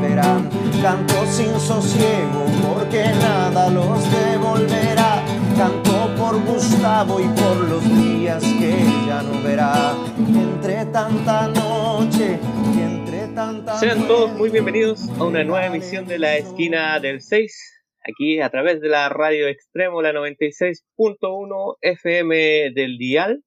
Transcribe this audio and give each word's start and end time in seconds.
volverán. 0.00 0.48
Canto 0.82 1.26
sin 1.26 1.60
sosiego 1.60 2.46
porque 2.66 3.04
nada 3.20 3.68
los 3.70 4.10
devolverá. 4.10 5.22
Canto 5.56 6.14
por 6.16 6.42
Gustavo 6.44 7.20
y 7.20 7.28
por 7.28 7.68
los 7.68 7.84
días 7.84 8.42
que 8.42 8.78
ya 9.06 9.22
no 9.22 9.42
verá. 9.42 9.94
Entre 10.16 10.86
tanta 10.86 11.48
noche 11.48 12.38
y 12.74 12.80
entre 12.80 13.28
tanta. 13.34 13.76
Sean 13.78 14.06
todos 14.06 14.32
muy 14.32 14.48
bienvenidos 14.48 15.08
a 15.18 15.24
una 15.24 15.44
nueva 15.44 15.66
emisión 15.66 16.06
de 16.06 16.18
la 16.18 16.36
esquina 16.36 16.98
del 16.98 17.20
6. 17.20 17.76
Aquí 18.02 18.40
a 18.40 18.48
través 18.48 18.80
de 18.80 18.88
la 18.88 19.10
radio 19.10 19.48
extremo, 19.48 20.00
la 20.00 20.12
96.1 20.12 21.76
FM 21.82 22.70
del 22.74 22.96
Dial. 22.96 23.42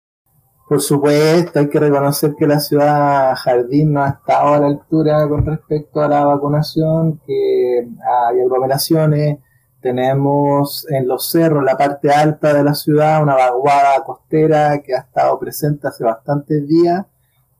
Por 0.67 0.81
supuesto, 0.81 1.59
hay 1.59 1.69
que 1.69 1.79
reconocer 1.79 2.33
que 2.37 2.47
la 2.47 2.59
ciudad 2.59 3.35
Jardín 3.35 3.93
no 3.93 4.03
ha 4.03 4.09
estado 4.09 4.55
a 4.55 4.59
la 4.59 4.67
altura 4.67 5.27
con 5.29 5.45
respecto 5.45 6.01
a 6.01 6.07
la 6.07 6.25
vacunación, 6.25 7.21
que 7.25 7.87
hay 8.03 8.41
aglomeraciones, 8.41 9.37
tenemos 9.79 10.87
en 10.89 11.07
los 11.07 11.29
cerros, 11.29 11.63
la 11.63 11.77
parte 11.77 12.09
alta 12.09 12.51
de 12.51 12.63
la 12.63 12.73
ciudad, 12.73 13.21
una 13.21 13.35
vaguada 13.35 14.03
costera 14.03 14.81
que 14.81 14.95
ha 14.95 15.01
estado 15.01 15.37
presente 15.37 15.87
hace 15.87 16.03
bastantes 16.03 16.67
días 16.67 17.05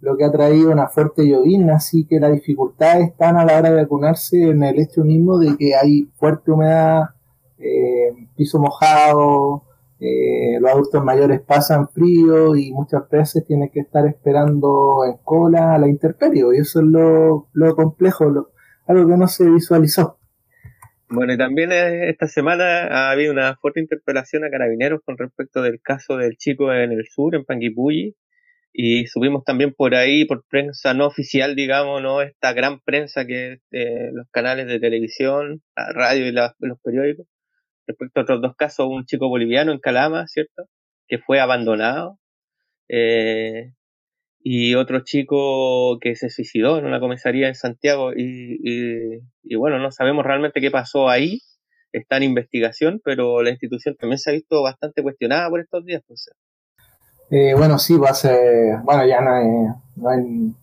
lo 0.05 0.15
que 0.15 0.23
ha 0.23 0.31
traído 0.31 0.71
una 0.71 0.87
fuerte 0.87 1.27
llovizna, 1.27 1.77
así 1.77 2.05
que 2.05 2.19
las 2.19 2.31
dificultades 2.31 3.09
están 3.09 3.37
a 3.37 3.43
la 3.43 3.57
hora 3.57 3.71
de 3.71 3.81
vacunarse 3.81 4.49
en 4.49 4.61
el 4.63 4.79
hecho 4.79 5.03
mismo 5.03 5.39
de 5.39 5.57
que 5.57 5.75
hay 5.75 6.07
fuerte 6.13 6.51
humedad, 6.51 7.05
eh, 7.57 8.13
piso 8.37 8.59
mojado, 8.59 9.63
eh, 9.99 10.59
los 10.61 10.71
adultos 10.71 11.03
mayores 11.03 11.41
pasan 11.41 11.87
frío 11.89 12.55
y 12.55 12.71
muchas 12.71 13.09
veces 13.09 13.47
tienen 13.47 13.69
que 13.69 13.79
estar 13.79 14.05
esperando 14.05 15.03
en 15.07 15.17
cola 15.23 15.73
a 15.73 15.79
la 15.79 15.87
intemperie, 15.87 16.43
y 16.53 16.59
eso 16.59 16.81
es 16.81 16.85
lo, 16.85 17.75
complejo, 17.75 18.25
lo, 18.25 18.51
algo 18.85 19.09
que 19.09 19.17
no 19.17 19.27
se 19.27 19.49
visualizó. 19.49 20.19
Bueno, 21.09 21.33
y 21.33 21.37
también 21.37 21.71
esta 21.71 22.27
semana 22.27 22.87
ha 22.89 23.09
habido 23.09 23.33
una 23.33 23.55
fuerte 23.55 23.79
interpelación 23.79 24.43
a 24.43 24.51
carabineros 24.51 25.01
con 25.03 25.17
respecto 25.17 25.63
del 25.63 25.81
caso 25.81 26.17
del 26.17 26.37
chico 26.37 26.71
en 26.71 26.91
el 26.91 27.07
sur, 27.07 27.33
en 27.33 27.43
Panguipulli, 27.43 28.15
y 28.77 29.07
subimos 29.07 29.43
también 29.45 29.73
por 29.73 29.95
ahí, 29.95 30.25
por 30.25 30.43
prensa 30.49 30.93
no 30.93 31.07
oficial, 31.07 31.55
digamos, 31.55 32.01
¿no? 32.01 32.21
Esta 32.21 32.53
gran 32.53 32.81
prensa 32.81 33.25
que 33.25 33.59
de 33.71 34.11
los 34.13 34.27
canales 34.31 34.67
de 34.67 34.79
televisión, 34.81 35.61
la 35.77 35.93
radio 35.93 36.27
y 36.27 36.31
los 36.33 36.51
periódicos, 36.83 37.25
respecto 37.87 38.19
a 38.21 38.23
otros 38.23 38.41
dos 38.41 38.55
casos, 38.57 38.87
un 38.89 39.05
chico 39.05 39.29
boliviano 39.29 39.71
en 39.71 39.79
Calama, 39.79 40.27
¿cierto? 40.27 40.65
Que 41.07 41.19
fue 41.19 41.39
abandonado, 41.39 42.19
eh, 42.89 43.73
y 44.41 44.75
otro 44.75 45.01
chico 45.03 45.99
que 45.99 46.15
se 46.15 46.29
suicidó 46.29 46.77
en 46.79 46.85
una 46.85 46.99
comisaría 46.99 47.47
en 47.49 47.55
Santiago, 47.55 48.13
y, 48.15 48.59
y, 48.63 49.19
y 49.43 49.55
bueno, 49.55 49.79
no 49.79 49.91
sabemos 49.91 50.25
realmente 50.25 50.61
qué 50.61 50.71
pasó 50.71 51.09
ahí, 51.09 51.39
está 51.93 52.17
en 52.17 52.23
investigación, 52.23 53.01
pero 53.03 53.41
la 53.43 53.51
institución 53.51 53.95
también 53.97 54.19
se 54.19 54.31
ha 54.31 54.33
visto 54.33 54.61
bastante 54.63 55.03
cuestionada 55.03 55.49
por 55.49 55.61
estos 55.61 55.85
días, 55.85 56.03
pues. 56.07 56.29
Eh, 57.29 57.53
bueno, 57.57 57.79
sí, 57.79 57.97
pues 57.97 58.11
hace, 58.11 58.77
bueno, 58.83 59.05
ya 59.05 59.21
no 59.21 59.31
hay, 59.31 59.47
no 59.95 60.09
hay 60.09 60.55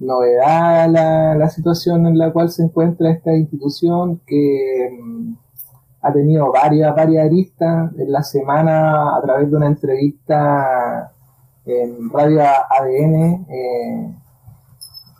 novedad 0.00 0.88
la, 0.88 1.34
la, 1.34 1.50
situación 1.50 2.06
en 2.06 2.16
la 2.18 2.32
cual 2.32 2.50
se 2.50 2.62
encuentra 2.62 3.10
esta 3.10 3.34
institución 3.34 4.20
que 4.26 4.98
mm, 5.00 5.34
ha 6.02 6.12
tenido 6.12 6.52
varias, 6.52 6.94
varias 6.94 7.26
aristas. 7.26 7.92
En 7.98 8.12
la 8.12 8.22
semana, 8.22 9.16
a 9.16 9.22
través 9.22 9.50
de 9.50 9.56
una 9.56 9.66
entrevista 9.66 11.12
en 11.66 12.10
Radio 12.10 12.42
ADN, 12.42 13.46
eh, 13.50 14.14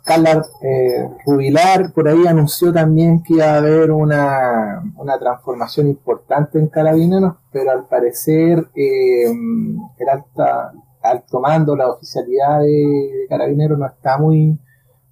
Carla 0.09 0.43
eh, 0.63 1.07
Rubilar 1.23 1.93
por 1.93 2.07
ahí 2.07 2.25
anunció 2.25 2.73
también 2.73 3.21
que 3.21 3.35
iba 3.35 3.45
a 3.45 3.57
haber 3.57 3.91
una, 3.91 4.81
una 4.97 5.19
transformación 5.19 5.87
importante 5.87 6.57
en 6.57 6.67
Carabineros, 6.67 7.35
pero 7.51 7.69
al 7.69 7.85
parecer 7.85 8.71
eh, 8.73 9.29
el 9.29 10.09
alta, 10.09 10.73
alto 11.03 11.39
mando, 11.39 11.75
la 11.75 11.89
oficialidad 11.89 12.61
de, 12.61 13.27
Carabineros 13.29 13.77
no 13.77 13.85
está 13.85 14.17
muy, 14.17 14.57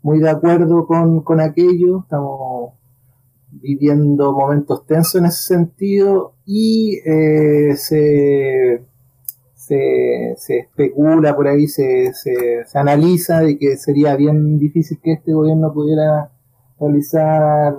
muy 0.01 0.17
de 0.17 0.31
acuerdo 0.31 0.87
con, 0.87 1.21
con 1.21 1.41
aquello. 1.41 1.99
Estamos 1.99 2.73
viviendo 3.51 4.31
momentos 4.31 4.83
tensos 4.87 5.21
en 5.21 5.25
ese 5.25 5.43
sentido 5.43 6.33
y 6.43 6.97
eh, 7.05 7.75
se 7.75 8.86
se, 9.67 10.59
especula 10.59 11.35
por 11.35 11.47
ahí, 11.47 11.67
se, 11.67 12.13
se, 12.13 12.63
analiza 12.73 13.41
de 13.41 13.57
que 13.57 13.77
sería 13.77 14.15
bien 14.15 14.57
difícil 14.57 14.99
que 15.03 15.13
este 15.13 15.33
gobierno 15.33 15.73
pudiera 15.73 16.31
realizar 16.79 17.75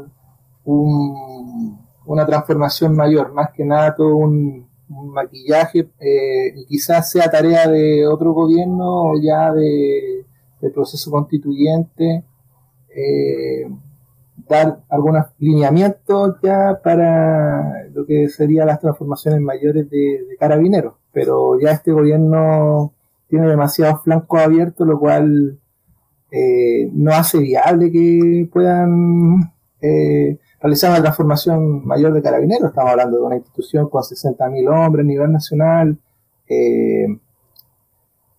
un, 0.65 1.79
una 2.05 2.27
transformación 2.27 2.95
mayor, 2.95 3.33
más 3.33 3.51
que 3.53 3.65
nada 3.65 3.95
todo 3.95 4.17
un, 4.17 4.69
maquillaje, 4.89 5.91
eh, 6.01 6.55
y 6.57 6.65
quizás 6.65 7.11
sea 7.11 7.31
tarea 7.31 7.69
de 7.69 8.07
otro 8.07 8.33
gobierno 8.33 9.11
o 9.11 9.21
ya 9.21 9.53
de, 9.53 10.25
proceso 10.73 11.11
constituyente, 11.11 12.25
eh, 12.89 13.71
dar 14.49 14.81
algunos 14.89 15.27
lineamientos 15.39 16.37
ya 16.43 16.81
para 16.83 17.85
lo 17.93 18.07
que 18.07 18.29
serían 18.29 18.67
las 18.67 18.81
transformaciones 18.81 19.41
mayores 19.43 19.91
de 19.91 20.37
carabineros 20.39 20.95
pero 21.19 21.59
ya 21.59 21.73
este 21.73 21.91
gobierno 21.91 22.93
tiene 23.27 23.49
demasiados 23.49 24.05
flancos 24.05 24.41
abiertos, 24.41 24.87
lo 24.87 25.01
cual 25.01 25.59
eh, 26.31 26.89
no 26.93 27.11
hace 27.13 27.39
viable 27.41 27.91
que 27.91 28.49
puedan 28.53 29.53
eh, 29.81 30.39
realizar 30.61 30.93
una 30.93 31.03
transformación 31.03 31.85
mayor 31.85 32.13
de 32.13 32.23
carabineros. 32.23 32.69
Estamos 32.69 32.93
hablando 32.93 33.17
de 33.17 33.25
una 33.25 33.35
institución 33.35 33.89
con 33.89 34.03
60.000 34.03 34.69
hombres 34.69 35.03
a 35.03 35.09
nivel 35.09 35.33
nacional 35.33 35.99
eh, 36.49 37.09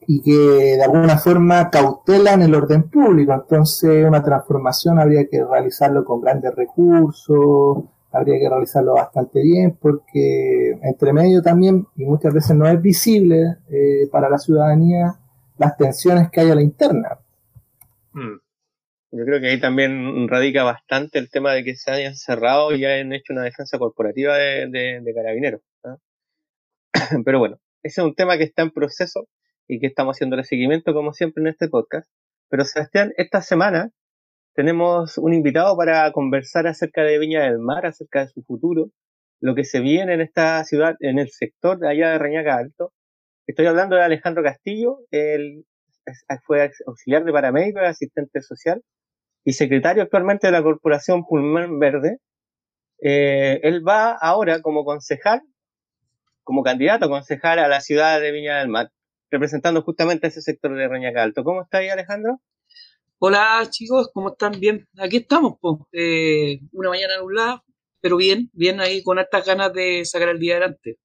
y 0.07 0.21
que 0.21 0.77
de 0.77 0.81
alguna 0.81 1.17
forma 1.17 1.69
cautelan 1.69 2.43
el 2.43 2.55
orden 2.55 2.83
público. 2.83 3.33
Entonces, 3.33 4.07
una 4.07 4.23
transformación 4.23 4.99
habría 4.99 5.27
que 5.27 5.43
realizarlo 5.43 6.05
con 6.05 6.21
grandes 6.21 6.55
recursos, 6.55 7.83
habría 8.11 8.39
que 8.39 8.49
realizarlo 8.49 8.93
bastante 8.93 9.41
bien, 9.41 9.77
porque 9.79 10.77
entre 10.83 11.13
medio 11.13 11.41
también, 11.41 11.87
y 11.95 12.05
muchas 12.05 12.33
veces 12.33 12.55
no 12.55 12.67
es 12.67 12.81
visible 12.81 13.57
para 14.11 14.29
la 14.29 14.37
ciudadanía, 14.37 15.15
las 15.57 15.77
tensiones 15.77 16.29
que 16.31 16.41
hay 16.41 16.49
a 16.49 16.55
la 16.55 16.63
interna. 16.63 17.19
Mm. 18.13 18.37
Yo 19.11 19.25
creo 19.25 19.39
que 19.39 19.47
ahí 19.47 19.59
también 19.59 20.27
radica 20.27 20.63
bastante 20.63 21.17
el 21.17 21.31
tema 21.31 21.53
de 21.53 21.63
que 21.63 21.75
se 21.75 21.91
hayan 21.91 22.15
cerrado 22.15 22.75
y 22.75 22.85
hayan 22.85 23.11
hecho 23.11 23.33
una 23.33 23.43
defensa 23.43 23.79
corporativa 23.79 24.37
de, 24.37 25.11
carabineros. 25.15 25.61
Pero 27.25 27.39
bueno, 27.39 27.59
ese 27.81 28.01
es 28.01 28.05
un 28.05 28.13
tema 28.13 28.37
que 28.37 28.43
está 28.43 28.61
en 28.61 28.71
proceso 28.71 29.27
y 29.67 29.79
que 29.79 29.87
estamos 29.87 30.15
haciendo 30.15 30.35
el 30.35 30.45
seguimiento 30.45 30.93
como 30.93 31.13
siempre 31.13 31.41
en 31.41 31.47
este 31.47 31.69
podcast. 31.69 32.07
Pero 32.49 32.65
Sebastián, 32.65 33.11
esta 33.17 33.41
semana 33.41 33.91
tenemos 34.59 35.17
un 35.17 35.33
invitado 35.33 35.77
para 35.77 36.11
conversar 36.11 36.67
acerca 36.67 37.03
de 37.03 37.17
Viña 37.17 37.43
del 37.43 37.59
Mar, 37.59 37.85
acerca 37.85 38.25
de 38.25 38.27
su 38.27 38.43
futuro, 38.43 38.89
lo 39.39 39.55
que 39.55 39.63
se 39.63 39.79
viene 39.79 40.13
en 40.13 40.19
esta 40.19 40.61
ciudad, 40.65 40.97
en 40.99 41.17
el 41.17 41.29
sector 41.29 41.79
de 41.79 41.87
allá 41.87 42.09
de 42.09 42.17
Reñaca 42.17 42.57
Alto. 42.57 42.91
Estoy 43.47 43.67
hablando 43.67 43.95
de 43.95 44.03
Alejandro 44.03 44.43
Castillo, 44.43 44.97
el 45.11 45.63
fue 46.45 46.69
auxiliar 46.85 47.23
de 47.23 47.31
paramédico, 47.31 47.79
asistente 47.79 48.41
social 48.41 48.81
y 49.45 49.53
secretario 49.53 50.03
actualmente 50.03 50.47
de 50.47 50.51
la 50.51 50.61
Corporación 50.61 51.25
Pulmón 51.25 51.79
Verde. 51.79 52.17
Eh, 53.01 53.61
él 53.63 53.87
va 53.87 54.11
ahora 54.11 54.61
como 54.61 54.83
concejal, 54.83 55.41
como 56.43 56.63
candidato 56.63 57.05
a 57.05 57.09
concejal 57.09 57.59
a 57.59 57.69
la 57.69 57.79
ciudad 57.79 58.19
de 58.19 58.33
Viña 58.33 58.57
del 58.59 58.67
Mar, 58.67 58.89
representando 59.31 59.83
justamente 59.83 60.27
ese 60.27 60.41
sector 60.41 60.75
de 60.75 60.89
Reñaca 60.89 61.23
Alto. 61.23 61.45
¿Cómo 61.45 61.61
está 61.61 61.77
ahí, 61.77 61.87
Alejandro? 61.87 62.41
Hola 63.21 63.67
chicos, 63.69 64.09
¿cómo 64.13 64.29
están? 64.29 64.57
Bien, 64.61 64.87
aquí 64.97 65.17
estamos, 65.17 65.57
pues, 65.59 65.75
una 66.71 66.87
mañana 66.87 67.17
nublada, 67.17 67.61
pero 67.99 68.15
bien, 68.15 68.49
bien 68.53 68.79
ahí 68.79 69.03
con 69.03 69.19
estas 69.19 69.45
ganas 69.45 69.73
de 69.73 70.05
sacar 70.05 70.29
el 70.29 70.39
día 70.39 70.53
adelante. 70.53 70.95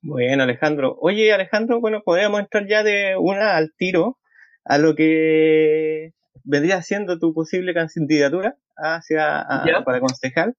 Bueno, 0.00 0.44
Alejandro. 0.44 0.96
Oye, 1.00 1.32
Alejandro, 1.32 1.80
bueno, 1.80 2.02
podríamos 2.04 2.38
entrar 2.38 2.68
ya 2.68 2.84
de 2.84 3.16
una 3.18 3.56
al 3.56 3.72
tiro 3.76 4.18
a 4.64 4.78
lo 4.78 4.94
que 4.94 6.12
vendría 6.44 6.82
siendo 6.82 7.18
tu 7.18 7.34
posible 7.34 7.74
candidatura 7.74 8.56
hacia 8.76 9.44
para 9.84 9.98
concejal. 9.98 10.54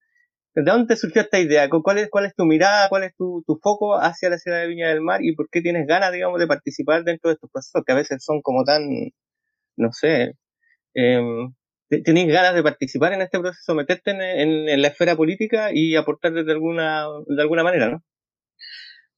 ¿De 0.54 0.64
dónde 0.64 0.98
surgió 0.98 1.22
esta 1.22 1.40
idea? 1.40 1.70
¿Cuál 1.70 2.00
es, 2.00 2.10
cuál 2.10 2.26
es 2.26 2.36
tu 2.36 2.44
mirada? 2.44 2.90
¿Cuál 2.90 3.04
es 3.04 3.16
tu, 3.16 3.46
foco 3.64 3.96
hacia 3.96 4.30
la 4.30 4.38
ciudad 4.38 4.60
de 4.60 4.68
Viña 4.68 4.90
del 4.90 5.00
Mar? 5.00 5.24
¿Y 5.24 5.36
por 5.36 5.48
qué 5.50 5.62
tienes 5.62 5.88
ganas, 5.88 6.12
digamos, 6.12 6.38
de 6.38 6.48
participar 6.48 7.06
dentro 7.06 7.30
de 7.30 7.36
estos 7.36 7.50
procesos 7.50 7.82
que 7.86 7.94
a 7.94 7.96
veces 7.96 8.22
son 8.26 8.42
como 8.42 8.66
tan, 8.66 8.82
no 9.82 9.92
sé, 9.92 10.36
eh, 10.96 11.22
¿tienes 12.06 12.28
ganas 12.28 12.56
de 12.56 12.64
participar 12.64 13.14
en 13.14 13.22
este 13.22 13.40
proceso, 13.40 13.76
meterte 13.76 14.12
en, 14.12 14.82
la 14.82 14.88
esfera 14.88 15.16
política 15.16 15.72
y 15.74 15.96
aportar 15.96 16.34
de 16.34 16.52
alguna, 16.52 17.08
de 17.28 17.42
alguna 17.42 17.64
manera, 17.64 17.90
¿no? 17.90 18.04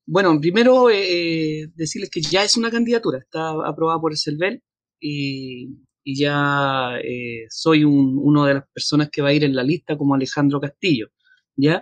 Bueno, 0.06 0.38
primero 0.40 0.90
eh, 0.90 1.62
eh, 1.62 1.68
decirles 1.76 2.10
que 2.10 2.22
ya 2.22 2.44
es 2.44 2.58
una 2.58 2.70
candidatura, 2.70 3.20
está 3.20 3.52
aprobada 3.66 4.00
por 4.02 4.12
el 4.12 4.18
CELVEL 4.18 4.62
y, 5.00 5.70
ya 6.06 6.98
eh, 7.02 7.46
soy 7.50 7.86
un, 7.86 8.20
una 8.22 8.46
de 8.48 8.54
las 8.56 8.64
personas 8.74 9.10
que 9.10 9.22
va 9.22 9.30
a 9.30 9.34
ir 9.34 9.46
en 9.46 9.56
la 9.56 9.64
lista 9.64 9.98
como 9.98 10.16
Alejandro 10.16 10.60
Castillo, 10.60 11.08
¿ya? 11.56 11.82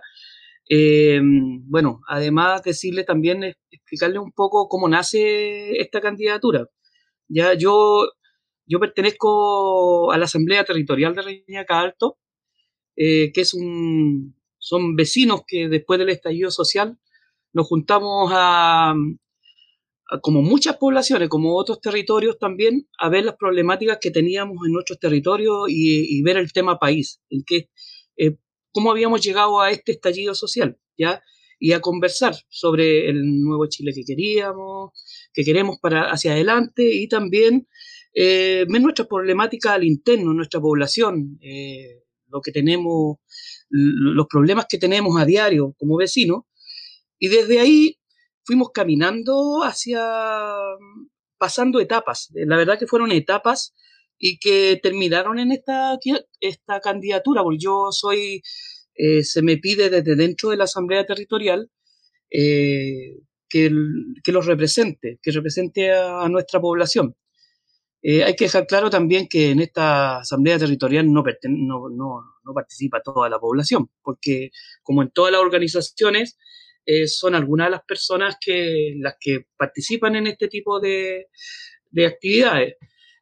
bueno, 1.67 2.01
además 2.07 2.63
decirle 2.63 3.03
también, 3.03 3.43
explicarle 3.71 4.19
un 4.19 4.31
poco 4.31 4.69
cómo 4.69 4.87
nace 4.87 5.81
esta 5.81 5.99
candidatura. 5.99 6.67
Ya 7.27 7.53
yo, 7.55 8.07
yo 8.71 8.79
pertenezco 8.79 10.11
a 10.11 10.17
la 10.17 10.25
Asamblea 10.25 10.63
Territorial 10.63 11.13
de 11.15 11.21
Reñaca 11.21 11.79
Alto, 11.79 12.17
que 12.95 13.31
es 13.35 13.53
un, 13.53 14.35
son 14.59 14.95
vecinos 14.95 15.41
que 15.45 15.67
después 15.67 15.99
del 15.99 16.09
estallido 16.09 16.51
social 16.51 16.97
nos 17.51 17.67
juntamos 17.67 18.31
a, 18.33 18.93
como 20.21 20.41
muchas 20.41 20.77
poblaciones, 20.77 21.29
como 21.29 21.55
otros 21.55 21.81
territorios 21.81 22.37
también, 22.37 22.87
a 22.99 23.09
ver 23.09 23.25
las 23.25 23.35
problemáticas 23.35 23.97
que 23.99 24.11
teníamos 24.11 24.57
en 24.65 24.73
nuestros 24.73 24.99
territorios 24.99 25.65
y, 25.69 26.21
ver 26.21 26.37
el 26.37 26.53
tema 26.53 26.79
país, 26.79 27.21
en 27.29 27.43
que, 27.45 27.69
eh, 28.17 28.37
cómo 28.71 28.91
habíamos 28.91 29.21
llegado 29.21 29.59
a 29.59 29.71
este 29.71 29.93
estallido 29.93 30.35
social, 30.35 30.77
¿ya? 30.97 31.21
Y 31.59 31.73
a 31.73 31.81
conversar 31.81 32.35
sobre 32.49 33.09
el 33.09 33.41
nuevo 33.41 33.67
Chile 33.67 33.93
que 33.93 34.03
queríamos, 34.03 34.91
que 35.33 35.43
queremos 35.43 35.77
para 35.79 36.11
hacia 36.11 36.33
adelante 36.33 36.83
y 36.83 37.07
también 37.07 37.67
eh, 38.13 38.65
ver 38.67 38.81
nuestras 38.81 39.07
problemáticas 39.07 39.73
al 39.73 39.83
interno, 39.83 40.33
nuestra 40.33 40.59
población, 40.59 41.37
eh, 41.41 42.03
lo 42.27 42.41
que 42.41 42.51
tenemos, 42.51 43.17
los 43.69 44.27
problemas 44.27 44.65
que 44.69 44.77
tenemos 44.77 45.19
a 45.19 45.25
diario 45.25 45.75
como 45.77 45.97
vecinos 45.97 46.43
y 47.19 47.27
desde 47.27 47.59
ahí 47.59 47.97
fuimos 48.43 48.71
caminando 48.73 49.63
hacia, 49.63 50.01
pasando 51.37 51.79
etapas. 51.79 52.29
La 52.33 52.57
verdad 52.57 52.79
que 52.79 52.87
fueron 52.87 53.11
etapas 53.11 53.73
y 54.17 54.37
que 54.37 54.79
terminaron 54.81 55.39
en 55.39 55.51
esta, 55.51 55.97
esta 56.39 56.79
candidatura, 56.79 57.43
porque 57.43 57.59
yo 57.59 57.87
soy, 57.91 58.41
eh, 58.95 59.23
se 59.23 59.41
me 59.41 59.57
pide 59.57 59.89
desde 59.89 60.15
dentro 60.15 60.49
de 60.49 60.57
la 60.57 60.65
Asamblea 60.65 61.05
Territorial 61.05 61.69
eh, 62.29 63.17
que, 63.49 63.71
que, 64.23 64.31
los 64.31 64.45
represente, 64.45 65.19
que 65.21 65.31
represente 65.31 65.91
a, 65.91 66.29
nuestra 66.29 66.61
población. 66.61 67.15
Eh, 68.03 68.23
hay 68.23 68.35
que 68.35 68.45
dejar 68.45 68.65
claro 68.65 68.89
también 68.89 69.27
que 69.27 69.51
en 69.51 69.59
esta 69.59 70.19
Asamblea 70.19 70.57
Territorial 70.57 71.11
no, 71.11 71.23
no, 71.23 71.89
no, 71.89 72.21
no 72.43 72.53
participa 72.53 73.01
toda 73.01 73.29
la 73.29 73.39
población, 73.39 73.89
porque 74.01 74.49
como 74.81 75.03
en 75.03 75.11
todas 75.11 75.31
las 75.31 75.41
organizaciones, 75.41 76.37
eh, 76.85 77.07
son 77.07 77.35
algunas 77.35 77.67
de 77.67 77.71
las 77.71 77.83
personas 77.83 78.37
que 78.41 78.95
las 78.97 79.15
que 79.19 79.45
participan 79.55 80.15
en 80.15 80.27
este 80.27 80.47
tipo 80.47 80.79
de, 80.79 81.27
actividades. 82.05 82.75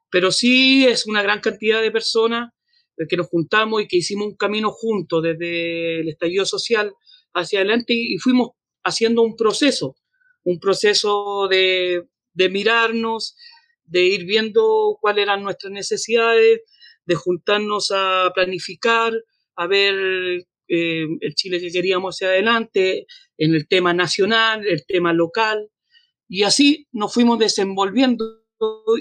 Pero 0.10 0.32
sí 0.32 0.88
es 0.88 1.06
una 1.08 1.22
gran 1.22 1.42
cantidad 1.42 1.82
de 1.82 1.92
personas 1.92 2.52
que 3.08 3.18
nos 3.18 3.28
juntamos 3.28 3.82
y 3.82 3.88
que 3.88 3.98
hicimos 3.98 4.28
un 4.28 4.36
camino 4.36 4.72
juntos 4.72 5.24
desde 5.24 6.02
el 6.02 6.10
estallido 6.10 6.46
social 6.46 6.94
hacia 7.34 7.60
adelante 7.60 7.94
y, 7.94 8.18
fuimos 8.18 8.52
haciendo 8.84 9.22
un 9.22 9.36
proceso, 9.36 9.96
un 10.44 10.60
proceso 10.60 11.48
de, 11.50 12.08
de 12.34 12.50
mirarnos, 12.50 13.36
de 13.90 14.04
ir 14.04 14.26
viendo 14.26 14.98
cuáles 15.02 15.24
eran 15.24 15.44
nuestras 15.44 15.72
necesidades, 15.72 16.62
de 17.06 17.16
juntarnos 17.16 17.92
a 17.94 18.32
planificar, 18.34 19.14
a 19.56 19.68
ver 19.68 19.96
eh, 20.68 21.08
el 21.22 21.36
Chile 21.36 21.60
que 21.60 21.72
queríamos 21.72 22.16
hacia 22.16 22.28
adelante, 22.28 23.08
en 23.38 23.56
el 23.56 23.68
tema 23.68 23.94
nacional, 23.94 24.66
el 24.66 24.86
tema 24.86 25.14
local, 25.14 25.70
y 26.28 26.44
así 26.44 26.88
nos 26.92 27.14
fuimos 27.14 27.40
desenvolviendo 27.40 28.44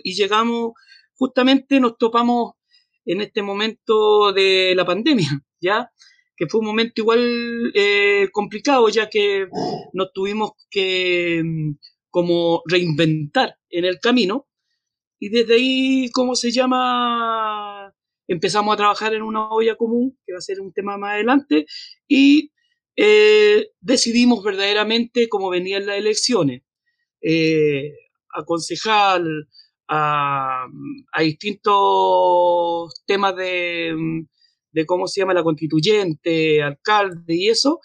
y 0.03 0.15
llegamos, 0.15 0.73
justamente 1.15 1.81
nos 1.81 1.99
topamos 1.99 2.53
en 3.05 3.21
este 3.21 3.43
momento 3.43 4.33
de 4.33 4.75
la 4.75 4.87
pandemia, 4.87 5.29
¿ya? 5.61 5.91
Que 6.37 6.47
fue 6.47 6.61
un 6.61 6.67
momento 6.67 7.03
igual 7.03 7.73
eh, 7.75 8.29
complicado, 8.33 8.89
ya 8.89 9.11
que 9.11 9.49
nos 9.93 10.13
tuvimos 10.13 10.53
que 10.71 11.43
mm, 11.45 11.73
como 12.11 12.63
reinventar 12.67 13.57
en 13.69 13.85
el 13.85 13.99
camino, 14.01 14.47
y 15.19 15.29
desde 15.29 15.55
ahí, 15.55 16.11
¿cómo 16.13 16.35
se 16.35 16.51
llama? 16.51 17.93
empezamos 18.29 18.75
a 18.75 18.77
trabajar 18.77 19.15
en 19.15 19.23
una 19.23 19.49
olla 19.49 19.75
común, 19.75 20.17
que 20.25 20.35
va 20.35 20.39
a 20.39 20.43
ser 20.43 20.61
un 20.61 20.73
tema 20.73 20.99
más 20.99 21.15
adelante, 21.15 21.67
y 22.07 22.53
eh, 22.95 23.71
decidimos 23.81 24.45
verdaderamente 24.45 25.29
cómo 25.29 25.49
venían 25.51 25.87
las 25.87 25.97
elecciones, 25.97 26.63
eh, 27.23 27.95
aconsejar 28.33 29.23
a, 29.89 30.67
distintos 31.19 33.03
temas 33.07 33.35
de, 33.35 33.97
de, 34.73 34.87
cómo 34.87 35.09
se 35.09 35.21
llama 35.23 35.35
la 35.35 35.43
constituyente, 35.43 36.63
alcalde 36.63 37.35
y 37.35 37.49
eso, 37.49 37.81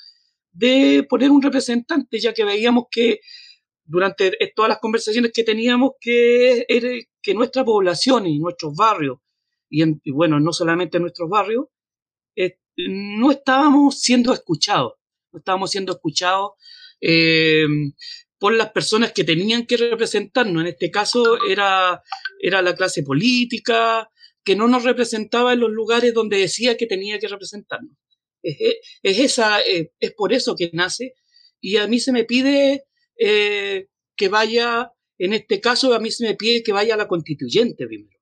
de 0.51 1.05
poner 1.09 1.31
un 1.31 1.41
representante, 1.41 2.19
ya 2.19 2.33
que 2.33 2.43
veíamos 2.43 2.85
que 2.91 3.21
durante 3.85 4.31
todas 4.55 4.69
las 4.69 4.79
conversaciones 4.79 5.31
que 5.33 5.43
teníamos 5.43 5.91
que, 5.99 6.65
que 7.23 7.33
nuestra 7.33 7.65
población 7.65 8.27
y 8.27 8.37
nuestros 8.37 8.75
barrios 8.75 9.17
y, 9.69 10.11
bueno, 10.11 10.39
no 10.39 10.53
solamente 10.53 10.97
en 10.97 11.03
nuestros 11.03 11.27
barrios, 11.27 11.65
eh, 12.35 12.59
no 12.77 13.31
estábamos 13.31 13.99
siendo 13.99 14.31
escuchados, 14.31 14.93
no 15.31 15.39
estábamos 15.39 15.71
siendo 15.71 15.93
escuchados 15.93 16.51
eh, 17.01 17.65
por 18.37 18.53
las 18.53 18.71
personas 18.71 19.13
que 19.13 19.23
tenían 19.23 19.65
que 19.65 19.77
representarnos. 19.77 20.61
En 20.61 20.67
este 20.67 20.91
caso 20.91 21.43
era, 21.43 22.03
era 22.39 22.61
la 22.61 22.75
clase 22.75 23.01
política, 23.01 24.11
que 24.43 24.55
no 24.55 24.67
nos 24.67 24.83
representaba 24.83 25.53
en 25.53 25.61
los 25.61 25.71
lugares 25.71 26.13
donde 26.13 26.37
decía 26.37 26.77
que 26.77 26.85
tenía 26.85 27.17
que 27.17 27.27
representarnos. 27.27 27.97
Es, 28.43 28.77
esa, 29.01 29.61
eh, 29.61 29.93
es 29.99 30.13
por 30.13 30.33
eso 30.33 30.55
que 30.55 30.69
nace. 30.73 31.15
Y 31.61 31.77
a 31.77 31.87
mí 31.87 31.99
se 31.99 32.11
me 32.11 32.25
pide 32.25 32.85
eh, 33.17 33.87
que 34.15 34.27
vaya, 34.27 34.91
en 35.25 35.31
este 35.31 35.61
caso, 35.61 35.93
a 35.93 35.99
mí 35.99 36.11
se 36.11 36.27
me 36.27 36.35
pide 36.35 36.63
que 36.63 36.73
vaya 36.73 36.95
a 36.95 36.97
la 36.97 37.07
constituyente 37.07 37.87
primero. 37.87 38.19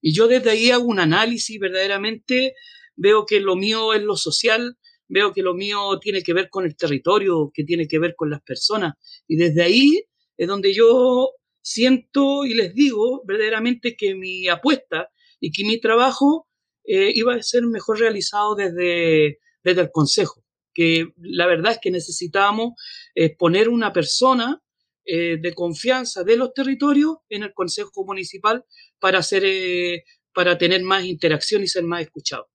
Y 0.00 0.12
yo 0.12 0.26
desde 0.26 0.50
ahí 0.50 0.72
hago 0.72 0.86
un 0.86 0.98
análisis 0.98 1.56
verdaderamente, 1.60 2.54
veo 2.96 3.24
que 3.26 3.38
lo 3.38 3.54
mío 3.54 3.94
es 3.94 4.02
lo 4.02 4.16
social, 4.16 4.76
veo 5.06 5.32
que 5.32 5.42
lo 5.42 5.54
mío 5.54 6.00
tiene 6.00 6.24
que 6.24 6.32
ver 6.32 6.48
con 6.50 6.64
el 6.64 6.76
territorio, 6.76 7.52
que 7.54 7.62
tiene 7.62 7.86
que 7.86 8.00
ver 8.00 8.14
con 8.16 8.28
las 8.28 8.42
personas. 8.42 8.94
Y 9.28 9.36
desde 9.36 9.62
ahí 9.62 10.02
es 10.36 10.48
donde 10.48 10.74
yo 10.74 11.30
siento 11.60 12.44
y 12.44 12.54
les 12.54 12.74
digo 12.74 13.22
verdaderamente 13.24 13.94
que 13.96 14.16
mi 14.16 14.48
apuesta 14.48 15.10
y 15.38 15.52
que 15.52 15.64
mi 15.64 15.80
trabajo 15.80 16.48
eh, 16.82 17.12
iba 17.14 17.34
a 17.34 17.42
ser 17.42 17.62
mejor 17.66 18.00
realizado 18.00 18.56
desde, 18.56 19.38
desde 19.62 19.80
el 19.82 19.90
Consejo. 19.92 20.42
Que 20.74 21.06
la 21.18 21.46
verdad 21.46 21.72
es 21.72 21.78
que 21.80 21.90
necesitábamos 21.90 22.72
eh, 23.14 23.36
poner 23.36 23.68
una 23.68 23.92
persona 23.92 24.61
eh, 25.04 25.38
de 25.40 25.54
confianza 25.54 26.24
de 26.24 26.36
los 26.36 26.52
territorios 26.54 27.16
en 27.28 27.42
el 27.42 27.52
Consejo 27.52 28.04
Municipal 28.04 28.64
para, 29.00 29.18
hacer, 29.18 29.42
para 30.34 30.56
tener 30.58 30.82
más 30.82 31.04
interacción 31.04 31.62
y 31.62 31.66
ser 31.66 31.84
más 31.84 32.02
escuchado. 32.02 32.46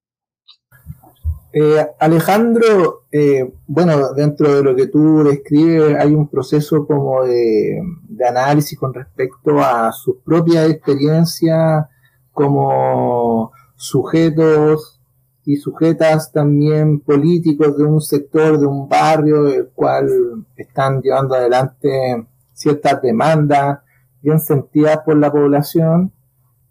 Eh, 1.59 1.87
Alejandro, 1.99 3.05
eh, 3.11 3.51
bueno, 3.65 4.13
dentro 4.13 4.55
de 4.55 4.63
lo 4.63 4.75
que 4.75 4.87
tú 4.87 5.23
describes 5.23 5.95
hay 5.97 6.13
un 6.13 6.27
proceso 6.27 6.85
como 6.85 7.23
de, 7.23 7.81
análisis 8.27 8.77
con 8.77 8.93
respecto 8.93 9.59
a 9.59 9.91
sus 9.91 10.17
propias 10.23 10.69
experiencias 10.69 11.85
como 12.31 13.51
sujetos 13.75 14.99
y 15.45 15.55
sujetas 15.55 16.31
también 16.31 16.99
políticos 16.99 17.77
de 17.77 17.85
un 17.85 18.01
sector, 18.01 18.59
de 18.59 18.65
un 18.67 18.87
barrio, 18.87 19.47
el 19.47 19.69
cual 19.69 20.45
están 20.57 21.01
llevando 21.01 21.35
adelante 21.35 22.27
ciertas 22.57 23.01
demandas 23.01 23.79
bien 24.21 24.39
sentidas 24.39 24.99
por 25.05 25.17
la 25.17 25.31
población 25.31 26.11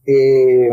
eh, 0.09 0.69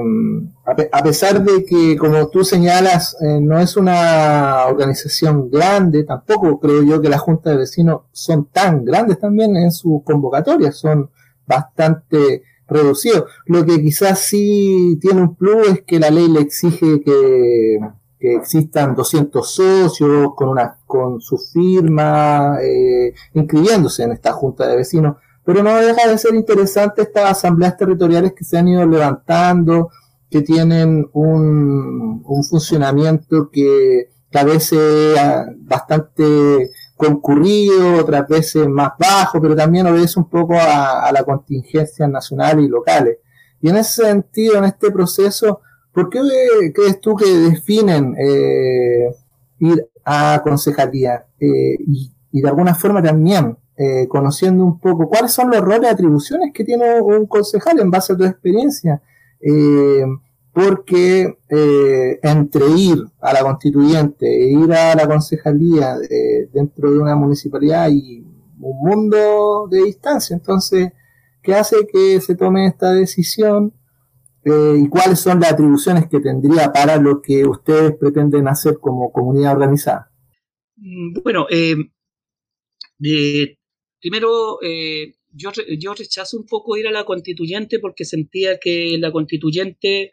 a, 0.63 1.03
pesar 1.03 1.43
de 1.43 1.65
que, 1.65 1.97
como 1.97 2.27
tú 2.29 2.43
señalas, 2.43 3.17
eh, 3.19 3.39
no 3.41 3.59
es 3.59 3.75
una 3.75 4.67
organización 4.67 5.49
grande, 5.49 6.03
tampoco 6.03 6.59
creo 6.59 6.83
yo 6.83 7.01
que 7.01 7.09
las 7.09 7.21
juntas 7.21 7.53
de 7.53 7.59
vecinos 7.59 8.01
son 8.11 8.45
tan 8.45 8.85
grandes 8.85 9.19
también 9.19 9.55
en 9.55 9.71
sus 9.71 10.03
convocatorias, 10.03 10.77
son 10.77 11.09
bastante 11.47 12.43
reducidos. 12.67 13.23
Lo 13.47 13.65
que 13.65 13.81
quizás 13.81 14.19
sí 14.19 14.99
tiene 15.01 15.21
un 15.21 15.35
plus 15.35 15.67
es 15.67 15.81
que 15.81 15.99
la 15.99 16.11
ley 16.11 16.27
le 16.27 16.41
exige 16.41 17.01
que, 17.01 17.79
existan 18.23 18.95
200 18.95 19.49
socios 19.49 20.33
con, 20.35 20.49
una, 20.49 20.77
con 20.85 21.19
su 21.21 21.37
firma, 21.37 22.57
eh, 22.61 23.13
inscribiéndose 23.33 24.03
en 24.03 24.13
esta 24.13 24.31
junta 24.31 24.67
de 24.67 24.77
vecinos 24.77 25.15
pero 25.45 25.61
no 25.61 25.75
deja 25.75 26.07
de 26.07 26.17
ser 26.17 26.35
interesante 26.35 27.01
estas 27.01 27.31
asambleas 27.31 27.75
territoriales 27.77 28.33
que 28.33 28.43
se 28.43 28.57
han 28.57 28.67
ido 28.67 28.85
levantando, 28.85 29.89
que 30.29 30.41
tienen 30.41 31.09
un, 31.13 32.23
funcionamiento 32.49 33.49
que, 33.51 34.09
a 34.35 34.43
veces 34.43 34.79
es 34.79 35.19
bastante 35.59 36.71
concurrido, 36.97 37.97
otras 37.99 38.27
veces 38.27 38.67
más 38.67 38.93
bajo, 38.97 39.39
pero 39.39 39.55
también 39.55 39.85
obedece 39.85 40.19
un 40.19 40.27
poco 40.27 40.55
a, 40.55 41.11
la 41.11 41.23
contingencia 41.23 42.07
nacional 42.07 42.59
y 42.59 42.67
locales. 42.67 43.19
Y 43.61 43.69
en 43.69 43.77
ese 43.77 44.05
sentido, 44.05 44.57
en 44.57 44.63
este 44.63 44.89
proceso, 44.89 45.61
¿por 45.93 46.09
qué 46.09 46.19
crees 46.73 46.99
tú 46.99 47.15
que 47.15 47.25
definen 47.25 48.15
eh, 48.17 49.15
ir 49.59 49.87
a 50.03 50.41
concejalía? 50.43 51.25
Eh, 51.39 51.77
y, 51.79 52.11
de 52.41 52.49
alguna 52.49 52.73
forma 52.73 53.01
también 53.01 53.55
eh, 53.77 54.07
conociendo 54.07 54.63
un 54.63 54.79
poco 54.79 55.07
cuáles 55.07 55.31
son 55.31 55.51
los 55.51 55.61
roles 55.61 55.83
y 55.83 55.93
atribuciones 55.93 56.51
que 56.51 56.63
tiene 56.63 56.99
un 56.99 57.27
concejal 57.27 57.79
en 57.79 57.91
base 57.91 58.13
a 58.13 58.17
tu 58.17 58.25
experiencia. 58.25 59.01
Eh, 59.39 60.03
porque 60.51 61.35
entre 62.21 62.67
ir 62.77 63.03
a 63.19 63.33
la 63.33 63.41
constituyente 63.41 64.27
e 64.27 64.51
ir 64.51 64.71
a 64.71 64.93
la 64.93 65.07
concejalía 65.07 65.97
dentro 66.53 66.91
de 66.91 66.99
una 66.99 67.15
municipalidad 67.15 67.85
hay 67.85 68.23
un 68.59 68.77
mundo 68.77 69.67
de 69.67 69.83
distancia. 69.83 70.35
Entonces, 70.35 70.91
¿qué 71.41 71.55
hace 71.55 71.87
que 71.91 72.21
se 72.21 72.35
tome 72.35 72.67
esta 72.67 72.91
decisión? 72.91 73.73
Y 74.45 74.89
cuáles 74.89 75.19
son 75.19 75.39
las 75.39 75.53
atribuciones 75.53 76.07
que 76.09 76.19
tendría 76.19 76.71
para 76.71 76.97
lo 76.97 77.21
que 77.21 77.45
ustedes 77.45 77.95
pretenden 77.97 78.47
hacer 78.47 78.77
como 78.79 79.11
comunidad 79.11 79.53
organizada. 79.53 80.11
Mm, 80.75 81.13
bueno, 81.23 81.47
eh, 81.49 81.75
de, 82.97 83.57
Primero, 84.03 84.61
eh, 84.61 85.13
yo, 85.31 85.51
yo 85.79 85.93
rechazo 85.93 86.35
un 86.35 86.45
poco 86.45 86.75
ir 86.75 86.89
a 86.89 86.91
la 86.91 87.05
constituyente 87.05 87.79
porque 87.79 88.03
sentía 88.03 88.59
que 88.59 88.97
la 88.99 89.13
constituyente 89.13 90.11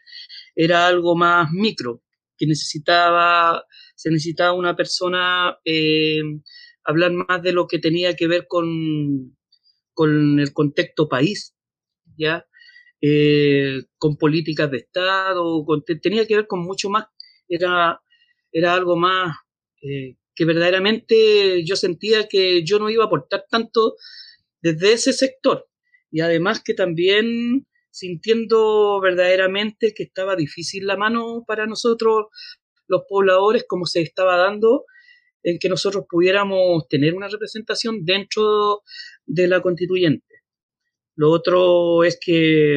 era 0.54 0.86
algo 0.86 1.16
más 1.16 1.50
micro, 1.50 2.00
que 2.38 2.46
necesitaba, 2.46 3.64
se 3.96 4.10
necesitaba 4.10 4.52
una 4.52 4.76
persona 4.76 5.58
eh, 5.64 6.22
hablar 6.84 7.10
más 7.10 7.42
de 7.42 7.52
lo 7.52 7.66
que 7.66 7.80
tenía 7.80 8.14
que 8.14 8.28
ver 8.28 8.46
con, 8.46 9.36
con 9.92 10.38
el 10.38 10.52
contexto 10.52 11.08
país, 11.08 11.56
¿ya? 12.16 12.46
Eh, 13.02 13.82
con 13.96 14.16
políticas 14.16 14.70
de 14.70 14.78
Estado, 14.78 15.64
tenía 16.02 16.26
que 16.26 16.36
ver 16.36 16.46
con 16.46 16.60
mucho 16.60 16.90
más, 16.90 17.06
era, 17.48 18.00
era 18.52 18.74
algo 18.74 18.96
más 18.96 19.36
que 20.40 20.44
verdaderamente 20.46 21.62
yo 21.66 21.76
sentía 21.76 22.26
que 22.26 22.64
yo 22.64 22.78
no 22.78 22.88
iba 22.88 23.04
a 23.04 23.08
aportar 23.08 23.44
tanto 23.50 23.96
desde 24.62 24.94
ese 24.94 25.12
sector. 25.12 25.68
Y 26.10 26.20
además 26.20 26.62
que 26.64 26.72
también 26.72 27.66
sintiendo 27.90 29.00
verdaderamente 29.02 29.92
que 29.94 30.04
estaba 30.04 30.36
difícil 30.36 30.86
la 30.86 30.96
mano 30.96 31.44
para 31.46 31.66
nosotros, 31.66 32.28
los 32.86 33.02
pobladores, 33.06 33.64
como 33.68 33.84
se 33.84 34.00
estaba 34.00 34.38
dando, 34.38 34.86
en 35.42 35.58
que 35.58 35.68
nosotros 35.68 36.04
pudiéramos 36.08 36.88
tener 36.88 37.14
una 37.14 37.28
representación 37.28 38.04
dentro 38.06 38.82
de 39.26 39.46
la 39.46 39.60
constituyente. 39.60 40.29
Lo 41.20 41.30
otro 41.32 42.02
es 42.02 42.18
que 42.18 42.76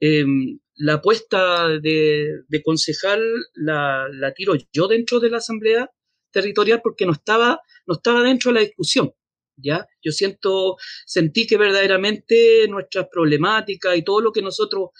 em, 0.00 0.60
la 0.76 0.94
apuesta 0.94 1.68
de, 1.80 2.44
concejal 2.64 3.20
la, 3.54 4.06
la, 4.12 4.32
tiro 4.32 4.54
yo 4.72 4.86
dentro 4.86 5.18
de 5.18 5.28
la 5.28 5.38
asamblea 5.38 5.90
territorial 6.30 6.80
porque 6.84 7.04
no 7.04 7.10
estaba, 7.10 7.60
no 7.88 7.94
estaba 7.94 8.22
dentro 8.22 8.52
de 8.52 8.60
la 8.60 8.64
discusión. 8.64 9.12
¿ya? 9.56 9.88
Yo 10.04 10.12
siento, 10.12 10.76
sentí 11.04 11.48
que 11.48 11.56
verdaderamente 11.56 12.68
nuestras 12.68 13.08
problemáticas 13.10 13.96
y 13.96 14.04
todo 14.04 14.20
lo 14.20 14.30
que 14.30 14.42
nosotros 14.42 14.90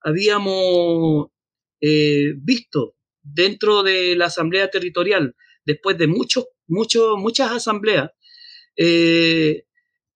habíamos 0.00 1.26
eh, 1.82 2.32
visto 2.34 2.96
dentro 3.20 3.82
de 3.82 4.16
la 4.16 4.26
asamblea 4.26 4.70
territorial, 4.70 5.36
después 5.66 5.98
de 5.98 6.06
muchos, 6.06 6.46
muchos, 6.66 7.18
muchas 7.18 7.52
asambleas, 7.52 8.10
eh, 8.74 9.66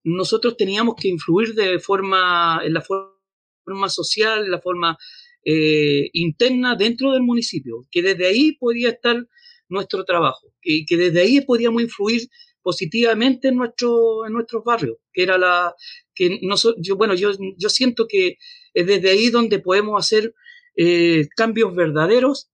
nosotros 0.06 0.56
teníamos 0.56 0.94
que 0.94 1.08
influir 1.08 1.54
de 1.54 1.80
forma, 1.80 2.60
en 2.64 2.74
la 2.74 2.80
forma 2.80 3.88
social, 3.88 4.44
en 4.44 4.52
la 4.52 4.60
forma 4.60 4.96
eh, 5.44 6.08
interna 6.12 6.76
dentro 6.76 7.12
del 7.12 7.22
municipio, 7.22 7.84
que 7.90 8.02
desde 8.02 8.26
ahí 8.26 8.52
podía 8.52 8.90
estar 8.90 9.26
nuestro 9.68 10.04
trabajo 10.04 10.52
y 10.62 10.86
que 10.86 10.96
desde 10.96 11.20
ahí 11.20 11.40
podíamos 11.40 11.82
influir 11.82 12.28
positivamente 12.62 13.48
en, 13.48 13.56
nuestro, 13.56 14.26
en 14.26 14.32
nuestros 14.32 14.62
barrios, 14.62 14.96
que 15.12 15.24
era 15.24 15.38
la 15.38 15.74
que 16.14 16.38
no, 16.42 16.54
yo, 16.78 16.96
bueno, 16.96 17.14
yo, 17.14 17.32
yo 17.56 17.68
siento 17.68 18.06
que 18.08 18.36
es 18.74 18.86
desde 18.86 19.10
ahí 19.10 19.30
donde 19.30 19.58
podemos 19.58 19.98
hacer 19.98 20.34
eh, 20.76 21.26
cambios 21.36 21.74
verdaderos 21.74 22.48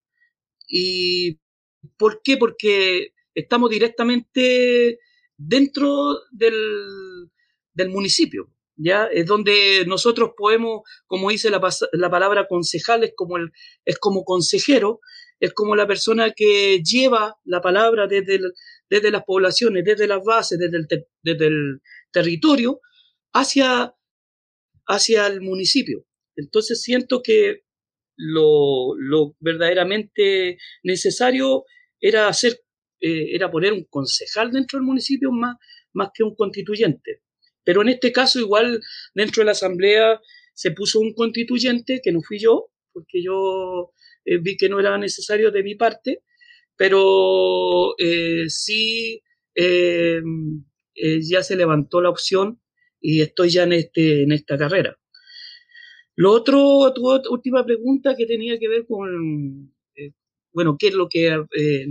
y 0.66 1.38
¿por 1.99 2.23
qué? 2.23 2.38
Porque 2.38 3.12
estamos 3.35 3.68
directamente 3.68 4.99
dentro 5.37 6.18
del, 6.30 6.54
del 7.74 7.90
municipio. 7.90 8.52
¿Ya? 8.74 9.04
Es 9.06 9.26
donde 9.26 9.84
nosotros 9.86 10.30
podemos, 10.36 10.80
como 11.06 11.30
dice 11.30 11.50
la, 11.50 11.60
la 11.92 12.10
palabra 12.10 12.46
concejal, 12.48 13.04
es 13.04 13.12
como, 13.14 13.36
el, 13.36 13.50
es 13.84 13.98
como 13.98 14.24
consejero, 14.24 15.00
es 15.38 15.52
como 15.52 15.76
la 15.76 15.86
persona 15.86 16.32
que 16.34 16.80
lleva 16.82 17.36
la 17.44 17.60
palabra 17.60 18.06
desde, 18.06 18.40
desde 18.88 19.10
las 19.10 19.24
poblaciones, 19.24 19.84
desde 19.84 20.06
las 20.06 20.22
bases, 20.24 20.58
desde 20.58 20.76
el, 20.78 20.86
desde 21.22 21.46
el 21.46 21.80
territorio, 22.12 22.80
hacia, 23.32 23.94
hacia 24.86 25.26
el 25.26 25.40
municipio. 25.40 26.06
Entonces 26.36 26.80
siento 26.80 27.22
que 27.22 27.64
lo, 28.16 28.94
lo 28.96 29.34
verdaderamente 29.40 30.58
necesario 30.82 31.64
era 32.00 32.28
hacer, 32.28 32.60
eh, 33.00 33.34
era 33.34 33.50
poner 33.50 33.72
un 33.72 33.84
concejal 33.84 34.52
dentro 34.52 34.78
del 34.78 34.86
municipio 34.86 35.30
más, 35.32 35.56
más 35.92 36.10
que 36.14 36.22
un 36.22 36.34
constituyente. 36.34 37.22
Pero 37.64 37.83
en 37.83 37.90
este 37.90 38.12
caso, 38.12 38.38
igual 38.40 38.81
dentro 39.14 39.40
de 39.40 39.47
la 39.47 39.52
Asamblea 39.52 40.21
se 40.54 40.71
puso 40.73 41.00
un 41.00 41.14
constituyente, 41.14 42.00
que 42.02 42.12
no 42.12 42.21
fui 42.23 42.38
yo, 42.38 42.71
porque 42.92 43.23
yo 43.23 43.92
eh, 44.25 44.38
vi 44.38 44.57
que 44.57 44.69
no 44.69 44.81
era 44.81 44.99
necesario 44.99 45.50
de 45.50 45.62
mi 45.62 45.75
parte, 45.75 46.23
pero 46.76 47.95
eh, 47.99 48.45
sí 48.49 49.23
eh, 49.54 50.21
ya 51.23 51.42
se 51.42 51.57
levantó 51.57 52.00
la 52.00 52.11
opción 52.11 52.61
y 53.00 53.23
estoy 53.23 53.50
ya 53.50 53.64
en, 53.64 53.73
este, 53.73 54.23
en 54.23 54.33
esta 54.33 54.57
carrera. 54.59 54.97
Lo 56.14 56.33
otro, 56.33 56.92
tu 56.95 57.11
última 57.31 57.64
pregunta 57.64 58.14
que 58.16 58.26
tenía 58.26 58.59
que 58.59 58.69
ver 58.69 58.87
con, 58.87 59.75
bueno, 60.52 60.76
¿qué 60.78 60.88
es, 60.88 60.95
lo 60.95 61.09
que, 61.09 61.35
qué 61.50 61.85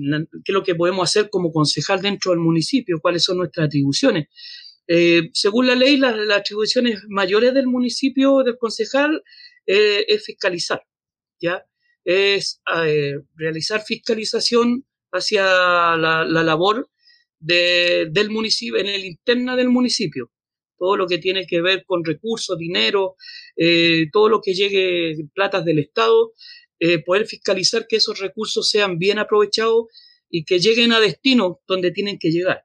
es 0.45 0.53
lo 0.53 0.63
que 0.63 0.75
podemos 0.75 1.09
hacer 1.09 1.29
como 1.29 1.51
concejal 1.51 2.01
dentro 2.01 2.31
del 2.31 2.39
municipio, 2.39 2.99
cuáles 3.01 3.23
son 3.23 3.37
nuestras 3.37 3.67
atribuciones. 3.67 4.27
Según 5.33 5.67
la 5.67 5.75
ley, 5.75 5.97
las, 5.97 6.15
atribuciones 6.35 7.01
mayores 7.07 7.53
del 7.53 7.67
municipio, 7.67 8.43
del 8.43 8.57
concejal, 8.57 9.23
es 9.65 10.25
fiscalizar, 10.25 10.83
¿ya? 11.39 11.65
es 12.03 12.61
eh, 12.85 13.15
realizar 13.35 13.83
fiscalización 13.83 14.85
hacia 15.11 15.43
la, 15.97 16.25
labor 16.25 16.89
del 17.39 18.29
municipio, 18.29 18.77
en 18.77 18.87
el 18.87 19.05
interna 19.05 19.55
del 19.55 19.69
municipio. 19.69 20.31
Todo 20.77 20.97
lo 20.97 21.07
que 21.07 21.19
tiene 21.19 21.45
que 21.45 21.61
ver 21.61 21.83
con 21.85 22.03
recursos, 22.03 22.57
dinero, 22.57 23.15
eh, 23.55 24.07
todo 24.11 24.29
lo 24.29 24.41
que 24.41 24.53
llegue, 24.53 25.15
platas 25.33 25.63
del 25.63 25.79
Estado, 25.79 26.33
eh, 26.79 27.03
poder 27.03 27.27
fiscalizar 27.27 27.85
que 27.87 27.97
esos 27.97 28.19
recursos 28.19 28.69
sean 28.69 28.97
bien 28.97 29.19
aprovechados 29.19 29.85
y 30.29 30.43
que 30.43 30.59
lleguen 30.59 30.91
a 30.91 30.99
destino 30.99 31.61
donde 31.67 31.91
tienen 31.91 32.17
que 32.17 32.31
llegar. 32.31 32.63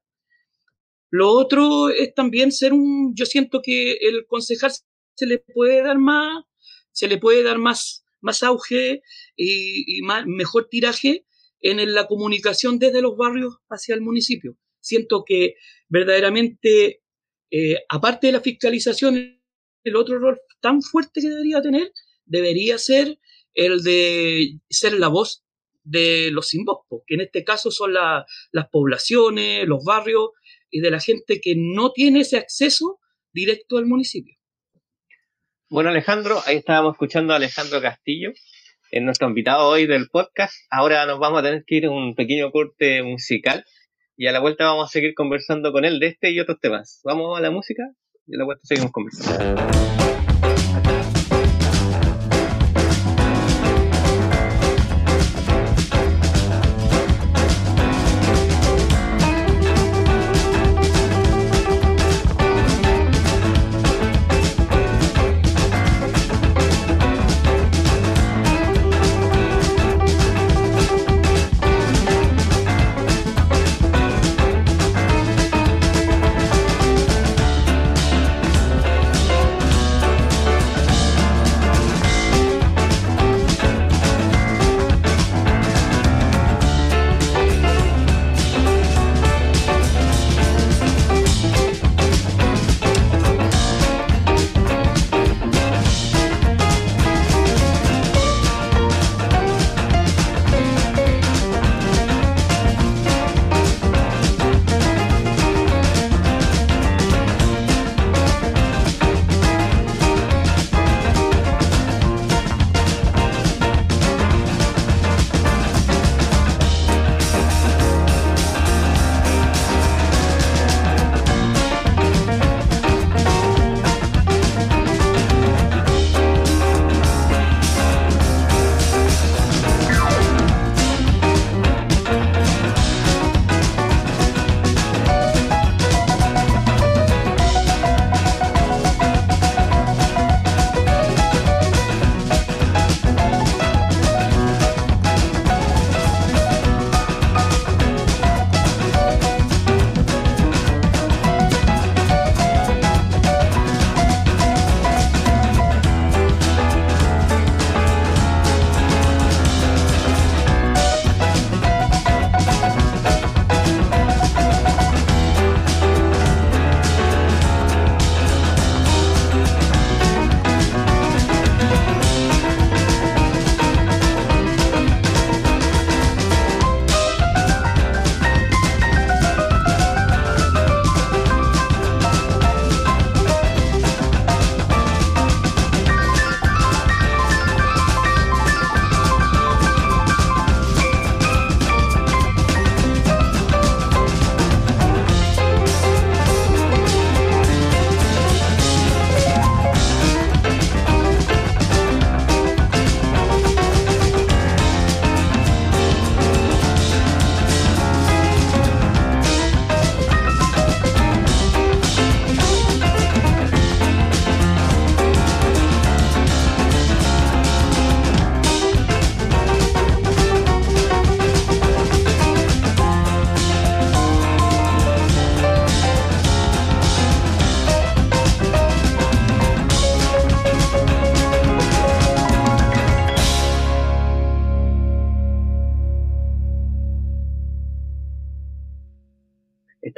Lo 1.17 1.31
otro 1.31 1.89
es 1.89 2.15
también 2.15 2.53
ser 2.53 2.73
un, 2.73 3.15
yo 3.15 3.25
siento 3.25 3.63
que 3.63 3.93
el 3.93 4.27
concejal 4.27 4.73
se 5.15 5.27
le 5.27 5.39
puede 5.39 5.83
dar 5.83 5.99
más, 5.99 6.45
se 6.93 7.09
le 7.09 7.17
puede 7.19 7.43
dar 7.43 7.59
más 7.59 8.07
más 8.27 8.43
auge 8.43 9.03
y, 9.37 10.03
mejor 10.27 10.69
tiraje 10.69 11.25
en 11.61 11.95
la 11.95 12.07
comunicación 12.07 12.79
desde 12.79 13.01
los 13.01 13.17
barrios 13.17 13.55
hacia 13.71 13.95
el 13.95 14.03
municipio. 14.03 14.59
Siento 14.81 15.25
que 15.25 15.55
verdaderamente, 15.89 17.03
eh, 17.51 17.77
aparte 17.89 18.27
de 18.27 18.35
la 18.35 18.41
fiscalización, 18.41 19.41
el 19.85 19.97
otro 19.97 20.19
rol 20.19 20.41
tan 20.61 20.83
fuerte 20.83 21.21
que 21.21 21.29
debería 21.29 21.63
tener 21.63 21.93
debería 22.25 22.77
ser 22.77 23.19
el 23.55 23.83
de 23.83 24.59
ser 24.69 24.95
la 24.95 25.09
voz 25.09 25.45
de 25.85 26.31
los 26.33 26.49
sin 26.49 26.65
voz, 26.65 26.81
que 27.07 27.15
en 27.15 27.21
este 27.21 27.45
caso 27.45 27.71
son 27.71 27.95
las 27.95 28.69
poblaciones, 28.73 29.67
los 29.69 29.85
barrios 29.85 30.31
y 30.77 30.81
de 30.81 30.91
la 30.91 31.01
gente 31.01 31.41
que 31.41 31.55
no 31.57 31.91
tiene 31.93 32.21
ese 32.21 32.37
acceso 32.37 32.99
directo 33.33 33.79
al 33.79 33.87
municipio. 33.87 34.37
Bueno, 35.71 35.89
Alejandro, 35.89 36.39
ahí 36.45 36.57
estábamos 36.57 36.97
escuchando 36.97 37.33
a 37.33 37.37
Alejandro 37.37 37.81
Castillo, 37.81 38.33
en 38.91 39.07
nuestro 39.07 39.27
invitado 39.27 39.69
hoy 39.69 39.87
del 39.87 40.11
podcast. 40.11 40.53
Ahora 40.71 41.07
nos 41.07 41.19
vamos 41.19 41.41
a 41.41 41.43
tener 41.43 41.65
que 41.67 41.77
ir 41.77 41.87
a 41.87 41.91
un 41.91 42.15
pequeño 42.15 42.51
corte 42.51 43.03
musical 43.03 43.65
y 44.19 44.27
a 44.27 44.33
la 44.33 44.41
vuelta 44.41 44.67
vamos 44.67 44.91
a 44.91 44.93
seguir 44.93 45.15
conversando 45.15 45.73
con 45.73 45.87
él 45.87 45.99
de 45.99 46.09
este 46.09 46.31
y 46.31 46.41
otros 46.41 46.61
temas. 46.61 47.01
Vamos 47.05 47.39
a 47.39 47.41
la 47.41 47.51
música 47.51 47.83
y 48.27 48.35
a 48.35 48.39
la 48.39 48.45
vuelta 48.45 48.61
seguimos 48.65 48.93
conversando. 48.93 50.16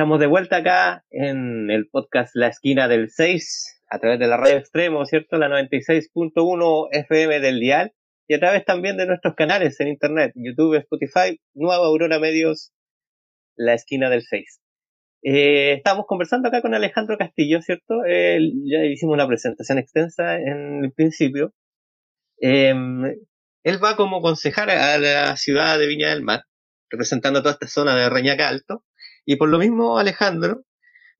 Estamos 0.08 0.20
de 0.20 0.26
vuelta 0.26 0.56
acá 0.56 1.04
en 1.10 1.70
el 1.70 1.86
podcast 1.90 2.34
La 2.34 2.48
Esquina 2.48 2.88
del 2.88 3.10
6, 3.10 3.82
a 3.90 3.98
través 3.98 4.18
de 4.18 4.26
la 4.26 4.38
radio 4.38 4.56
extremo, 4.56 5.04
¿cierto? 5.04 5.36
La 5.36 5.50
96.1 5.50 6.88
FM 6.92 7.40
del 7.40 7.60
Dial, 7.60 7.92
y 8.26 8.32
a 8.32 8.38
través 8.38 8.64
también 8.64 8.96
de 8.96 9.04
nuestros 9.04 9.34
canales 9.34 9.78
en 9.80 9.88
internet, 9.88 10.32
YouTube, 10.34 10.76
Spotify, 10.76 11.38
Nueva 11.52 11.84
Aurora 11.84 12.18
Medios, 12.18 12.72
La 13.54 13.74
Esquina 13.74 14.08
del 14.08 14.22
6. 14.22 14.62
Eh, 15.24 15.72
estamos 15.72 16.06
conversando 16.06 16.48
acá 16.48 16.62
con 16.62 16.72
Alejandro 16.72 17.18
Castillo, 17.18 17.60
¿cierto? 17.60 17.96
ya 18.06 18.84
hicimos 18.86 19.12
una 19.12 19.28
presentación 19.28 19.76
extensa 19.76 20.36
en 20.36 20.84
el 20.84 20.92
principio. 20.94 21.52
Em, 22.38 23.04
él 23.62 23.84
va 23.84 23.94
como 23.94 24.22
concejal 24.22 24.70
a 24.70 24.96
la 24.96 25.36
ciudad 25.36 25.78
de 25.78 25.86
Viña 25.86 26.08
del 26.08 26.22
Mar, 26.22 26.44
representando 26.88 27.42
toda 27.42 27.52
esta 27.52 27.68
zona 27.68 27.94
de 27.94 28.08
Reñaca 28.08 28.48
Alto. 28.48 28.84
Y 29.24 29.36
por 29.36 29.48
lo 29.48 29.58
mismo, 29.58 29.98
Alejandro, 29.98 30.64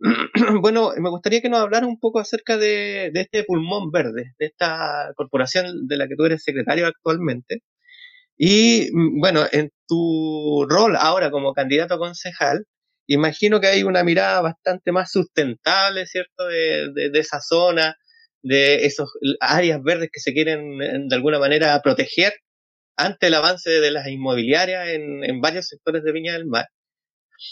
bueno, 0.61 0.92
me 0.98 1.11
gustaría 1.11 1.40
que 1.40 1.48
nos 1.48 1.61
hablara 1.61 1.87
un 1.87 1.98
poco 1.98 2.20
acerca 2.20 2.56
de, 2.56 3.11
este 3.14 3.44
pulmón 3.44 3.90
verde, 3.90 4.34
de 4.38 4.46
esta 4.46 5.12
corporación 5.16 5.88
de 5.88 5.96
la 5.96 6.08
que 6.08 6.16
tú 6.16 6.24
eres 6.24 6.42
secretario 6.44 6.87
actualmente. 6.87 7.62
Y 8.37 8.90
mm, 8.92 9.20
bueno, 9.20 9.46
en 9.52 9.70
tu 9.88 10.66
rol 10.68 10.96
ahora 10.96 11.30
como 11.30 11.54
candidato 11.54 11.94
a 11.94 11.98
concejal, 11.98 12.66
imagino 13.06 13.61
que 13.61 13.68
hay 13.68 13.82
una 13.84 14.04
mirada 14.04 14.40
bastante 14.42 14.92
más 14.92 15.11
sustentable, 15.12 16.06
¿cierto?, 16.06 16.46
de, 16.46 16.90
de, 16.94 17.18
esa 17.18 17.40
zona, 17.40 17.96
de 18.42 18.87
esas 18.87 19.08
áreas 19.40 19.82
verdes 19.82 20.11
que 20.12 20.20
se 20.20 20.32
quieren 20.34 20.78
de 21.08 21.14
alguna 21.16 21.38
manera 21.38 21.80
proteger 21.82 22.34
ante 22.96 23.28
el 23.28 23.34
avance 23.34 23.70
de 23.70 23.90
las 23.92 24.08
inmobiliarias 24.08 24.88
en, 24.90 25.24
en 25.24 25.40
varios 25.40 25.68
sectores 25.68 26.04
de 26.04 26.12
Viña 26.12 26.34
del 26.34 26.46
Mar 26.46 26.66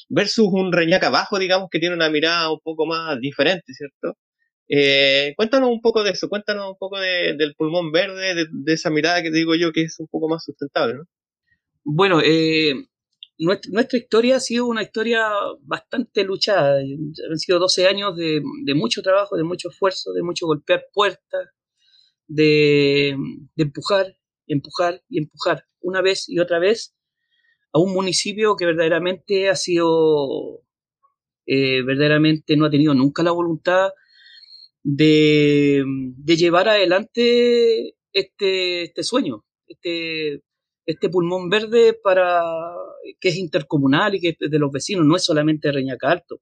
versus 0.09 0.49
un 0.51 0.73
Reñaca 0.73 1.09
abajo, 1.09 1.39
digamos, 1.39 1.69
que 1.71 1.79
tiene 1.79 1.95
una 1.95 2.11
mirada 2.11 2.51
un 2.53 2.61
poco 2.61 2.87
más 2.87 3.19
diferente, 3.21 3.73
¿cierto? 3.75 4.17
Eh, 4.69 5.33
cuéntanos 5.37 5.71
un 5.71 5.81
poco 5.81 6.03
de 6.03 6.11
eso, 6.11 6.29
cuéntanos 6.29 6.71
un 6.71 6.77
poco 6.77 6.99
del 6.99 7.55
pulmón 7.57 7.93
verde, 7.93 8.47
de, 8.51 8.73
esa 8.73 8.91
mirada 8.91 9.23
que 9.23 9.31
digo 9.31 9.55
yo 9.55 9.73
que 9.73 9.83
es 9.83 9.99
un 10.01 10.09
poco 10.09 10.29
más 10.29 10.45
sustentable, 10.45 10.95
¿no? 10.95 11.05
Bueno, 11.85 12.21
eh, 12.25 12.75
nuestra, 13.39 13.99
historia 13.99 14.37
ha 14.37 14.41
sido 14.41 14.67
una 14.67 14.83
historia 14.83 15.25
bastante 15.63 16.25
luchada. 16.25 16.79
Han 16.81 17.39
sido 17.39 17.61
12 17.61 17.87
años 17.87 18.17
de, 18.17 18.43
mucho 18.75 19.03
trabajo, 19.03 19.37
de 19.37 19.45
mucho 19.45 19.69
esfuerzo, 19.69 20.13
de 20.13 20.23
mucho 20.23 20.47
golpear 20.47 20.87
puertas, 20.93 21.49
de, 22.27 23.17
de 23.55 23.63
empujar, 23.63 24.17
empujar 24.49 25.03
y 25.09 25.19
empujar 25.19 25.65
una 25.81 26.03
vez 26.03 26.29
y 26.29 26.41
otra 26.41 26.59
vez 26.59 26.96
a 27.77 27.79
un 27.79 27.93
municipio 27.93 28.57
que 28.57 28.65
verdaderamente 28.65 29.51
ha 29.51 29.55
sido, 29.55 30.63
eh, 31.45 31.83
verdaderamente 31.83 32.57
no 32.57 32.65
ha 32.65 32.71
tenido 32.71 32.95
nunca 32.95 33.23
la 33.23 33.33
voluntad 33.33 33.91
de, 34.83 35.85
llevar 36.25 36.71
adelante 36.71 37.95
este, 38.15 38.85
este 38.85 39.03
sueño, 39.03 39.45
este, 39.67 40.43
este 40.87 41.11
pulmón 41.11 41.51
verde 41.51 41.93
para 42.03 42.41
que 43.21 43.29
es 43.29 43.37
intercomunal 43.37 44.15
y 44.15 44.21
que 44.21 44.29
es 44.41 44.51
de 44.51 44.59
los 44.59 44.73
vecinos, 44.73 45.05
no 45.05 45.15
es 45.15 45.25
solamente 45.25 45.71
Reñaca 45.71 46.11
Alto. 46.11 46.41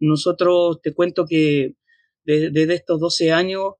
Nosotros 0.00 0.80
te 0.82 0.92
cuento 0.92 1.24
que 1.24 1.74
desde 2.24 2.74
estos 2.74 2.98
12 2.98 3.30
años 3.30 3.74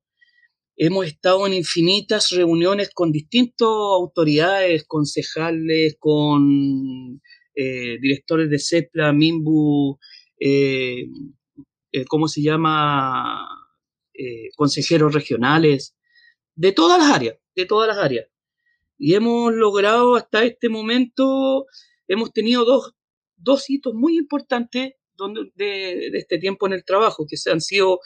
Hemos 0.76 1.06
estado 1.06 1.46
en 1.46 1.52
infinitas 1.52 2.30
reuniones 2.30 2.90
con 2.92 3.12
distintas 3.12 3.68
autoridades, 3.68 4.84
concejales, 4.84 5.96
con 6.00 7.20
eh, 7.54 7.98
directores 8.00 8.50
de 8.50 8.58
CEPLA, 8.58 9.12
MIMBU, 9.12 9.98
eh, 10.40 11.04
eh, 11.92 12.04
¿cómo 12.06 12.28
se 12.28 12.42
llama? 12.42 13.48
consejeros 14.56 15.12
regionales, 15.12 15.96
de 16.54 16.70
todas 16.70 17.00
las 17.00 17.10
áreas, 17.10 17.36
de 17.56 17.66
todas 17.66 17.88
las 17.88 17.98
áreas. 17.98 18.28
Y 18.96 19.14
hemos 19.14 19.52
logrado 19.52 20.14
hasta 20.14 20.44
este 20.44 20.68
momento, 20.68 21.66
hemos 22.06 22.32
tenido 22.32 22.64
dos, 22.64 22.94
dos 23.36 23.68
hitos 23.68 23.92
muy 23.92 24.16
importantes 24.16 24.92
de, 25.56 26.10
de, 26.12 26.18
este 26.18 26.38
tiempo 26.38 26.68
en 26.68 26.74
el 26.74 26.84
trabajo, 26.84 27.26
que 27.28 27.36
se 27.36 27.50
han 27.50 27.60
sido 27.60 27.98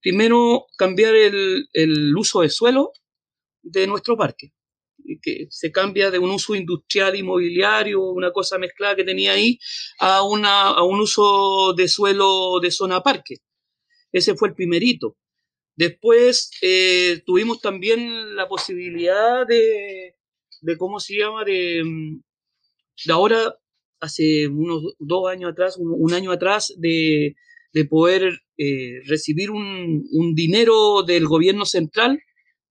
Primero, 0.00 0.66
cambiar 0.76 1.14
el, 1.14 2.14
uso 2.16 2.40
de 2.40 2.48
suelo 2.48 2.92
de 3.62 3.86
nuestro 3.86 4.16
parque, 4.16 4.52
que 5.22 5.46
se 5.50 5.70
cambia 5.70 6.10
de 6.10 6.18
un 6.18 6.30
uso 6.30 6.54
industrial 6.54 7.16
inmobiliario, 7.16 8.02
una 8.02 8.32
cosa 8.32 8.58
mezclada 8.58 8.96
que 8.96 9.04
tenía 9.04 9.32
ahí, 9.32 9.58
a, 9.98 10.22
una, 10.22 10.68
a 10.68 10.82
un 10.82 11.00
uso 11.00 11.74
de 11.74 11.88
suelo 11.88 12.60
de 12.60 12.70
zona 12.70 13.02
parque. 13.02 13.36
Ese 14.12 14.34
fue 14.34 14.48
el 14.48 14.54
primerito. 14.54 15.16
Después 15.76 16.50
eh, 16.62 17.22
tuvimos 17.26 17.60
también 17.60 18.34
la 18.36 18.48
posibilidad 18.48 19.46
de, 19.46 20.16
de 20.62 20.76
¿cómo 20.78 20.98
se 21.00 21.18
llama? 21.18 21.44
De, 21.44 21.82
de 23.04 23.12
ahora, 23.12 23.54
hace 24.00 24.48
unos 24.48 24.94
dos 24.98 25.30
años 25.30 25.52
atrás, 25.52 25.76
un 25.78 26.12
año 26.12 26.32
atrás, 26.32 26.74
de 26.78 27.36
de 27.72 27.84
poder 27.84 28.40
eh, 28.58 29.00
recibir 29.06 29.50
un, 29.50 30.34
dinero 30.34 31.02
del 31.02 31.26
gobierno 31.26 31.64
central, 31.64 32.20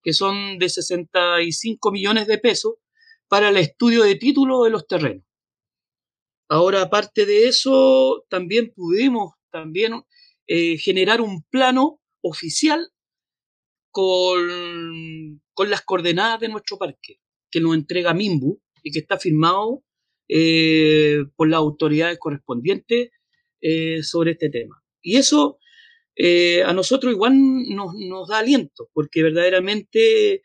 que 0.04 0.14
son 0.14 0.58
de 0.60 0.70
65 0.70 1.92
millones 1.92 2.28
de 2.28 2.38
pesos, 2.38 2.76
para 3.28 3.50
el 3.50 3.58
estudio 3.58 4.04
de 4.04 4.16
título 4.16 4.64
de 4.64 4.70
los 4.72 4.88
terrenos. 4.88 5.24
Ahora, 6.50 6.82
aparte 6.84 7.26
de 7.26 7.48
eso, 7.48 8.26
también 8.30 8.74
pudimos 8.76 9.34
también 9.52 10.04
eh, 10.48 10.78
generar 10.78 11.22
un 11.22 11.44
plano 11.44 12.02
oficial 12.22 12.92
con, 13.92 15.42
con, 15.54 15.70
las 15.70 15.82
coordenadas 15.82 16.40
de 16.40 16.50
nuestro 16.50 16.78
parque, 16.78 17.20
que 17.52 17.62
nos 17.62 17.76
entrega 17.76 18.14
MIMBU 18.14 18.62
y 18.84 18.92
que 18.92 19.00
está 19.00 19.18
firmado 19.18 19.84
eh, 20.28 21.24
por 21.36 21.50
las 21.50 21.60
autoridades 21.60 22.18
correspondientes 22.20 23.12
sobre 24.04 24.32
este 24.32 24.50
tema. 24.50 24.79
Y 25.02 25.18
eso 25.18 25.60
eh, 26.16 26.64
a 26.64 26.74
nosotros 26.74 27.14
igual 27.14 27.34
nos, 27.74 27.94
nos, 27.96 28.28
da 28.28 28.40
aliento, 28.40 28.90
porque 28.94 29.24
verdaderamente 29.24 30.44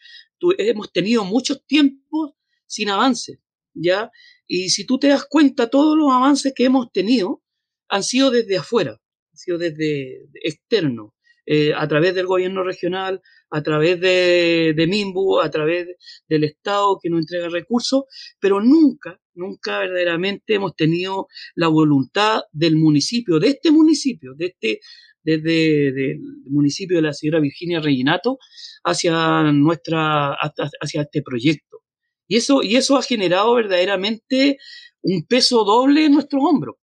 hemos 0.59 0.93
tenido 0.93 1.25
muchos 1.25 1.67
tiempos 1.67 2.35
sin 2.67 2.91
avances, 2.91 3.39
¿ya? 3.73 4.11
Y 4.47 4.71
si 4.71 4.87
tú 4.87 4.99
te 4.99 5.09
das 5.09 5.25
cuenta, 5.29 5.71
todos 5.71 5.97
los 5.97 6.13
avances 6.13 6.53
que 6.55 6.65
hemos 6.65 6.93
tenido 6.93 7.43
han 7.89 8.03
sido 8.05 8.31
desde 8.31 8.57
afuera, 8.57 9.01
han 9.33 9.37
sido 9.37 9.59
desde 9.59 10.29
externo, 10.45 11.15
eh, 11.47 11.73
a 11.75 11.87
través 11.89 12.15
del 12.15 12.27
gobierno 12.27 12.63
regional, 12.63 13.21
a 13.51 13.63
través 13.63 14.01
de, 14.01 14.75
de 14.77 14.87
MIMBU, 14.87 15.41
a 15.41 15.51
través 15.51 15.89
del 16.29 16.45
Estado 16.45 16.99
que 17.03 17.11
nos 17.11 17.21
entrega 17.21 17.49
recursos, 17.49 18.05
pero 18.41 18.61
nunca 18.61 19.21
nunca 19.35 19.81
verdaderamente 19.81 20.55
hemos 20.55 20.75
tenido 20.77 21.29
la 21.55 21.69
voluntad 21.69 22.43
del 22.53 22.77
municipio, 22.77 23.39
de 23.39 23.49
este 23.49 23.71
municipio, 23.71 24.35
de 24.35 24.47
este, 24.47 24.81
desde 25.23 26.13
el 26.13 26.21
municipio 26.47 26.97
de 26.97 27.03
la 27.03 27.13
señora 27.13 27.41
Virginia 27.41 27.81
Reginato 27.81 28.39
hacia 28.85 29.43
nuestra, 29.53 30.35
hacia 30.35 31.03
este 31.03 31.23
proyecto. 31.23 31.83
Y 32.29 32.37
eso, 32.37 32.63
y 32.63 32.77
eso 32.77 32.97
ha 32.97 33.03
generado 33.03 33.55
verdaderamente 33.55 34.59
un 35.03 35.25
peso 35.27 35.65
doble 35.65 36.07
en 36.07 36.13
nuestros 36.13 36.43
hombros, 36.43 36.77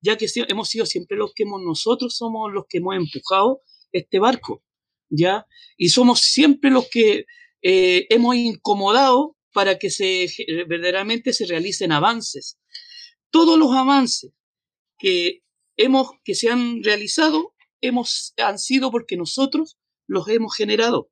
ya 0.00 0.16
que 0.16 0.26
hemos 0.48 0.68
sido 0.68 0.86
siempre 0.86 1.16
los 1.16 1.32
que 1.34 1.42
hemos, 1.42 1.60
nosotros 1.62 2.16
somos 2.16 2.52
los 2.52 2.64
que 2.68 2.78
hemos 2.78 2.96
empujado 2.96 3.60
este 3.92 4.18
barco, 4.18 4.62
¿ya? 5.10 5.46
Y 5.76 5.90
somos 5.90 6.20
siempre 6.20 6.70
los 6.70 6.88
que 6.88 7.26
eh, 7.62 8.06
hemos 8.10 8.36
incomodado 8.36 9.35
para 9.56 9.78
que 9.78 9.88
se, 9.88 10.28
verdaderamente 10.68 11.32
se 11.32 11.46
realicen 11.46 11.90
avances. 11.90 12.58
Todos 13.30 13.58
los 13.58 13.72
avances 13.72 14.32
que, 14.98 15.40
hemos, 15.78 16.10
que 16.24 16.34
se 16.34 16.50
han 16.50 16.84
realizado 16.84 17.54
hemos, 17.80 18.34
han 18.36 18.58
sido 18.58 18.90
porque 18.90 19.16
nosotros 19.16 19.78
los 20.06 20.28
hemos 20.28 20.54
generado. 20.54 21.10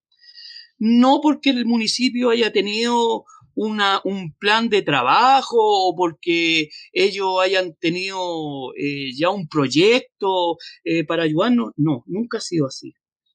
No 0.78 1.20
porque 1.22 1.48
el 1.48 1.64
municipio 1.64 2.28
haya 2.28 2.52
tenido 2.52 3.24
una, 3.54 4.02
un 4.04 4.34
plan 4.34 4.68
de 4.68 4.82
trabajo 4.82 5.56
o 5.58 5.96
porque 5.96 6.68
ellos 6.92 7.40
hayan 7.42 7.74
tenido 7.76 8.74
eh, 8.76 9.16
ya 9.16 9.30
un 9.30 9.48
proyecto 9.48 10.58
eh, 10.84 11.04
para 11.04 11.22
ayudarnos. 11.22 11.70
No, 11.78 12.04
nunca 12.06 12.36
ha 12.36 12.42
sido 12.42 12.66
así 12.66 12.92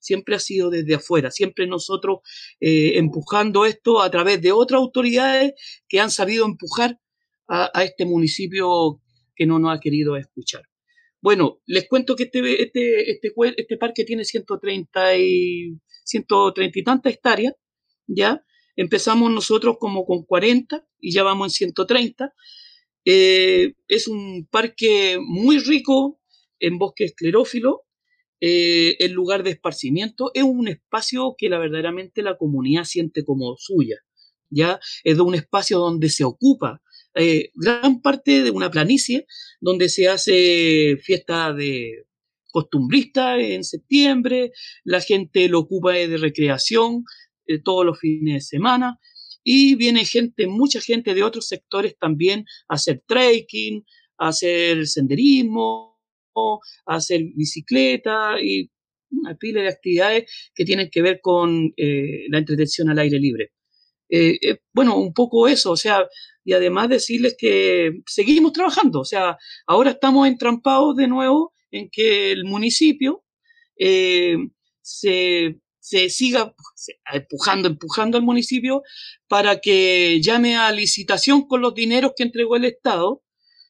siempre 0.09 0.35
ha 0.35 0.39
sido 0.39 0.71
desde 0.71 0.95
afuera, 0.95 1.29
siempre 1.29 1.67
nosotros 1.67 2.19
eh, 2.59 2.97
empujando 2.97 3.67
esto 3.67 4.01
a 4.01 4.09
través 4.09 4.41
de 4.41 4.51
otras 4.51 4.79
autoridades 4.79 5.53
que 5.87 5.99
han 5.99 6.09
sabido 6.09 6.45
empujar 6.45 6.99
a, 7.47 7.83
este 7.83 8.05
municipio 8.05 9.01
que 9.35 9.45
no 9.45 9.59
nos 9.59 9.75
ha 9.75 9.79
querido 9.79 10.15
escuchar. 10.17 10.63
Bueno, 11.21 11.61
les 11.65 11.87
cuento 11.87 12.15
que 12.15 12.23
este, 12.23 12.39
este, 12.63 13.11
este, 13.11 13.33
este 13.57 13.77
parque 13.77 14.03
tiene 14.03 14.23
130 14.23 15.17
y, 15.17 15.79
130 16.05 16.79
y 16.79 16.83
tantas 16.83 17.13
hectáreas, 17.13 17.53
¿ya? 18.07 18.43
Empezamos 18.75 19.31
nosotros 19.31 19.77
como 19.79 20.05
con 20.05 20.23
40 20.23 20.87
y 20.99 21.11
ya 21.11 21.23
vamos 21.23 21.47
en 21.47 21.51
130. 21.51 22.33
Eh, 23.05 23.73
es 23.87 24.07
un 24.07 24.47
parque 24.49 25.17
muy 25.19 25.59
rico 25.59 26.19
en 26.59 26.77
bosque 26.77 27.05
esclerófilo, 27.05 27.83
eh, 28.41 28.95
el 28.99 29.11
lugar 29.11 29.43
de 29.43 29.51
esparcimiento, 29.51 30.31
es 30.33 30.43
un 30.43 30.67
espacio 30.67 31.35
que 31.37 31.49
la 31.49 31.59
verdaderamente 31.59 32.21
la 32.21 32.37
comunidad 32.37 32.83
siente 32.85 33.23
como 33.23 33.55
suya. 33.57 33.97
¿ya? 34.49 34.79
Es 35.03 35.19
un 35.19 35.35
espacio 35.35 35.79
donde 35.79 36.09
se 36.09 36.23
ocupa 36.23 36.81
eh, 37.15 37.51
gran 37.55 38.01
parte 38.01 38.43
de 38.43 38.51
una 38.51 38.69
planicie 38.69 39.25
donde 39.59 39.89
se 39.89 40.07
hace 40.07 40.97
fiesta 41.01 41.53
de 41.53 42.05
costumbrista 42.51 43.37
en 43.39 43.63
septiembre, 43.63 44.51
la 44.83 45.01
gente 45.01 45.49
lo 45.49 45.59
ocupa 45.59 45.93
de 45.93 46.17
recreación 46.17 47.03
eh, 47.45 47.59
todos 47.61 47.85
los 47.85 47.99
fines 47.99 48.33
de 48.35 48.41
semana 48.41 48.99
y 49.43 49.75
viene 49.75 50.05
gente, 50.05 50.47
mucha 50.47 50.81
gente 50.81 51.13
de 51.13 51.23
otros 51.23 51.47
sectores 51.47 51.95
también 51.97 52.45
a 52.67 52.75
hacer 52.75 53.03
trekking, 53.07 53.85
a 54.17 54.29
hacer 54.29 54.85
senderismo, 54.87 55.88
a 56.35 56.95
hacer 56.95 57.21
bicicleta 57.35 58.35
y 58.41 58.69
una 59.11 59.35
pila 59.35 59.61
de 59.61 59.69
actividades 59.69 60.31
que 60.53 60.65
tienen 60.65 60.89
que 60.91 61.01
ver 61.01 61.19
con 61.21 61.73
eh, 61.77 62.25
la 62.29 62.39
entretención 62.39 62.89
al 62.89 62.99
aire 62.99 63.19
libre. 63.19 63.51
Eh, 64.09 64.37
eh, 64.41 64.59
bueno, 64.73 64.97
un 64.97 65.13
poco 65.13 65.47
eso, 65.47 65.71
o 65.71 65.77
sea, 65.77 66.07
y 66.43 66.53
además 66.53 66.89
decirles 66.89 67.35
que 67.37 68.01
seguimos 68.07 68.53
trabajando, 68.53 69.01
o 69.01 69.05
sea, 69.05 69.37
ahora 69.67 69.91
estamos 69.91 70.27
entrampados 70.27 70.95
de 70.95 71.07
nuevo 71.07 71.53
en 71.71 71.89
que 71.91 72.31
el 72.31 72.45
municipio 72.45 73.23
se, 73.77 74.37
se, 74.81 76.09
siga 76.09 76.53
empujando, 77.13 77.69
empujando 77.69 78.17
al 78.17 78.23
municipio 78.23 78.81
para 79.27 79.59
que 79.59 80.19
llame 80.21 80.57
a 80.57 80.71
licitación 80.71 81.47
con 81.47 81.61
los 81.61 81.75
dineros 81.75 82.11
que 82.17 82.23
entregó 82.23 82.57
el 82.57 82.65
Estado, 82.65 83.23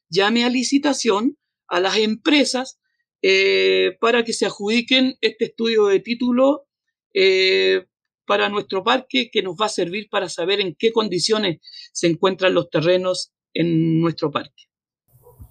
llame 0.10 0.46
a 0.46 0.50
licitación 0.50 1.38
a 1.70 1.80
las 1.80 1.98
empresas 1.98 2.80
eh, 3.22 3.98
para 4.00 4.24
que 4.24 4.34
se 4.34 4.46
adjudiquen 4.46 5.16
este 5.20 5.46
estudio 5.46 5.88
de 5.88 6.00
título 6.00 6.68
eh, 7.14 7.86
para 8.26 8.48
nuestro 8.48 8.82
parque 8.84 9.30
que 9.30 9.42
nos 9.42 9.56
va 9.56 9.66
a 9.66 9.70
servir 9.70 10.08
para 10.10 10.30
saber 10.30 10.62
en 10.62 10.76
qué 10.78 10.94
condiciones 10.94 11.60
se 11.92 12.08
encuentran 12.08 12.54
los 12.54 12.70
terrenos 12.70 13.34
en 13.54 14.00
nuestro 14.00 14.32
parque. 14.32 14.70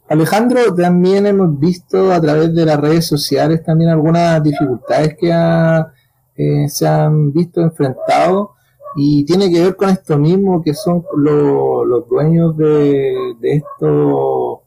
Alejandro, 0.08 0.74
también 0.74 1.26
hemos 1.26 1.58
visto 1.58 2.10
a 2.10 2.20
través 2.20 2.54
de 2.54 2.64
las 2.64 2.80
redes 2.80 3.06
sociales 3.06 3.62
también 3.62 3.90
algunas 3.90 4.42
dificultades 4.42 5.16
que 5.20 5.28
eh, 6.36 6.68
se 6.68 6.88
han 6.88 7.30
visto 7.32 7.60
enfrentados 7.60 8.48
y 8.96 9.26
tiene 9.26 9.52
que 9.52 9.60
ver 9.60 9.76
con 9.76 9.90
esto 9.90 10.16
mismo 10.18 10.62
que 10.62 10.72
son 10.72 11.04
los 11.14 12.08
dueños 12.08 12.56
de, 12.56 13.36
estos 13.42 14.60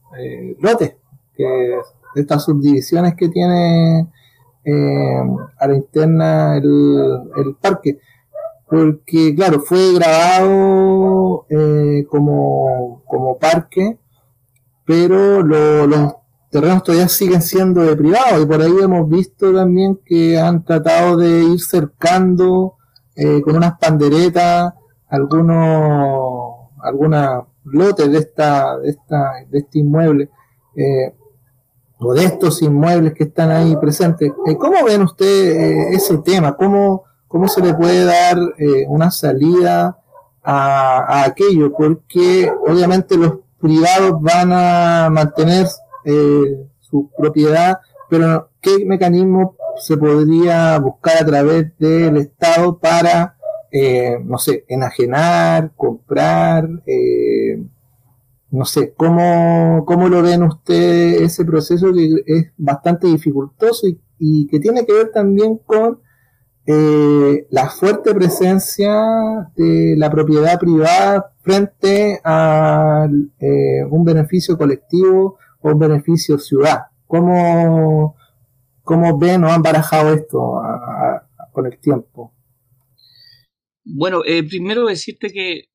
lotes 0.59 1.00
que 1.41 2.19
estas 2.21 2.43
subdivisiones 2.43 3.15
que 3.15 3.29
tiene 3.29 4.07
eh, 4.63 5.21
a 5.57 5.67
la 5.67 5.75
interna 5.75 6.57
el, 6.57 7.55
parque. 7.59 7.99
Porque, 8.67 9.35
claro, 9.35 9.59
fue 9.59 9.93
grabado 9.95 11.45
eh, 11.49 12.05
como, 12.09 13.03
como 13.05 13.37
parque, 13.37 13.97
pero 14.85 15.41
los 15.43 16.13
terrenos 16.49 16.83
todavía 16.83 17.07
siguen 17.07 17.41
siendo 17.41 17.81
de 17.81 17.95
privado 17.95 18.41
y 18.41 18.45
por 18.45 18.61
ahí 18.61 18.73
hemos 18.81 19.09
visto 19.09 19.53
también 19.53 19.99
que 20.05 20.37
han 20.39 20.63
tratado 20.63 21.17
de 21.17 21.43
ir 21.43 21.59
cercando 21.61 22.75
eh, 23.15 23.41
con 23.41 23.55
unas 23.55 23.77
panderetas 23.77 24.73
algunos 25.07 26.69
algunas 26.81 27.43
lotes 27.63 28.11
de 28.11 28.17
esta 28.17 28.77
de 28.79 28.89
esta 28.89 29.31
de 29.49 29.59
este 29.59 29.79
inmueble 29.79 30.29
o 32.03 32.13
de 32.13 32.25
estos 32.25 32.61
inmuebles 32.61 33.13
que 33.13 33.25
están 33.25 33.51
ahí 33.51 33.75
presentes. 33.77 34.31
Eh, 34.47 34.57
¿Cómo 34.57 34.83
ven 34.83 35.03
ustedes 35.03 35.55
eh, 35.55 35.95
ese 35.95 36.17
tema? 36.17 36.55
¿Cómo, 36.55 37.03
¿Cómo 37.27 37.47
se 37.47 37.61
le 37.61 37.73
puede 37.75 38.05
dar 38.05 38.37
eh, 38.57 38.85
una 38.87 39.11
salida 39.11 39.99
a, 40.43 41.23
aquello? 41.23 41.71
Porque 41.71 42.51
obviamente 42.67 43.17
los 43.17 43.33
privados 43.59 44.19
van 44.19 44.51
a 44.51 45.09
mantener 45.11 45.67
su 46.79 47.11
propiedad, 47.15 47.77
pero 48.09 48.49
¿qué 48.59 48.83
mecanismo 48.85 49.55
se 49.77 49.95
podría 49.97 50.79
buscar 50.79 51.21
a 51.21 51.25
través 51.25 51.77
del 51.77 52.17
Estado 52.17 52.79
para, 52.79 53.35
no 54.23 54.39
sé, 54.39 54.65
enajenar, 54.67 55.71
comprar, 55.75 56.67
eh, 56.87 57.61
no 58.51 58.65
sé, 58.65 58.93
¿cómo, 58.95 59.85
¿cómo 59.87 60.09
lo 60.09 60.21
ven 60.21 60.43
ustedes 60.43 61.21
ese 61.21 61.45
proceso 61.45 61.93
que 61.93 62.21
es 62.25 62.51
bastante 62.57 63.07
dificultoso 63.07 63.87
y, 64.19 64.47
que 64.47 64.59
tiene 64.59 64.85
que 64.85 64.93
ver 64.93 65.11
también 65.11 65.57
con 65.57 65.99
eh, 66.67 67.47
la 67.49 67.69
fuerte 67.69 68.13
presencia 68.13 68.91
de 69.55 69.95
la 69.97 70.11
propiedad 70.11 70.59
privada 70.59 71.33
frente 71.41 72.19
a 72.23 73.07
eh, 73.39 73.83
un 73.89 74.03
beneficio 74.03 74.57
colectivo 74.57 75.37
o 75.61 75.71
un 75.71 75.79
beneficio 75.79 76.37
ciudad? 76.37 76.81
¿Cómo, 77.07 78.15
cómo 78.83 79.17
ven 79.17 79.45
o 79.45 79.49
han 79.49 79.63
barajado 79.63 80.13
esto 80.13 80.61
con 81.53 81.65
el 81.67 81.79
tiempo? 81.79 82.33
Bueno, 83.85 84.21
eh, 84.25 84.43
primero 84.43 84.85
decirte 84.85 85.31
que 85.31 85.69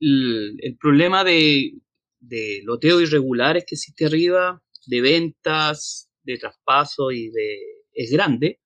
el, 0.00 0.76
problema 0.80 1.24
de, 1.24 1.74
de, 2.20 2.62
loteo 2.64 3.00
irregulares 3.00 3.64
que 3.66 3.74
existe 3.74 4.06
arriba, 4.06 4.62
de 4.86 5.00
ventas, 5.00 6.10
de 6.22 6.38
traspaso 6.38 7.10
y 7.10 7.30
de 7.30 7.58
es 7.92 8.10
grande, 8.10 8.60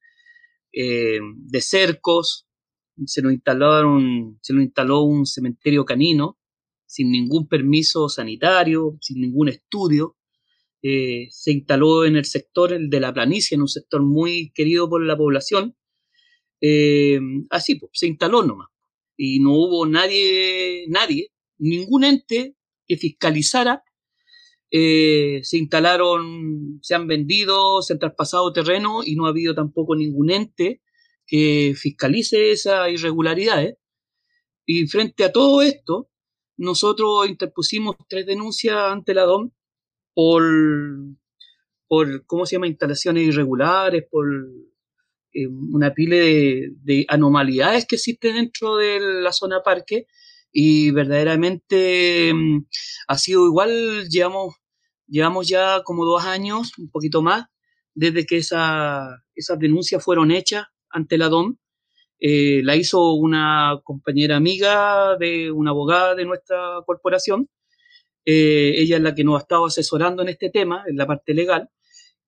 eh, 0.73 1.19
de 1.37 1.61
cercos, 1.61 2.47
se 3.07 3.23
nos, 3.23 3.33
instalaron, 3.33 4.39
se 4.43 4.53
nos 4.53 4.65
instaló 4.65 5.03
un 5.03 5.27
cementerio 5.27 5.85
canino 5.85 6.39
sin 6.87 7.11
ningún 7.11 7.49
permiso 7.49 8.09
sanitario, 8.09 8.97
sin 9.01 9.21
ningún 9.21 9.49
estudio. 9.49 10.17
Eh, 10.83 11.27
se 11.31 11.51
instaló 11.51 12.05
en 12.05 12.17
el 12.17 12.25
sector 12.25 12.73
el 12.73 12.91
de 12.91 13.01
la 13.01 13.13
planicie, 13.13 13.57
en 13.57 13.63
un 13.63 13.69
sector 13.69 14.03
muy 14.03 14.53
querido 14.55 14.89
por 14.89 15.03
la 15.05 15.17
población. 15.17 15.75
Eh, 16.61 17.19
así, 17.51 17.77
pues, 17.77 17.91
se 17.95 18.07
instaló 18.07 18.45
nomás 18.45 18.69
y 19.17 19.41
no 19.41 19.53
hubo 19.53 19.87
nadie, 19.87 20.87
nadie, 20.89 21.33
ningún 21.59 22.05
ente 22.05 22.57
que 22.87 22.97
fiscalizara. 22.97 23.83
Eh, 24.71 25.41
se 25.45 25.59
instalaron, 25.59 26.81
se 26.83 26.95
han 26.95 27.07
vendido, 27.07 27.81
se 27.83 27.93
han 27.93 28.01
traspasado 28.01 28.53
terreno 28.53 29.03
y 29.05 29.15
no 29.15 29.27
ha 29.27 29.31
habido 29.31 29.55
tampoco 29.55 29.95
ningún 29.95 30.31
ente 30.31 30.83
que 31.27 31.75
fiscalice 31.77 32.51
esas 32.51 32.91
irregularidades. 32.91 33.77
Y 34.67 34.87
frente 34.89 35.25
a 35.25 35.33
todo 35.33 35.63
esto, 35.63 36.11
nosotros 36.57 37.29
interpusimos 37.29 37.97
tres 38.09 38.27
denuncias 38.27 38.77
ante 38.77 39.15
la 39.15 39.25
DOM 39.25 39.51
por, 40.15 40.43
por 41.87 42.27
¿cómo 42.27 42.47
se 42.47 42.57
llama?, 42.57 42.67
instalaciones 42.69 43.25
irregulares, 43.29 44.05
por 44.11 44.27
eh, 45.35 45.47
una 45.49 45.93
pila 45.93 46.17
de, 46.17 47.05
anomalidades 47.09 47.87
que 47.87 47.97
existen 47.97 48.37
dentro 48.37 48.77
de 48.77 49.01
la 49.01 49.33
zona 49.33 49.63
parque 49.63 50.07
y 50.53 50.93
verdaderamente 50.93 52.33
mm, 52.33 52.67
ha 53.09 53.19
sido 53.19 53.47
igual, 53.47 54.09
llevamos, 54.09 54.55
llevamos 55.09 55.49
ya 55.49 55.83
como 55.83 56.05
dos 56.05 56.25
años, 56.25 56.73
un 56.79 56.89
poquito 56.91 57.21
más, 57.21 57.47
desde 57.95 58.27
que 58.27 58.37
esa, 58.39 59.25
esas 59.35 59.59
denuncias 59.59 60.03
fueron 60.03 60.31
hechas 60.31 60.67
ante 60.91 61.19
la 61.19 61.29
DOM. 61.29 61.57
Eh, 62.21 62.63
la 62.65 62.77
hizo 62.77 63.13
una 63.15 63.81
compañera 63.83 64.37
amiga 64.37 65.17
de 65.19 65.51
una 65.51 65.71
abogada 65.71 66.15
de 66.15 66.25
nuestra 66.25 66.81
corporación. 66.87 67.49
Eh, 68.25 68.75
ella 68.77 68.97
es 68.97 69.03
la 69.03 69.15
que 69.15 69.25
nos 69.25 69.37
ha 69.37 69.43
estado 69.43 69.67
asesorando 69.67 70.23
en 70.23 70.29
este 70.29 70.51
tema, 70.51 70.85
en 70.87 70.97
la 70.97 71.07
parte 71.07 71.35
legal. 71.35 71.69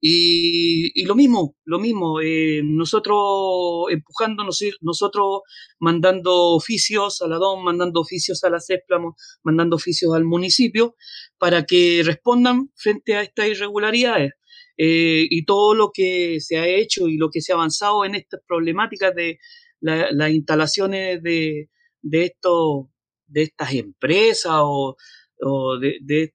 Y, 0.00 1.04
lo 1.04 1.14
mismo, 1.14 1.56
lo 1.64 1.78
mismo, 1.78 2.20
eh, 2.20 2.60
nosotros 2.62 3.86
empujándonos, 3.90 4.62
nosotros 4.82 5.40
mandando 5.80 6.54
oficios 6.54 7.22
a 7.22 7.28
la 7.28 7.36
DOM, 7.36 7.64
mandando 7.64 8.00
oficios 8.00 8.44
a 8.44 8.50
la 8.50 8.60
CESPLA, 8.60 9.00
mandando 9.42 9.76
oficios 9.76 10.14
al 10.14 10.24
municipio 10.24 10.94
para 11.38 11.64
que 11.64 12.02
respondan 12.04 12.70
frente 12.76 13.16
a 13.16 13.22
estas 13.22 13.48
irregularidades. 13.48 14.32
Eh, 14.78 15.26
y 15.30 15.44
todo 15.46 15.74
lo 15.74 15.90
que 15.92 16.38
se 16.40 16.58
ha 16.58 16.66
hecho 16.66 17.08
y 17.08 17.16
lo 17.16 17.30
que 17.30 17.40
se 17.40 17.52
ha 17.52 17.56
avanzado 17.56 18.04
en 18.04 18.14
estas 18.14 18.40
problemáticas 18.46 19.14
de 19.14 19.38
las 19.80 20.30
instalaciones 20.30 21.22
de, 21.22 21.70
de, 22.02 22.24
esto, 22.24 22.90
de 23.26 23.44
estas 23.44 23.72
empresas 23.74 24.52
o, 24.54 24.96
de, 25.80 25.98
de 26.02 26.32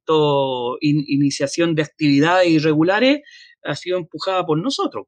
iniciación 0.81 1.75
de 1.75 1.83
actividades 1.83 2.49
irregulares, 2.49 3.21
ha 3.63 3.75
sido 3.75 3.97
empujada 3.97 4.45
por 4.45 4.57
nosotros. 4.57 5.07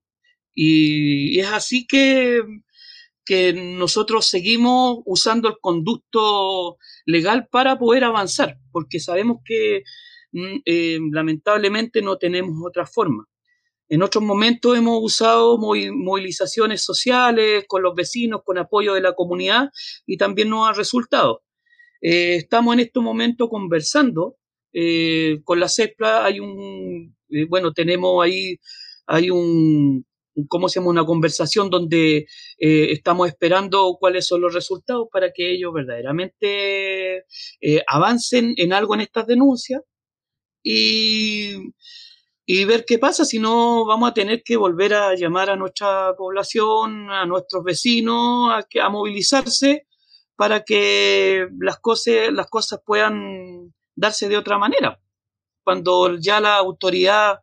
Y, 0.54 1.40
es 1.40 1.48
así 1.48 1.88
que, 1.88 2.42
que 3.26 3.54
nosotros 3.54 4.28
seguimos 4.28 5.00
usando 5.06 5.50
el 5.50 5.56
conducto 5.62 6.78
legal 7.06 7.48
para 7.52 7.78
poder 7.80 8.04
avanzar, 8.04 8.58
porque 8.72 9.00
sabemos 9.00 9.38
que 9.46 9.84
mm, 10.32 10.58
eh, 10.66 11.00
lamentablemente 11.12 12.02
no 12.02 12.18
tenemos 12.18 12.56
otra 12.66 12.86
forma. 12.86 13.28
En 13.90 14.02
otros 14.02 14.24
momentos 14.24 14.78
hemos 14.78 15.00
usado 15.04 15.58
movilizaciones 15.58 16.84
sociales 16.84 17.66
con 17.68 17.84
los 17.84 17.94
vecinos, 17.94 18.42
con 18.44 18.58
apoyo 18.58 18.94
de 18.94 19.02
la 19.02 19.14
comunidad 19.14 19.70
y 20.06 20.18
también 20.18 20.50
nos 20.50 20.68
ha 20.68 20.74
resultado. 20.74 21.44
Eh, 22.02 22.36
estamos 22.36 22.74
en 22.74 22.80
este 22.82 23.00
momento 23.00 23.50
conversando 23.50 24.38
eh, 24.74 25.42
con 25.44 25.60
la 25.60 25.70
CEPLA. 25.70 26.26
Hay 26.26 26.40
un, 26.40 27.16
bueno, 27.50 27.74
tenemos 27.74 28.24
ahí, 28.24 28.58
hay 29.08 29.30
un, 29.30 30.06
¿cómo 30.48 30.70
se 30.70 30.80
llama? 30.80 30.92
Una 30.92 31.06
conversación 31.06 31.70
donde 31.70 32.26
estamos 32.58 33.28
esperando 33.28 33.98
cuáles 34.00 34.28
son 34.28 34.42
los 34.42 34.54
resultados 34.54 35.08
para 35.12 35.32
que 35.32 35.52
ellos 35.52 35.74
verdaderamente 35.74 37.26
avancen 37.88 38.54
en 38.58 38.74
algo 38.74 38.96
en 38.96 39.02
estas 39.02 39.28
denuncias 39.28 39.82
y, 40.64 41.74
y 42.46 42.66
ver 42.66 42.86
qué 42.86 42.98
pasa, 42.98 43.26
si 43.26 43.40
no 43.40 43.86
vamos 43.86 44.10
a 44.10 44.14
tener 44.14 44.44
que 44.44 44.58
volver 44.58 44.94
a 44.94 45.16
llamar 45.16 45.50
a 45.50 45.56
nuestra 45.56 46.16
población, 46.18 47.12
a 47.12 47.26
nuestros 47.26 47.64
vecinos, 47.64 48.52
a, 48.52 48.66
a 48.86 48.90
movilizarse 48.90 49.88
para 50.36 50.64
que 50.64 51.48
las 51.60 51.80
cosas, 51.80 52.32
las 52.32 52.48
cosas 52.48 52.80
puedan 52.86 53.74
darse 53.96 54.30
de 54.30 54.38
otra 54.38 54.58
manera. 54.58 55.00
Cuando 55.64 56.18
ya 56.20 56.40
la 56.40 56.58
autoridad 56.58 57.40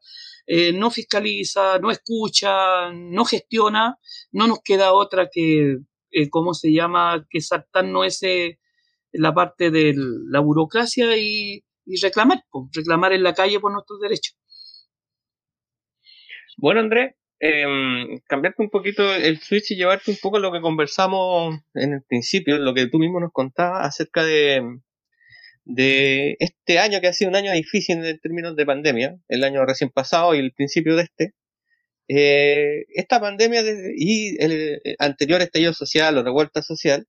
eh, 0.47 0.73
no 0.73 0.91
fiscaliza, 0.91 1.79
no 1.79 1.91
escucha, 1.91 2.91
no 2.93 3.25
gestiona, 3.25 3.97
no 4.33 4.47
nos 4.49 4.61
queda 4.63 4.93
otra 4.93 5.29
que, 5.33 5.79
eh, 6.11 6.29
¿cómo 6.29 6.55
se 6.55 6.73
llama?, 6.73 7.25
que 7.31 7.41
saltarnos 7.41 8.07
ese, 8.07 8.59
la 9.13 9.33
parte 9.33 9.71
de 9.71 9.95
la 9.97 10.41
burocracia 10.41 11.17
y, 11.17 11.63
reclamar, 12.03 12.43
reclamar 12.73 13.13
en 13.13 13.23
la 13.23 13.35
calle 13.35 13.61
por 13.61 13.73
nuestros 13.73 14.01
derechos. 14.01 14.37
Bueno, 16.57 16.81
Andrés, 16.81 17.15
eh, 17.41 18.21
cambiarte 18.27 18.63
un 18.63 18.71
poquito 18.71 19.15
el 19.15 19.41
switch 19.41 19.71
y 19.71 19.77
llevarte 19.77 20.11
un 20.11 20.19
poco 20.21 20.37
a 20.37 20.41
lo 20.41 20.53
que 20.53 20.61
conversamos 20.61 21.61
en 21.75 21.95
el 21.95 22.03
principio, 22.03 22.59
lo 22.59 22.75
que 22.75 22.89
tú 22.89 22.99
mismo 22.99 23.19
nos 23.21 23.33
contabas 23.33 23.87
acerca 23.87 24.25
de, 24.25 24.63
de 25.65 26.37
este 26.41 26.79
año 26.79 27.01
que 27.01 27.09
ha 27.09 27.13
sido 27.13 27.31
un 27.31 27.37
año 27.37 27.53
difícil 27.53 28.05
en 28.05 28.19
términos 28.21 28.57
de 28.57 28.67
pandemia, 28.67 29.19
el 29.29 29.45
año 29.45 29.65
recién 29.65 29.91
pasado 29.91 30.35
y 30.35 30.39
el 30.39 30.53
principio 30.53 30.97
de 30.97 31.03
este. 31.05 31.35
Eh, 32.09 32.87
esta 32.95 33.21
pandemia 33.21 33.63
y 33.97 34.37
el 34.43 34.81
anterior 34.99 35.41
estallido 35.43 35.73
social 35.73 36.19
o 36.19 36.25
revuelta 36.25 36.63
social 36.63 37.07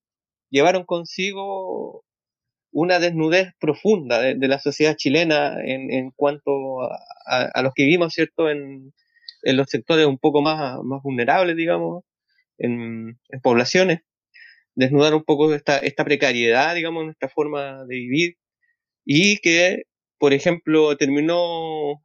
llevaron 0.52 0.86
consigo 0.86 2.06
una 2.72 3.00
desnudez 3.00 3.54
profunda 3.60 4.22
de, 4.22 4.48
la 4.48 4.60
sociedad 4.60 4.96
chilena 4.96 5.58
en, 5.64 5.92
en 5.92 6.12
cuanto 6.12 6.82
a, 7.26 7.62
los 7.64 7.74
que 7.74 7.84
vivimos, 7.84 8.14
¿cierto?, 8.14 8.50
en, 8.50 8.94
en, 9.44 9.58
los 9.58 9.70
sectores 9.70 10.06
un 10.06 10.18
poco 10.18 10.42
más, 10.42 10.80
más 10.84 11.02
vulnerables, 11.04 11.56
digamos, 11.56 12.04
en, 12.58 13.20
poblaciones, 13.44 14.02
desnudar 14.76 15.14
un 15.16 15.24
poco 15.24 15.54
esta, 15.54 15.80
esta 15.80 16.06
precariedad, 16.06 16.76
digamos, 16.76 17.06
nuestra 17.06 17.30
forma 17.30 17.86
de 17.86 17.96
vivir, 17.96 18.36
y 19.06 19.38
que, 19.40 19.84
por 20.20 20.34
ejemplo, 20.34 20.96
terminó 20.98 22.02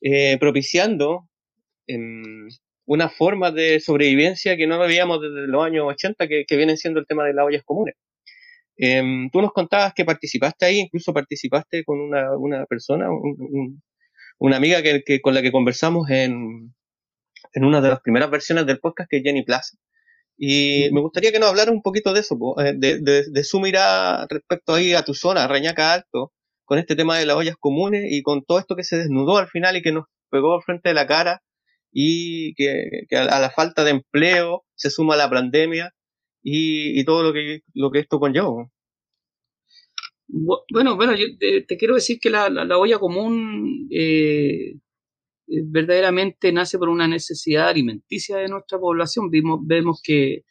eh, 0.00 0.36
propiciando 0.38 1.28
una 2.84 3.08
forma 3.08 3.50
de 3.52 3.80
sobrevivencia 3.80 4.56
que 4.56 4.66
no 4.66 4.78
veíamos 4.78 5.20
desde 5.20 5.46
los 5.46 5.64
años 5.64 5.84
80, 5.86 6.28
que, 6.28 6.44
que 6.46 6.56
vienen 6.56 6.76
siendo 6.76 7.00
el 7.00 7.06
tema 7.06 7.24
de 7.24 7.34
las 7.34 7.46
ollas 7.46 7.62
comunes. 7.64 7.94
Em, 8.78 9.30
tú 9.30 9.40
nos 9.40 9.52
contabas 9.52 9.94
que 9.94 10.04
participaste 10.04 10.66
ahí, 10.66 10.78
incluso 10.80 11.12
participaste 11.14 11.84
con 11.84 11.98
una, 12.00 12.36
una 12.36 12.66
persona, 12.66 13.08
una 14.38 14.56
amiga 14.56 14.82
que, 14.82 15.20
con 15.20 15.34
la 15.34 15.42
que 15.42 15.52
conversamos 15.52 16.10
en, 16.10 16.74
en 17.54 17.64
una 17.64 17.80
de 17.80 17.88
las 17.88 18.00
primeras 18.00 18.30
versiones 18.30 18.66
del 18.66 18.78
podcast, 18.78 19.08
que 19.10 19.18
es 19.18 19.22
Jenny 19.22 19.44
Plaza. 19.44 19.78
Y 20.38 20.88
me 20.92 21.00
gustaría 21.00 21.32
que 21.32 21.38
nos 21.38 21.48
hablara 21.48 21.72
un 21.72 21.82
poquito 21.82 22.12
de 22.12 22.20
eso, 22.20 22.36
eh, 22.60 22.74
de, 22.76 23.00
de, 23.00 23.44
su 23.44 23.58
mirada 23.58 24.26
respecto 24.28 24.74
ahí 24.74 24.92
a 24.92 25.02
tu 25.02 25.14
zona, 25.14 25.48
Reñaca 25.48 25.94
Alto, 25.94 26.32
con 26.66 26.78
este 26.78 26.94
tema 26.94 27.18
de 27.18 27.24
las 27.24 27.36
ollas 27.36 27.56
comunes 27.58 28.04
y 28.10 28.22
con 28.22 28.44
todo 28.44 28.58
esto 28.58 28.76
que 28.76 28.84
se 28.84 28.98
desnudó 28.98 29.38
al 29.38 29.48
final 29.48 29.76
y 29.76 29.82
que 29.82 29.92
nos 29.92 30.04
pegó 30.30 30.60
frente 30.60 30.90
de 30.90 30.94
la 30.94 31.06
cara 31.06 31.42
y 31.90 32.54
que, 32.54 33.06
a, 33.16 33.40
la 33.40 33.50
falta 33.50 33.84
de 33.84 33.92
empleo 33.92 34.64
se 34.74 34.90
suma 34.90 35.16
la 35.16 35.30
pandemia 35.30 35.94
y, 36.42 37.02
todo 37.04 37.22
lo 37.22 37.32
que, 37.32 37.60
lo 37.74 37.90
que 37.90 38.00
esto 38.00 38.20
conlleva. 38.20 38.70
Bueno, 40.28 40.96
bueno, 40.96 41.14
yo 41.14 41.24
te, 41.38 41.76
quiero 41.78 41.94
decir 41.94 42.18
que 42.20 42.30
la, 42.30 42.50
la, 42.50 42.78
olla 42.78 42.98
común 42.98 43.88
eh, 43.90 44.74
verdaderamente 45.46 46.52
nace 46.52 46.78
por 46.78 46.88
una 46.88 47.06
necesidad 47.08 47.68
alimenticia 47.68 48.36
de 48.38 48.48
nuestra 48.48 48.78
población. 48.78 49.30
Vimos, 49.30 49.60
vemos 49.64 50.00
que 50.02 50.42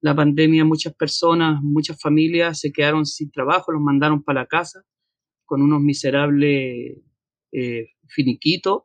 la 0.00 0.14
pandemia, 0.14 0.64
muchas 0.64 0.94
personas, 0.94 1.60
muchas 1.62 2.00
familias 2.00 2.60
se 2.60 2.72
quedaron 2.72 3.06
sin 3.06 3.30
trabajo, 3.30 3.72
los 3.72 3.80
mandaron 3.80 4.22
para 4.22 4.40
la 4.40 4.46
casa 4.46 4.82
con 5.44 5.62
unos 5.62 5.80
miserables 5.80 6.98
eh, 7.52 7.86
finiquitos 8.08 8.82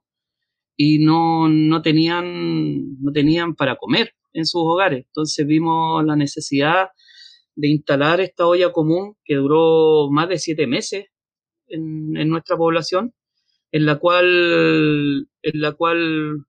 y 0.75 0.99
no, 0.99 1.49
no, 1.49 1.81
tenían, 1.81 3.01
no 3.01 3.11
tenían 3.11 3.55
para 3.55 3.77
comer 3.77 4.13
en 4.33 4.45
sus 4.45 4.61
hogares. 4.63 5.05
Entonces 5.07 5.45
vimos 5.47 6.05
la 6.05 6.15
necesidad 6.15 6.89
de 7.55 7.69
instalar 7.69 8.21
esta 8.21 8.45
olla 8.45 8.71
común 8.71 9.15
que 9.25 9.35
duró 9.35 10.09
más 10.11 10.29
de 10.29 10.37
siete 10.37 10.67
meses 10.67 11.07
en, 11.67 12.29
nuestra 12.29 12.55
población, 12.55 13.13
en 13.77 13.85
la 13.85 13.99
cual, 13.99 15.29
en 15.43 15.61
la 15.61 15.73
cual 15.73 16.45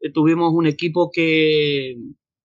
eh, 0.00 0.10
tuvimos 0.12 0.52
un 0.52 0.66
equipo 0.66 1.10
que, 1.12 1.96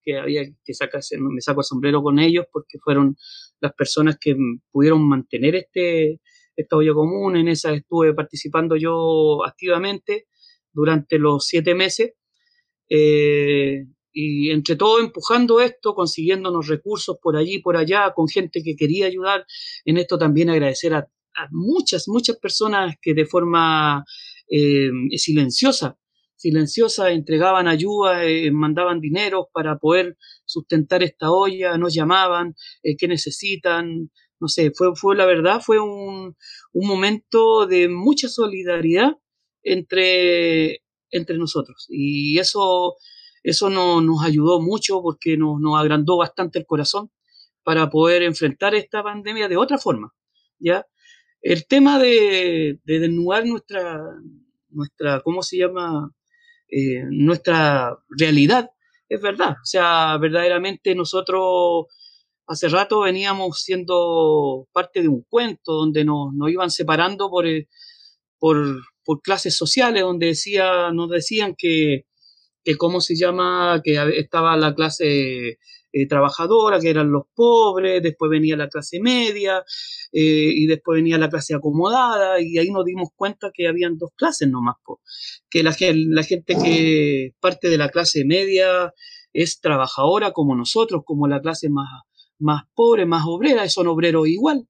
que 0.04 0.18
había 0.18 0.44
que 0.64 0.74
sacarse, 0.76 1.18
me 1.18 1.42
saco 1.42 1.62
el 1.62 1.66
sombrero 1.66 2.04
con 2.04 2.20
ellos 2.20 2.46
porque 2.52 2.78
fueron 2.78 3.18
las 3.60 3.74
personas 3.74 4.18
que 4.22 4.38
pudieron 4.72 5.10
mantener 5.10 5.56
este, 5.56 6.22
esta 6.56 6.78
olla 6.78 6.94
común. 6.94 7.36
En 7.36 7.48
esa 7.48 7.74
estuve 7.74 8.14
participando 8.14 8.76
yo 8.76 9.44
activamente 9.44 10.28
durante 10.72 11.18
los 11.18 11.46
siete 11.46 11.74
meses. 11.74 12.14
Eh, 12.90 13.88
y 14.14 14.52
entre 14.52 14.76
todo 14.76 15.00
empujando 15.00 15.62
esto, 15.62 15.96
consiguiéndonos 15.96 16.68
recursos 16.68 17.18
por 17.22 17.38
allí, 17.38 17.60
por 17.60 17.76
allá, 17.76 18.14
con 18.16 18.28
gente 18.28 18.62
que 18.64 18.76
quería 18.76 19.08
ayudar. 19.08 19.48
En 19.84 19.98
esto 19.98 20.20
también 20.20 20.52
agradecer 20.52 20.94
a, 20.94 21.08
muchas, 21.52 22.08
muchas 22.08 22.38
personas 22.38 22.96
que 23.02 23.14
de 23.14 23.26
forma 23.26 24.04
eh, 24.50 24.90
silenciosa, 25.18 25.98
silenciosa 26.36 27.12
entregaban 27.12 27.68
ayuda, 27.68 28.26
eh, 28.26 28.52
mandaban 28.52 29.00
dinero 29.02 29.50
para 29.54 29.78
poder 29.78 30.18
sustentar 30.46 31.04
esta 31.04 31.32
olla, 31.32 31.78
nos 31.78 31.94
llamaban, 31.94 32.56
eh, 32.84 32.96
qué 32.98 33.08
necesitan, 33.08 34.12
no 34.40 34.48
sé, 34.48 34.72
fue, 34.76 34.96
fue 34.96 35.16
la 35.16 35.26
verdad, 35.26 35.62
fue 35.62 35.80
un, 35.80 36.36
un 36.74 36.88
momento 36.88 37.66
de 37.66 37.90
mucha 37.90 38.30
solidaridad 38.30 39.14
entre, 39.64 40.84
entre 41.12 41.38
nosotros. 41.38 41.86
Y 41.90 42.38
eso 42.40 42.96
eso 43.48 43.70
nos 43.70 44.26
ayudó 44.26 44.60
mucho 44.60 45.02
porque 45.02 45.38
nos, 45.38 45.62
agrandó 45.80 46.18
bastante 46.18 46.60
el 46.60 46.66
corazón 46.66 47.12
para 47.64 47.90
poder 47.90 48.24
enfrentar 48.24 48.76
esta 48.76 49.02
pandemia 49.02 49.48
de 49.48 49.56
otra 49.56 49.78
forma. 49.78 50.14
¿ya? 50.60 50.86
El 51.42 51.68
tema 51.68 52.00
de, 52.00 52.80
desnudar 52.84 53.46
nuestra, 53.46 54.00
nuestra, 54.70 55.22
¿cómo 55.22 55.42
se 55.44 55.58
llama? 55.58 56.12
Eh, 56.70 57.04
nuestra 57.10 57.98
realidad, 58.10 58.70
es 59.08 59.22
verdad. 59.22 59.52
O 59.52 59.66
sea, 59.66 60.18
verdaderamente 60.18 60.96
nosotros 60.96 61.86
hace 62.46 62.70
rato 62.70 63.02
veníamos 63.02 63.62
siendo 63.62 64.68
parte 64.74 65.02
de 65.02 65.08
un 65.08 65.24
cuento 65.30 65.74
donde 65.74 66.04
nos, 66.06 66.34
iban 66.50 66.72
separando 66.72 67.30
por, 67.30 67.46
eh, 67.48 67.68
por, 68.40 68.58
por 69.04 69.22
clases 69.22 69.56
sociales, 69.56 70.04
donde 70.04 70.28
decía, 70.28 70.92
nos 70.92 71.10
decían 71.10 71.56
que 71.58 72.08
que 72.68 72.76
cómo 72.76 73.00
se 73.00 73.16
llama, 73.16 73.82
que 73.82 73.94
estaba 74.18 74.58
la 74.58 74.76
clase 74.76 75.58
eh, 76.02 76.08
trabajadora, 76.08 76.80
que 76.80 76.90
eran 76.90 77.12
los 77.12 77.24
pobres, 77.34 78.04
después 78.04 78.30
venía 78.30 78.56
la 78.56 78.70
clase 78.70 79.00
media 79.00 79.64
eh, 80.12 80.52
y 80.54 80.68
después 80.68 80.98
venía 80.98 81.18
la 81.18 81.30
clase 81.30 81.56
acomodada 81.56 82.40
y 82.40 82.58
ahí 82.60 82.70
nos 82.70 82.86
dimos 82.86 83.10
cuenta 83.16 83.50
que 83.52 83.68
habían 83.68 83.98
dos 83.98 84.12
clases 84.16 84.48
nomás, 84.48 84.76
que 85.50 85.64
la, 85.64 85.76
la 85.80 86.24
gente 86.24 86.56
que 86.64 87.32
parte 87.40 87.70
de 87.70 87.78
la 87.78 87.90
clase 87.90 88.26
media 88.26 88.94
es 89.34 89.60
trabajadora 89.60 90.34
como 90.34 90.56
nosotros, 90.56 91.02
como 91.04 91.28
la 91.28 91.42
clase 91.42 91.70
más, 91.70 91.88
más 92.38 92.64
pobre, 92.76 93.06
más 93.06 93.24
obrera, 93.26 93.68
son 93.70 93.88
obreros 93.88 94.28
igual. 94.28 94.68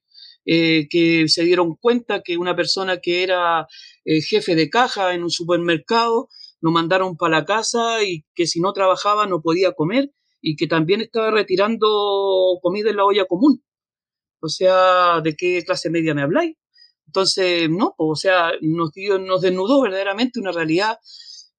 Eh, 0.49 0.87
que 0.89 1.27
se 1.27 1.43
dieron 1.43 1.75
cuenta 1.75 2.21
que 2.21 2.37
una 2.37 2.55
persona 2.55 2.99
que 3.01 3.21
era 3.21 3.67
jefe 4.05 4.55
de 4.55 4.69
caja 4.69 5.13
en 5.13 5.23
un 5.23 5.29
supermercado 5.29 6.29
nos 6.61 6.71
mandaron 6.71 7.17
para 7.17 7.39
la 7.39 7.45
casa 7.45 8.01
y 8.05 8.23
que 8.33 8.47
si 8.47 8.61
no 8.61 8.71
trabajaba 8.71 9.27
no 9.27 9.41
podía 9.41 9.73
comer 9.73 10.11
y 10.41 10.55
que 10.55 10.67
también 10.67 11.01
estaba 11.01 11.31
retirando 11.31 12.59
comida 12.61 12.89
en 12.89 12.97
la 12.97 13.05
olla 13.05 13.25
común. 13.25 13.63
O 14.41 14.49
sea, 14.49 15.21
¿de 15.21 15.35
qué 15.35 15.63
clase 15.65 15.89
media 15.89 16.13
me 16.13 16.21
habláis? 16.21 16.55
Entonces, 17.07 17.69
no, 17.69 17.95
o 17.97 18.15
sea, 18.15 18.51
nos, 18.61 18.91
nos 19.21 19.41
desnudó 19.41 19.81
verdaderamente 19.81 20.39
una 20.39 20.51
realidad 20.51 20.99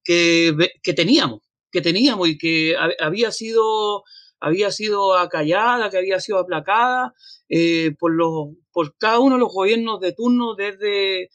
que, 0.05 0.55
que 0.83 0.93
teníamos, 0.95 1.41
que 1.73 1.81
teníamos 1.81 2.29
y 2.29 2.39
que 2.39 2.77
había 3.01 3.33
sido 3.33 4.05
había 4.41 4.71
sido 4.71 5.17
acallada, 5.17 5.91
que 5.91 5.99
había 5.99 6.21
sido 6.21 6.39
aplacada 6.39 7.15
eh, 7.49 7.95
por, 7.99 8.15
los, 8.15 8.51
por 8.73 8.97
cada 8.97 9.19
uno 9.19 9.35
de 9.37 9.41
los 9.41 9.53
gobiernos 9.53 10.01
de 10.01 10.13
turno 10.13 10.55
desde, 10.55 11.31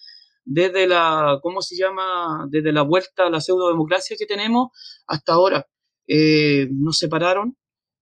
desde 0.46 0.88
la, 0.88 1.40
¿cómo 1.42 1.62
se 1.62 1.76
llama? 1.76 2.46
Desde 2.50 2.72
la 2.72 2.84
vuelta 2.84 3.28
a 3.28 3.30
la 3.30 3.42
pseudo-democracia 3.42 4.16
que 4.18 4.26
tenemos 4.26 4.70
hasta 5.08 5.34
ahora. 5.34 5.68
Eh, 6.08 6.68
nos 6.72 6.98
separaron 6.98 7.58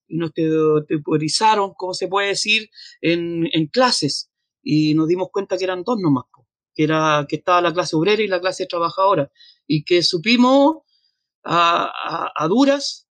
y 0.08 0.18
nos 0.18 0.32
teorizaron, 0.34 1.74
¿cómo 1.78 1.94
se 1.94 2.08
puede 2.08 2.30
decir?, 2.30 2.70
en, 3.02 3.48
en, 3.54 3.68
clases 3.68 4.30
y 4.62 4.94
nos 4.94 5.08
dimos 5.08 5.30
cuenta 5.32 5.58
que 5.58 5.64
eran 5.64 5.84
dos 5.84 5.98
nomás, 6.00 6.26
que, 6.74 6.84
era, 6.84 7.26
que 7.30 7.38
estaba 7.38 7.62
la 7.62 7.74
clase 7.74 7.96
obrera 7.96 8.22
y 8.22 8.28
la 8.28 8.42
clase 8.42 8.66
trabajadora 8.66 9.32
y 9.68 9.84
que 9.84 10.04
supimos 10.04 10.78
a, 11.44 11.92
a 12.36 12.48
duras 12.48 13.08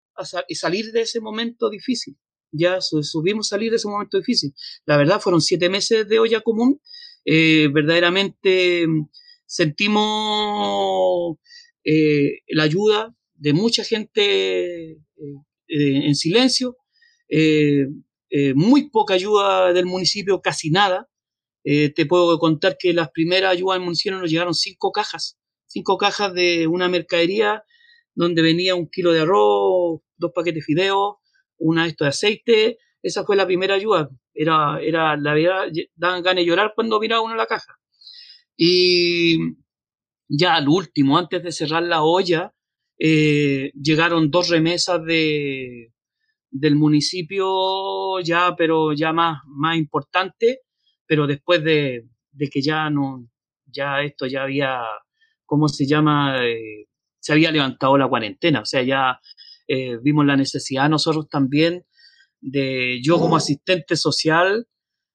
y 0.48 0.54
salir 0.54 0.92
de 0.92 1.02
ese 1.02 1.20
momento 1.20 1.70
difícil. 1.70 2.16
Ya 2.52 2.80
subimos 2.80 3.48
salir 3.48 3.70
de 3.70 3.76
ese 3.76 3.88
momento 3.88 4.18
difícil. 4.18 4.52
La 4.84 4.96
verdad, 4.96 5.20
fueron 5.20 5.40
siete 5.40 5.68
meses 5.68 6.08
de 6.08 6.18
olla 6.18 6.40
común. 6.40 6.80
Eh, 7.24 7.68
verdaderamente 7.72 8.86
mm, 8.86 9.08
sentimos 9.46 11.36
eh, 11.84 12.40
la 12.48 12.64
ayuda 12.64 13.14
de 13.40 13.52
mucha 13.54 13.84
gente 13.84 14.92
eh, 14.92 14.98
en 15.66 16.14
silencio, 16.14 16.76
muy 18.54 18.90
poca 18.90 19.14
ayuda 19.14 19.72
del 19.72 19.86
municipio, 19.86 20.40
casi 20.40 20.70
nada. 20.70 21.08
te 21.64 22.06
puedo 22.06 22.38
contar 22.38 22.76
que 22.78 22.92
las 22.92 23.10
primeras 23.10 23.52
ayudas 23.52 23.76
del 23.76 23.84
municipio 23.84 24.18
nos 24.18 24.30
llegaron 24.30 24.54
cinco 24.54 24.92
cajas, 24.92 25.38
cinco 25.66 25.96
cajas 25.96 26.34
de 26.34 26.66
una 26.66 26.88
mercadería 26.88 27.64
donde 28.14 28.42
venía 28.42 28.74
un 28.74 28.88
kilo 28.88 29.12
de 29.12 29.20
arroz, 29.20 30.02
dos 30.16 30.32
paquetes 30.34 30.56
de 30.56 30.62
fideos, 30.62 31.16
una 31.58 31.86
esto 31.86 32.04
de 32.04 32.10
aceite. 32.10 32.78
Esa 33.02 33.24
fue 33.24 33.36
la 33.36 33.46
primera 33.46 33.74
ayuda. 33.74 34.10
Era, 34.34 34.78
era 34.82 35.16
la 35.16 35.34
verdad, 35.34 35.68
daban 35.94 36.22
ganas 36.22 36.42
de 36.42 36.46
llorar 36.46 36.72
cuando 36.74 37.00
miraba 37.00 37.22
uno 37.22 37.34
la 37.34 37.46
caja. 37.46 37.78
Y 38.56 39.38
ya 40.28 40.56
al 40.56 40.68
último, 40.68 41.16
antes 41.16 41.42
de 41.42 41.52
cerrar 41.52 41.82
la 41.82 42.02
olla, 42.02 42.52
eh, 43.00 43.72
llegaron 43.74 44.30
dos 44.30 44.48
remesas 44.48 45.04
de, 45.04 45.92
del 46.50 46.76
municipio 46.76 48.20
ya, 48.20 48.54
pero 48.56 48.92
ya 48.92 49.12
más, 49.12 49.40
más 49.46 49.76
importante, 49.76 50.60
pero 51.06 51.26
después 51.26 51.64
de, 51.64 52.06
de 52.30 52.48
que 52.48 52.62
ya 52.62 52.90
no, 52.90 53.26
ya 53.66 54.02
esto 54.02 54.26
ya 54.26 54.42
había, 54.44 54.82
¿cómo 55.46 55.68
se 55.68 55.86
llama? 55.86 56.46
Eh, 56.46 56.86
se 57.18 57.32
había 57.32 57.50
levantado 57.50 57.98
la 57.98 58.08
cuarentena, 58.08 58.60
o 58.60 58.66
sea, 58.66 58.82
ya 58.82 59.20
eh, 59.68 59.98
vimos 60.02 60.26
la 60.26 60.36
necesidad 60.36 60.88
nosotros 60.88 61.28
también 61.28 61.84
de, 62.40 63.00
yo 63.02 63.18
como 63.18 63.36
asistente 63.36 63.96
social, 63.96 64.66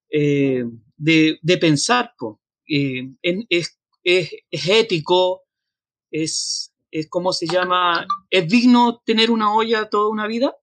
eh, 0.09 0.63
de, 0.97 1.57
pensar, 1.59 2.13
eh, 2.67 3.09
es, 3.49 3.79
es, 4.03 4.31
ético, 4.51 5.41
es, 6.11 6.73
es, 6.91 7.09
¿cómo 7.09 7.33
se 7.33 7.47
llama? 7.47 8.05
Es 8.29 8.47
digno 8.47 9.01
tener 9.05 9.31
una 9.31 9.53
olla 9.53 9.89
toda 9.89 10.09
una 10.09 10.27
vida 10.27 10.55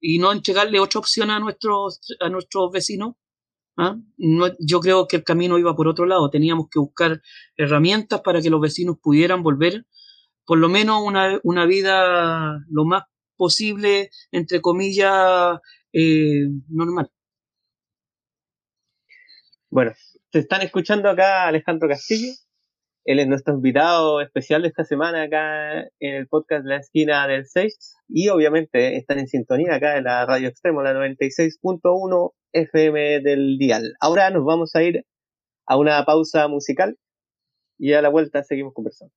y 0.00 0.18
no 0.18 0.32
entregarle 0.32 0.80
otra 0.80 1.00
opción 1.00 1.30
a 1.30 1.38
nuestros, 1.40 2.00
a 2.20 2.28
nuestros 2.28 2.70
vecinos. 2.72 3.14
¿ah? 3.78 3.96
yo 4.58 4.80
creo 4.80 5.06
que 5.06 5.16
el 5.16 5.24
camino 5.24 5.58
iba 5.58 5.76
por 5.76 5.88
otro 5.88 6.06
lado. 6.06 6.30
Teníamos 6.30 6.68
que 6.70 6.78
buscar 6.78 7.20
herramientas 7.56 8.20
para 8.22 8.40
que 8.40 8.50
los 8.50 8.60
vecinos 8.60 8.96
pudieran 9.02 9.42
volver 9.42 9.84
por 10.46 10.58
lo 10.58 10.68
menos 10.68 11.02
una, 11.02 11.40
una 11.42 11.66
vida 11.66 12.64
lo 12.70 12.84
más 12.84 13.02
posible, 13.36 14.10
entre 14.30 14.60
comillas, 14.60 15.58
eh, 15.92 16.46
normal. 16.68 17.10
Bueno, 19.68 19.92
te 20.30 20.38
están 20.38 20.62
escuchando 20.62 21.10
acá 21.10 21.48
Alejandro 21.48 21.88
Castillo. 21.88 22.32
Él 23.06 23.20
es 23.20 23.28
nuestro 23.28 23.54
invitado 23.54 24.20
especial 24.20 24.62
de 24.62 24.68
esta 24.68 24.82
semana 24.82 25.22
acá 25.22 25.82
en 26.00 26.16
el 26.16 26.26
podcast 26.26 26.66
La 26.66 26.78
Esquina 26.78 27.28
del 27.28 27.46
6. 27.46 27.98
Y 28.08 28.30
obviamente 28.30 28.96
están 28.96 29.20
en 29.20 29.28
sintonía 29.28 29.76
acá 29.76 29.96
en 29.96 30.04
la 30.04 30.26
Radio 30.26 30.48
Extremo, 30.48 30.82
la 30.82 30.92
96.1 30.92 32.32
FM 32.52 33.20
del 33.20 33.58
Dial. 33.58 33.94
Ahora 34.00 34.30
nos 34.30 34.44
vamos 34.44 34.74
a 34.74 34.82
ir 34.82 35.04
a 35.66 35.76
una 35.78 36.04
pausa 36.04 36.48
musical 36.48 36.96
y 37.78 37.92
a 37.92 38.02
la 38.02 38.08
vuelta 38.08 38.42
seguimos 38.42 38.74
conversando. 38.74 39.14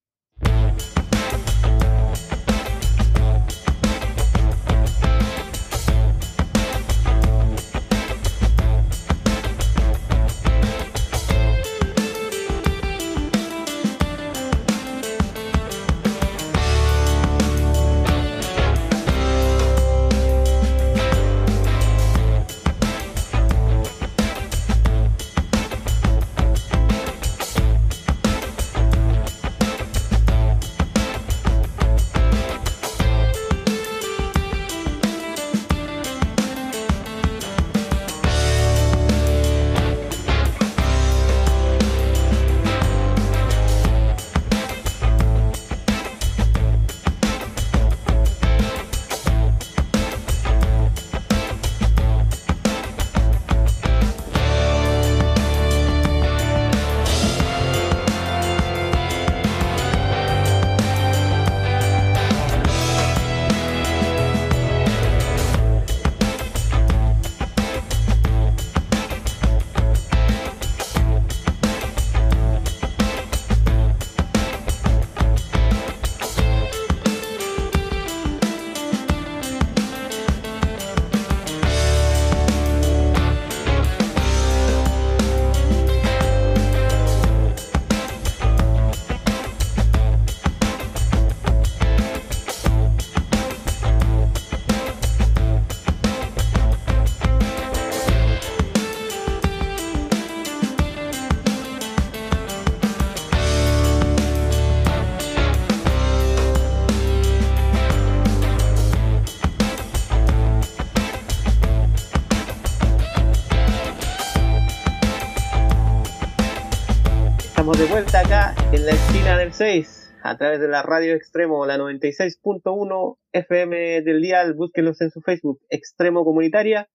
A 120.30 120.38
través 120.38 120.59
de 120.59 120.67
la 120.67 120.84
radio 120.84 121.15
Extremo, 121.15 121.65
la 121.65 121.80
96.1 121.80 123.17
FM 123.32 124.03
del 124.03 124.21
dial. 124.21 124.53
Búsquenlos 124.53 125.01
en 125.01 125.09
su 125.09 125.21
Facebook 125.21 125.59
Extremo 125.69 126.23
Comunitaria 126.23 126.88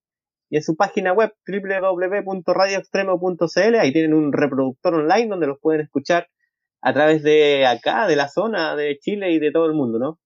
y 0.49 0.55
en 0.55 0.63
su 0.63 0.77
página 0.77 1.11
web 1.11 1.33
www.radioextremo.cl. 1.45 3.75
Ahí 3.75 3.91
tienen 3.91 4.13
un 4.13 4.31
reproductor 4.31 4.95
online 4.95 5.27
donde 5.27 5.47
los 5.47 5.59
pueden 5.59 5.81
escuchar 5.81 6.29
a 6.81 6.93
través 6.93 7.23
de 7.23 7.65
acá, 7.65 8.07
de 8.07 8.15
la 8.15 8.29
zona 8.29 8.77
de 8.77 8.97
Chile 8.99 9.33
y 9.33 9.39
de 9.39 9.51
todo 9.51 9.65
el 9.65 9.73
mundo, 9.73 9.99
¿no? 9.99 10.17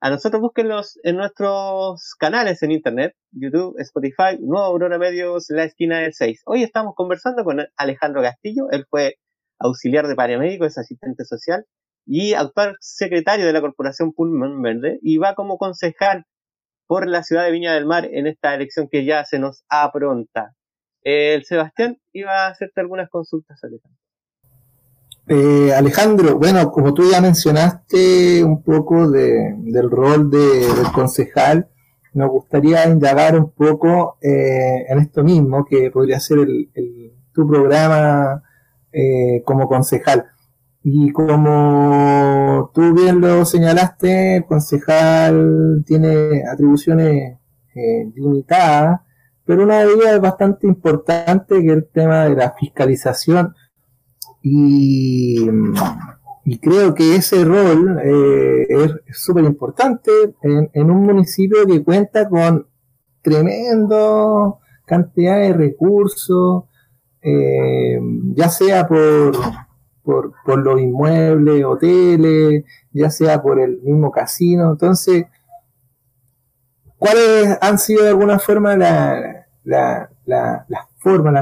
A 0.00 0.10
nosotros 0.10 0.42
búsquenlos 0.42 0.98
en 1.04 1.16
nuestros 1.16 2.16
canales 2.18 2.60
en 2.64 2.72
internet, 2.72 3.14
YouTube, 3.30 3.78
Spotify, 3.78 4.36
Nuevo 4.40 4.66
Aurora 4.66 4.98
Medios, 4.98 5.46
La 5.50 5.62
Esquina 5.62 6.00
del 6.00 6.12
6. 6.12 6.42
Hoy 6.46 6.64
estamos 6.64 6.96
conversando 6.96 7.44
con 7.44 7.64
Alejandro 7.76 8.20
Castillo, 8.20 8.68
él 8.72 8.84
fue 8.90 9.14
auxiliar 9.60 10.08
de 10.08 10.16
paramédico, 10.16 10.64
es 10.64 10.76
asistente 10.76 11.24
social, 11.24 11.64
y 12.08 12.32
actual 12.32 12.76
secretario 12.80 13.46
de 13.46 13.52
la 13.52 13.60
Corporación 13.60 14.12
Pulmón 14.12 14.62
Verde, 14.62 14.98
y 15.02 15.18
va 15.18 15.34
como 15.34 15.58
concejal 15.58 16.24
por 16.86 17.06
la 17.06 17.22
ciudad 17.22 17.44
de 17.44 17.52
Viña 17.52 17.74
del 17.74 17.84
Mar 17.84 18.08
en 18.10 18.26
esta 18.26 18.54
elección 18.54 18.88
que 18.90 19.04
ya 19.04 19.24
se 19.26 19.38
nos 19.38 19.64
apronta. 19.68 20.54
El 21.02 21.44
Sebastián 21.44 21.98
iba 22.12 22.46
a 22.46 22.48
hacerte 22.48 22.80
algunas 22.80 23.10
consultas, 23.10 23.62
Alejandro. 23.62 23.98
Eh, 25.28 25.74
Alejandro, 25.74 26.38
bueno, 26.38 26.70
como 26.70 26.94
tú 26.94 27.10
ya 27.10 27.20
mencionaste 27.20 28.42
un 28.42 28.62
poco 28.62 29.10
del 29.10 29.90
rol 29.90 30.30
del 30.30 30.90
concejal, 30.94 31.68
nos 32.14 32.30
gustaría 32.30 32.88
indagar 32.88 33.38
un 33.38 33.50
poco 33.50 34.16
eh, 34.22 34.86
en 34.88 34.98
esto 34.98 35.22
mismo, 35.22 35.66
que 35.66 35.90
podría 35.90 36.18
ser 36.18 36.38
el, 36.38 37.12
tu 37.34 37.46
programa 37.46 38.42
eh, 38.90 39.42
como 39.44 39.68
concejal. 39.68 40.24
Y 40.90 41.12
como 41.12 42.70
tú 42.72 42.94
bien 42.94 43.20
lo 43.20 43.44
señalaste, 43.44 44.36
el 44.36 44.46
concejal 44.46 45.84
tiene 45.86 46.42
atribuciones 46.50 47.36
limitadas, 48.14 49.00
pero 49.44 49.64
una 49.64 49.84
de 49.84 49.92
ellas 49.92 50.14
es 50.14 50.20
bastante 50.22 50.66
importante, 50.66 51.60
que 51.60 51.66
es 51.66 51.72
el 51.74 51.88
tema 51.92 52.24
de 52.24 52.36
la 52.36 52.54
fiscalización. 52.58 53.54
Y, 54.42 55.46
creo 56.62 56.94
que 56.94 57.16
ese 57.16 57.44
rol 57.44 58.00
eh, 58.02 58.66
es 58.70 59.18
súper 59.18 59.44
importante 59.44 60.10
en, 60.42 60.90
un 60.90 61.02
municipio 61.02 61.66
que 61.66 61.84
cuenta 61.84 62.30
con 62.30 62.66
tremendo 63.20 64.60
cantidad 64.86 65.36
de 65.36 65.52
recursos, 65.52 66.64
eh, 67.20 68.00
ya 68.34 68.48
sea 68.48 68.88
por, 68.88 69.36
por, 70.08 70.64
los 70.64 70.80
inmuebles, 70.80 71.64
hoteles, 71.64 72.64
ya 72.92 73.10
sea 73.10 73.42
por 73.42 73.60
el 73.60 73.80
mismo 73.82 74.10
casino. 74.10 74.72
Entonces, 74.72 75.26
¿cuáles 76.96 77.58
han 77.60 77.78
sido 77.78 78.04
de 78.04 78.08
alguna 78.08 78.38
forma 78.38 78.74
la, 78.74 79.46
la, 79.64 80.10
la, 80.24 80.66
forma, 80.96 81.38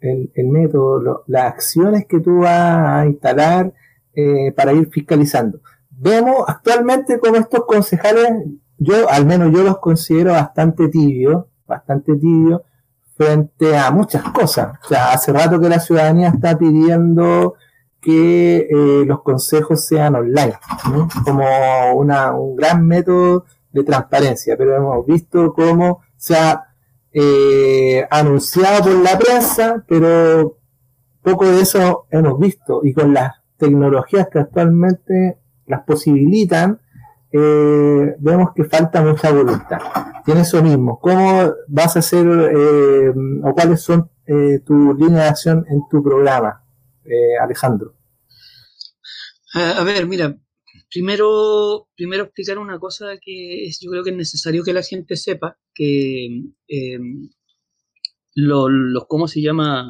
el, 0.00 0.48
método, 0.48 1.24
las 1.26 1.52
acciones 1.52 2.06
que 2.06 2.20
tú 2.20 2.38
vas 2.38 3.00
a 3.00 3.06
instalar 3.06 3.72
eh, 4.14 4.52
para 4.52 4.72
ir 4.72 4.88
fiscalizando. 4.88 5.60
Vemos 5.90 6.44
actualmente 6.46 7.18
como 7.18 7.36
estos 7.36 7.66
concejales, 7.66 8.44
yo 8.78 9.10
al 9.10 9.26
menos 9.26 9.52
yo 9.52 9.62
los 9.62 9.78
considero 9.78 10.32
bastante 10.32 10.88
tibios, 10.88 11.44
bastante 11.66 12.14
tibios 12.16 12.62
frente 13.16 13.76
a 13.76 13.90
muchas 13.90 14.22
cosas. 14.30 14.78
O 14.84 14.88
sea, 14.88 15.12
hace 15.12 15.32
rato 15.32 15.60
que 15.60 15.68
la 15.68 15.80
ciudadanía 15.80 16.28
está 16.28 16.56
pidiendo 16.56 17.54
que 18.06 18.68
eh, 18.70 19.04
los 19.04 19.22
consejos 19.22 19.84
sean 19.84 20.14
online, 20.14 20.54
como 21.24 21.44
una, 21.96 22.32
un 22.34 22.54
gran 22.54 22.86
método 22.86 23.46
de 23.72 23.82
transparencia, 23.82 24.56
pero 24.56 24.76
hemos 24.76 25.04
visto 25.04 25.52
cómo 25.52 26.02
se 26.16 26.36
ha 26.36 26.68
eh, 27.12 28.06
anunciado 28.08 28.84
por 28.84 29.02
la 29.02 29.18
prensa, 29.18 29.84
pero 29.88 30.56
poco 31.20 31.46
de 31.46 31.62
eso 31.62 32.06
hemos 32.12 32.38
visto. 32.38 32.80
Y 32.84 32.92
con 32.92 33.12
las 33.12 33.32
tecnologías 33.56 34.28
que 34.28 34.38
actualmente 34.38 35.38
las 35.66 35.82
posibilitan, 35.82 36.78
eh, 37.32 38.14
vemos 38.20 38.50
que 38.54 38.62
falta 38.62 39.02
mucha 39.02 39.32
voluntad. 39.32 39.78
Tiene 40.24 40.42
eso 40.42 40.62
mismo. 40.62 41.00
¿Cómo 41.00 41.54
vas 41.66 41.96
a 41.96 41.98
hacer 41.98 42.24
eh, 42.24 43.12
o 43.42 43.52
cuáles 43.52 43.80
son 43.80 44.08
eh, 44.26 44.60
tus 44.64 44.96
líneas 44.96 45.24
de 45.24 45.28
acción 45.28 45.66
en 45.68 45.82
tu 45.88 46.04
programa, 46.04 46.62
Alejandro? 47.42 47.95
A 49.58 49.84
ver, 49.84 50.06
mira, 50.06 50.38
Primero, 50.90 51.88
primero 51.96 52.24
explicar 52.24 52.58
una 52.58 52.78
cosa 52.78 53.18
que 53.20 53.64
es, 53.64 53.80
yo 53.80 53.90
creo 53.90 54.04
que 54.04 54.10
es 54.10 54.16
necesario 54.16 54.62
que 54.62 54.72
la 54.72 54.82
gente 54.82 55.16
sepa, 55.16 55.58
que 55.74 56.42
eh, 56.68 56.98
los, 58.34 58.70
¿cómo 59.08 59.26
se 59.28 59.40
llama? 59.40 59.86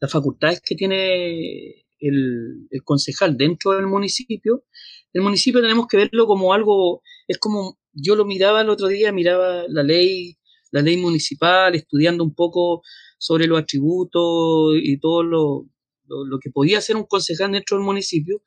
Las 0.00 0.12
facultades 0.12 0.60
que 0.60 0.76
tiene 0.76 1.86
el, 2.00 2.68
concejal 2.84 3.36
dentro 3.36 3.72
del 3.72 3.86
municipio, 3.86 4.64
el 5.12 5.22
municipio 5.22 5.60
tenemos 5.60 5.86
que 5.88 5.96
verlo 5.96 6.26
como 6.26 6.52
algo, 6.52 7.02
es 7.26 7.38
como, 7.38 7.78
yo 7.92 8.14
lo 8.14 8.24
miraba 8.24 8.60
el 8.60 8.68
otro 8.68 8.88
día, 8.88 9.12
miraba 9.12 9.64
la 9.68 9.82
ley, 9.82 10.36
la 10.70 10.82
ley 10.82 10.98
municipal, 10.98 11.74
estudiando 11.74 12.22
un 12.22 12.34
poco 12.34 12.82
sobre 13.18 13.46
los 13.46 13.60
atributos 13.60 14.74
y 14.76 14.98
todo 15.00 15.22
lo, 15.22 15.66
lo 16.06 16.38
que 16.38 16.50
podía 16.50 16.78
hacer 16.78 16.96
un 16.96 17.06
concejal 17.06 17.52
dentro 17.52 17.76
del 17.76 17.86
municipio, 17.86 18.42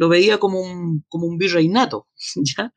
lo 0.00 0.08
veía 0.08 0.38
como 0.38 0.62
un, 0.62 1.04
como 1.08 1.26
un 1.26 1.36
virreinato, 1.36 2.08
¿ya? 2.56 2.72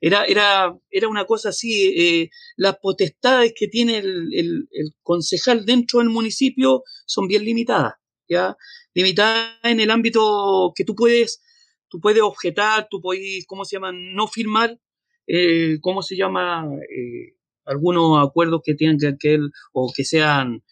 Era, 0.00 0.24
era, 0.26 0.78
era 0.88 1.08
una 1.08 1.24
cosa 1.24 1.48
así, 1.48 1.88
eh, 1.88 2.30
las 2.56 2.76
potestades 2.78 3.52
que 3.56 3.66
tiene 3.66 3.98
el, 3.98 4.28
el, 4.32 4.94
concejal 5.02 5.66
dentro 5.66 5.98
del 5.98 6.08
municipio 6.08 6.84
son 7.04 7.26
bien 7.26 7.44
limitadas, 7.44 7.94
¿ya? 8.28 8.56
Limitadas 8.94 9.56
en 9.64 9.80
el 9.80 9.90
ámbito 9.90 10.72
que 10.76 10.84
tú 10.84 10.94
puedes, 10.94 11.42
tú 11.88 11.98
puedes 11.98 12.22
objetar, 12.22 12.86
tú 12.88 13.00
puedes, 13.00 13.44
¿cómo 13.48 13.64
se 13.64 13.74
llama? 13.74 13.90
No 13.92 14.28
firmar, 14.28 14.78
eh, 15.26 15.78
¿cómo 15.80 16.00
se 16.00 16.16
llama? 16.16 16.64
Eh, 16.96 17.34
algunos 17.64 18.24
acuerdos 18.24 18.60
que 18.64 18.74
tienen 18.74 18.98
que 19.18 19.30
ver, 19.30 19.40
o 19.72 19.92
que 19.92 20.04
sean 20.04 20.62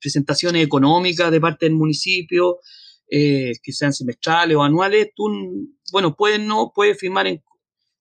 presentaciones 0.00 0.64
económicas 0.64 1.30
de 1.30 1.40
parte 1.40 1.66
del 1.66 1.74
municipio, 1.74 2.58
eh, 3.10 3.52
que 3.62 3.72
sean 3.72 3.92
semestrales 3.92 4.56
o 4.56 4.62
anuales, 4.62 5.10
tú, 5.14 5.26
bueno, 5.92 6.16
puedes 6.16 6.40
no, 6.40 6.72
puedes 6.74 6.98
firmar 6.98 7.26
en, 7.26 7.42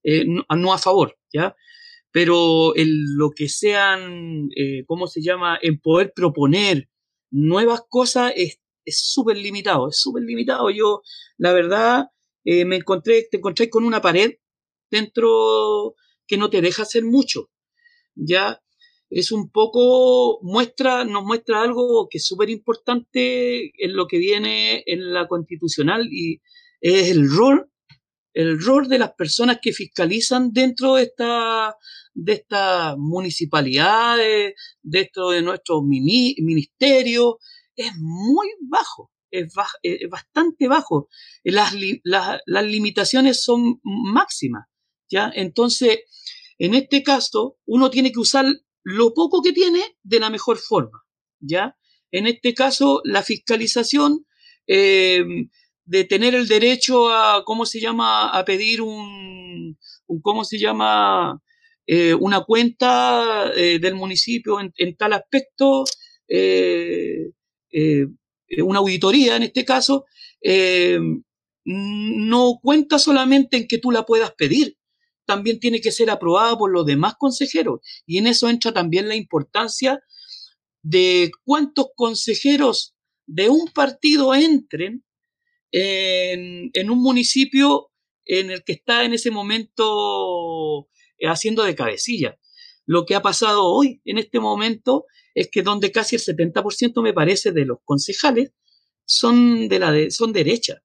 eh, 0.03 0.26
no, 0.26 0.74
a 0.74 0.78
favor, 0.78 1.18
¿ya? 1.34 1.56
Pero 2.12 2.74
lo 2.76 3.32
que 3.32 3.49
sean, 3.49 4.49
eh, 4.56 4.84
¿cómo 4.88 5.08
se 5.08 5.22
llama? 5.22 5.60
En 5.62 5.80
poder 5.80 6.14
proponer 6.16 6.89
nuevas 7.32 7.82
cosas 7.89 8.34
es 8.36 8.60
súper 8.88 9.38
limitado, 9.38 9.89
es 9.89 9.99
súper 9.99 10.24
limitado. 10.24 10.70
Yo, 10.70 11.01
la 11.38 11.53
verdad, 11.53 12.06
me 12.45 12.78
encontré, 12.78 13.28
te 13.30 13.38
encontré 13.38 13.70
con 13.70 13.84
una 13.86 14.01
pared 14.01 14.36
dentro 14.91 15.95
que 16.28 16.38
no 16.38 16.49
te 16.49 16.62
deja 16.62 16.84
hacer 16.84 17.03
mucho, 17.03 17.49
¿ya? 18.16 18.62
Es 19.10 19.32
un 19.32 19.49
poco, 19.49 20.39
muestra, 20.41 21.06
nos 21.06 21.24
muestra 21.24 21.62
algo 21.62 22.08
que 22.10 22.18
es 22.18 22.26
súper 22.26 22.49
importante 22.49 23.72
en 23.84 23.95
lo 23.95 24.08
que 24.08 24.18
viene 24.18 24.84
en 24.86 25.14
la 25.14 25.28
constitucional 25.28 26.08
y 26.12 26.41
es 26.82 27.12
el 27.12 27.30
rol, 27.30 27.70
el 28.34 28.62
rol 28.62 28.89
de 28.89 28.99
las 28.99 29.14
personas 29.14 29.60
que 29.62 29.74
fiscalizan 29.74 30.51
dentro 30.51 30.95
de 30.95 31.03
esta, 31.03 31.76
de 32.14 32.34
estas 32.34 32.97
municipalidades, 32.97 34.56
dentro 34.82 35.30
de 35.30 35.41
nuestros 35.41 35.84
ministerios, 35.84 37.36
es 37.76 37.91
muy 37.97 38.47
bajo, 38.62 39.12
es, 39.32 39.53
bastante 40.10 40.68
bajo. 40.68 41.08
Las, 41.43 41.74
las 42.03 42.66
limitaciones 42.66 43.43
son 43.43 43.80
máximas, 43.84 44.66
¿ya? 45.10 45.32
Entonces, 45.34 45.99
en 46.58 46.74
este 46.74 47.03
caso, 47.03 47.58
uno 47.66 47.89
tiene 47.89 48.12
que 48.12 48.20
usar 48.20 48.45
lo 48.86 49.13
poco 49.15 49.41
que 49.41 49.51
tiene 49.51 49.97
de 50.03 50.19
la 50.19 50.29
mejor 50.29 50.57
forma, 50.57 51.03
¿ya? 51.39 51.75
En 52.11 52.27
este 52.27 52.53
caso, 52.53 53.01
la 53.03 53.23
fiscalización 53.23 54.25
eh, 54.67 55.25
de 55.86 56.03
tener 56.03 56.36
el 56.36 56.47
derecho 56.47 57.09
a, 57.09 57.43
¿cómo 57.45 57.65
se 57.65 57.79
llama?, 57.79 58.29
a 58.29 58.45
pedir 58.45 58.81
un, 58.81 59.77
¿cómo 60.21 60.45
se 60.45 60.59
llama?, 60.59 61.41
eh, 61.88 62.13
una 62.13 62.43
cuenta 62.43 63.51
eh, 63.55 63.79
del 63.79 63.95
municipio 63.95 64.59
en, 64.59 64.95
tal 64.95 65.13
aspecto, 65.13 65.83
una 68.57 68.79
auditoría 68.79 69.36
en 69.36 69.43
este 69.43 69.65
caso, 69.65 70.05
no 71.65 72.59
cuenta 72.61 72.99
solamente 72.99 73.57
en 73.57 73.67
que 73.67 73.79
tú 73.79 73.89
la 73.89 74.05
puedas 74.05 74.31
pedir, 74.33 74.77
también 75.26 75.59
tiene 75.59 75.82
que 75.82 75.91
ser 75.91 76.09
aprobada 76.09 76.57
por 76.57 76.71
los 76.71 76.86
demás 76.86 77.15
consejeros. 77.17 77.80
Y 78.05 78.17
en 78.17 78.28
eso 78.28 78.49
entra 78.49 78.73
también 78.73 79.07
la 79.07 79.15
importancia 79.15 80.01
de 80.82 81.32
cuántos 81.43 81.88
consejeros 81.95 82.95
de 83.26 83.49
un 83.49 83.67
partido 83.73 84.36
entren 84.36 85.03
en, 85.71 86.89
un 86.89 87.01
municipio 87.01 87.89
en 88.26 88.51
el 88.51 88.63
que 88.63 88.73
está 88.73 89.03
en 89.03 89.13
ese 89.13 89.32
momento 89.32 90.88
eh, 91.17 91.28
haciendo 91.28 91.63
de 91.63 91.76
cabecilla. 91.76 92.38
Lo 92.86 93.05
que 93.05 93.15
ha 93.15 93.21
pasado 93.21 93.65
hoy, 93.65 94.01
en 94.05 94.19
este 94.19 94.39
momento, 94.39 95.05
es 95.34 95.49
que 95.51 95.63
donde 95.63 95.91
casi 95.91 96.15
el 96.15 96.21
70% 96.21 97.01
me 97.01 97.13
parece 97.13 97.51
de 97.51 97.65
los 97.65 97.80
concejales 97.84 98.51
son 99.05 99.67
de 99.67 99.80
la 99.80 99.91
de, 99.91 100.11
son 100.11 100.34
derecha. 100.34 100.82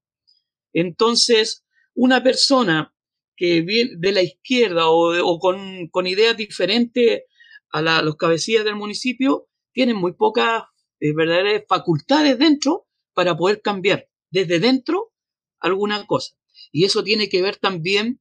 Entonces, 0.73 1.63
una 1.93 2.23
persona 2.23 2.93
que 3.41 3.61
viene 3.61 3.93
de 3.97 4.11
la 4.11 4.21
izquierda 4.21 4.83
o, 4.87 5.39
con, 5.39 6.05
ideas 6.05 6.37
diferentes 6.37 7.23
a 7.71 7.81
los 8.03 8.15
cabecillas 8.15 8.63
del 8.63 8.75
municipio, 8.75 9.47
tienen 9.73 9.95
muy 9.95 10.13
pocas 10.13 10.65
eh, 10.99 11.11
verdaderas 11.15 11.63
facultades 11.67 12.37
dentro 12.37 12.85
para 13.15 13.35
poder 13.35 13.63
cambiar. 13.63 14.07
desde 14.29 14.59
dentro 14.59 15.11
alguna 15.59 16.05
cosa. 16.05 16.35
Y 16.71 16.85
eso 16.85 17.03
tiene 17.03 17.29
que 17.29 17.41
ver 17.41 17.57
también 17.57 18.19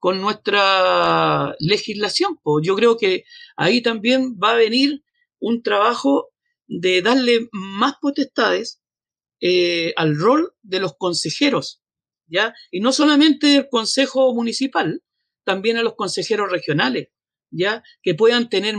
con 0.00 0.20
nuestra 0.20 1.54
legislación. 1.60 2.40
Pues 2.42 2.66
yo 2.66 2.74
creo 2.74 2.96
que 2.96 3.22
ahí 3.56 3.82
también 3.82 4.36
va 4.42 4.50
a 4.50 4.56
venir 4.56 5.04
un 5.38 5.62
trabajo 5.62 6.30
de 6.66 7.02
darle 7.02 7.48
más 7.52 7.94
potestades 8.00 8.82
eh, 9.40 9.92
al 9.94 10.18
rol 10.18 10.54
de 10.62 10.80
los 10.80 10.96
consejeros, 10.98 11.84
¿ya? 12.28 12.54
Y 12.70 12.80
no 12.80 12.92
solamente 12.92 13.46
del 13.46 13.68
Consejo 13.68 14.34
Municipal, 14.34 15.02
también 15.44 15.76
a 15.76 15.82
los 15.82 15.94
consejeros 15.94 16.50
regionales, 16.50 17.08
¿ya? 17.50 17.82
Que 18.02 18.14
puedan 18.14 18.48
tener 18.48 18.76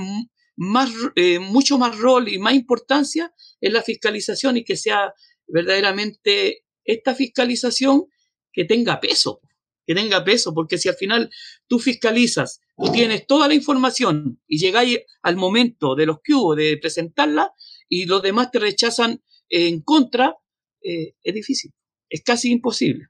más, 0.55 0.91
eh, 1.15 1.39
mucho 1.39 1.77
más 1.77 1.97
rol 1.97 2.27
y 2.27 2.39
más 2.39 2.53
importancia 2.53 3.33
en 3.61 3.73
la 3.73 3.81
fiscalización 3.81 4.57
y 4.57 4.63
que 4.63 4.75
sea 4.75 5.13
verdaderamente 5.47 6.65
esta 6.83 7.15
fiscalización 7.15 8.05
que 8.51 8.65
tenga 8.65 8.99
peso, 8.99 9.41
que 9.85 9.95
tenga 9.95 10.23
peso, 10.23 10.53
porque 10.53 10.77
si 10.77 10.89
al 10.89 10.95
final 10.95 11.29
tú 11.67 11.79
fiscalizas, 11.79 12.59
tú 12.75 12.91
tienes 12.91 13.25
toda 13.27 13.47
la 13.47 13.53
información 13.53 14.41
y 14.47 14.57
llegáis 14.57 14.99
al 15.21 15.37
momento 15.37 15.95
de 15.95 16.05
los 16.05 16.17
que 16.23 16.33
hubo 16.33 16.55
de 16.55 16.77
presentarla 16.77 17.53
y 17.87 18.05
los 18.05 18.21
demás 18.21 18.51
te 18.51 18.59
rechazan 18.59 19.23
en 19.49 19.81
contra, 19.81 20.35
eh, 20.81 21.15
es 21.23 21.33
difícil, 21.33 21.71
es 22.09 22.21
casi 22.23 22.51
imposible 22.51 23.07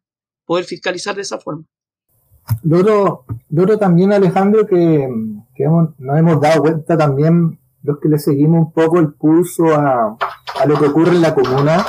poder 0.47 0.65
fiscalizar 0.65 1.15
de 1.15 1.21
esa 1.21 1.37
forma. 1.37 1.63
Loro, 2.63 3.25
Loro 3.49 3.77
también, 3.77 4.13
Alejandro, 4.13 4.65
que, 4.65 5.07
nos 5.99 6.17
hemos 6.17 6.41
dado 6.41 6.61
cuenta 6.61 6.97
también, 6.97 7.59
los 7.83 7.99
que 7.99 8.09
le 8.09 8.17
seguimos 8.17 8.67
un 8.67 8.71
poco 8.71 8.99
el 8.99 9.13
pulso 9.13 9.67
a, 9.75 10.17
a 10.59 10.65
lo 10.65 10.79
que 10.79 10.85
ocurre 10.85 11.11
en 11.11 11.21
la 11.21 11.35
comuna, 11.35 11.85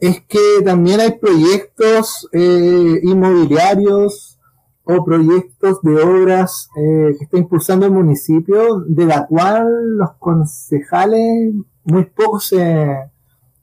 es 0.00 0.22
que 0.22 0.62
también 0.64 1.00
hay 1.00 1.18
proyectos 1.18 2.28
eh, 2.32 3.00
inmobiliarios 3.02 4.38
o 4.84 5.04
proyectos 5.04 5.82
de 5.82 6.02
obras 6.02 6.70
eh, 6.76 7.14
que 7.18 7.24
está 7.24 7.36
impulsando 7.36 7.86
el 7.86 7.92
municipio, 7.92 8.80
de 8.80 9.04
la 9.04 9.26
cual 9.26 9.98
los 9.98 10.12
concejales 10.18 11.54
muy 11.84 12.06
pocos 12.06 12.46
se, 12.46 13.10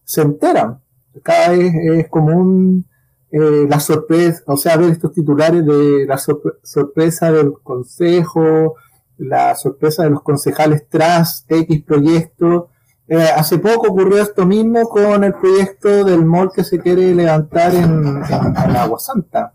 se 0.04 0.22
enteran. 0.22 0.80
Cada 1.24 1.50
vez 1.50 1.74
es 1.74 2.08
común 2.10 2.86
eh, 3.32 3.66
la 3.70 3.80
sorpresa, 3.80 4.44
o 4.48 4.58
sea, 4.58 4.78
ver 4.78 4.92
estos 4.92 5.12
titulares 5.12 5.66
de 5.66 6.06
la 6.06 6.18
sorpresa 6.18 7.32
del 7.32 7.54
consejo, 7.62 8.76
la 9.18 9.56
sorpresa 9.56 10.04
de 10.04 10.12
los 10.12 10.22
concejales 10.22 10.88
tras 10.90 11.46
X 11.50 11.84
proyecto, 11.84 12.70
eh, 13.10 13.30
hace 13.36 13.58
poco 13.58 13.88
ocurrió 13.88 14.22
esto 14.22 14.46
mismo 14.46 14.88
con 14.90 15.24
el 15.24 15.34
proyecto 15.34 16.04
del 16.04 16.26
mall 16.26 16.52
que 16.54 16.64
se 16.64 16.80
quiere 16.80 17.16
levantar 17.16 17.74
en, 17.74 18.22
en, 18.24 18.76
Agua 18.76 19.00
Santa. 19.00 19.54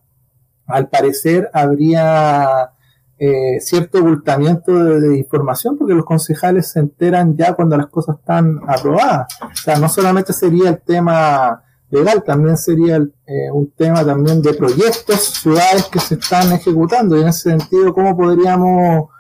Al 0.67 0.89
parecer 0.89 1.51
habría 1.53 2.73
eh, 3.19 3.61
cierto 3.61 4.01
ocultamiento 4.01 5.01
de, 5.01 5.19
información 5.19 5.77
porque 5.77 5.95
los 5.95 6.07
concejales 6.07 6.71
se 6.71 6.81
enteran 6.81 7.37
ya 7.37 7.53
cuando 7.53 7.77
las 7.77 7.89
cosas 7.89 8.17
están 8.19 8.61
aprobadas. 8.67 9.27
O 9.43 9.57
sea, 9.57 9.77
no 9.77 9.89
solamente 9.89 10.33
sería 10.33 10.71
el 10.71 10.81
tema 10.81 11.63
legal, 11.93 12.25
también 12.25 12.57
sería 12.57 12.97
eh, 12.97 13.51
un 13.53 13.71
tema 13.73 14.05
también 14.05 14.43
de 14.43 14.55
proyectos, 14.55 15.41
ciudades 15.41 15.87
que 15.87 16.01
se 16.01 16.15
están 16.15 16.53
ejecutando. 16.53 17.17
Y 17.17 17.21
en 17.21 17.29
ese 17.29 17.51
sentido, 17.51 17.93
¿cómo 17.95 18.17
podríamos 18.17 19.11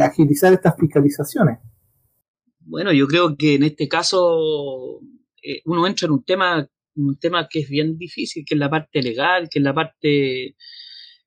agilizar 0.00 0.54
estas 0.54 0.74
fiscalizaciones? 0.78 1.58
Bueno, 2.68 2.92
yo 2.92 3.06
creo 3.06 3.36
que 3.36 3.54
en 3.54 3.62
este 3.62 3.86
caso 3.86 5.00
eh, 5.40 5.62
uno 5.66 5.86
entra 5.86 6.06
en 6.06 6.12
un 6.12 6.24
tema, 6.24 6.68
un 6.96 7.16
tema 7.18 7.46
que 7.48 7.60
es 7.60 7.68
bien 7.68 7.96
difícil, 7.96 8.44
que 8.44 8.54
es 8.56 8.58
la 8.58 8.68
parte 8.68 9.00
legal, 9.02 9.48
que 9.48 9.60
es 9.60 9.64
la 9.64 9.72
parte 9.72 10.56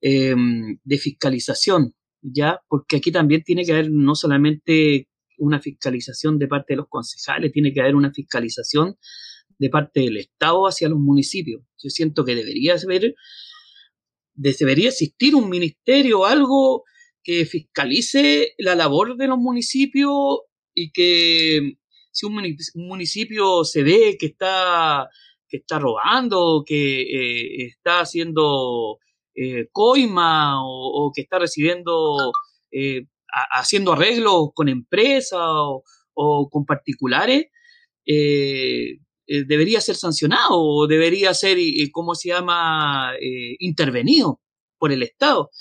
em, 0.02 0.78
de 0.84 0.98
fiscalización, 0.98 1.94
¿ya? 2.22 2.60
Porque 2.68 2.98
aquí 2.98 3.12
también 3.12 3.44
tiene 3.44 3.64
que 3.64 3.72
haber 3.72 3.90
no 3.90 4.16
solamente 4.16 5.08
una 5.38 5.62
fiscalización 5.62 6.38
de 6.38 6.50
parte 6.50 6.74
de 6.74 6.78
los 6.78 6.90
concejales, 6.90 7.54
tiene 7.54 7.72
que 7.72 7.80
haber 7.82 7.96
una 7.96 8.12
fiscalización 8.12 8.98
de 9.60 9.70
parte 9.70 10.00
del 10.00 10.18
Estado 10.18 10.64
hacia 10.68 10.90
los 10.90 11.00
municipios. 11.00 11.62
Yo 11.78 11.90
siento 11.90 12.26
que 12.26 12.34
debería 12.34 12.76
haber, 12.84 13.14
debería 14.34 14.90
existir 14.90 15.36
un 15.36 15.50
ministerio 15.50 16.22
o 16.22 16.26
algo 16.26 16.84
que 17.24 17.46
fiscalice 17.46 18.54
la 18.58 18.76
labor 18.76 19.18
de 19.18 19.28
los 19.28 19.38
municipios 19.38 20.40
y 20.74 20.92
que 20.92 21.74
si 22.12 22.26
un 22.26 22.42
municipio 22.76 23.64
se 23.64 23.84
ve 23.84 24.18
que 24.20 24.28
está, 24.28 25.10
que 25.48 25.58
está 25.58 25.80
robando, 25.80 26.64
que 26.66 27.02
eh, 27.02 27.66
está 27.68 28.02
haciendo 28.02 29.00
eh, 29.36 29.68
coima 29.72 30.64
o, 30.64 31.12
que 31.14 31.22
está 31.22 31.40
recibiendo, 31.40 32.32
eh, 32.72 33.06
haciendo 33.52 33.94
arreglos 33.94 34.50
con 34.54 34.70
empresas 34.70 35.40
o, 35.42 36.50
con 36.50 36.66
particulares, 36.66 37.46
debería 39.48 39.80
ser 39.82 39.96
sancionado 39.96 40.60
o 40.60 40.88
debería 40.88 41.34
ser, 41.34 41.58
¿cómo 41.92 42.16
se 42.16 42.30
llama?, 42.30 43.14
intervenido 43.60 44.40
por 44.78 44.92
el 44.92 45.04
Estado. 45.04 45.52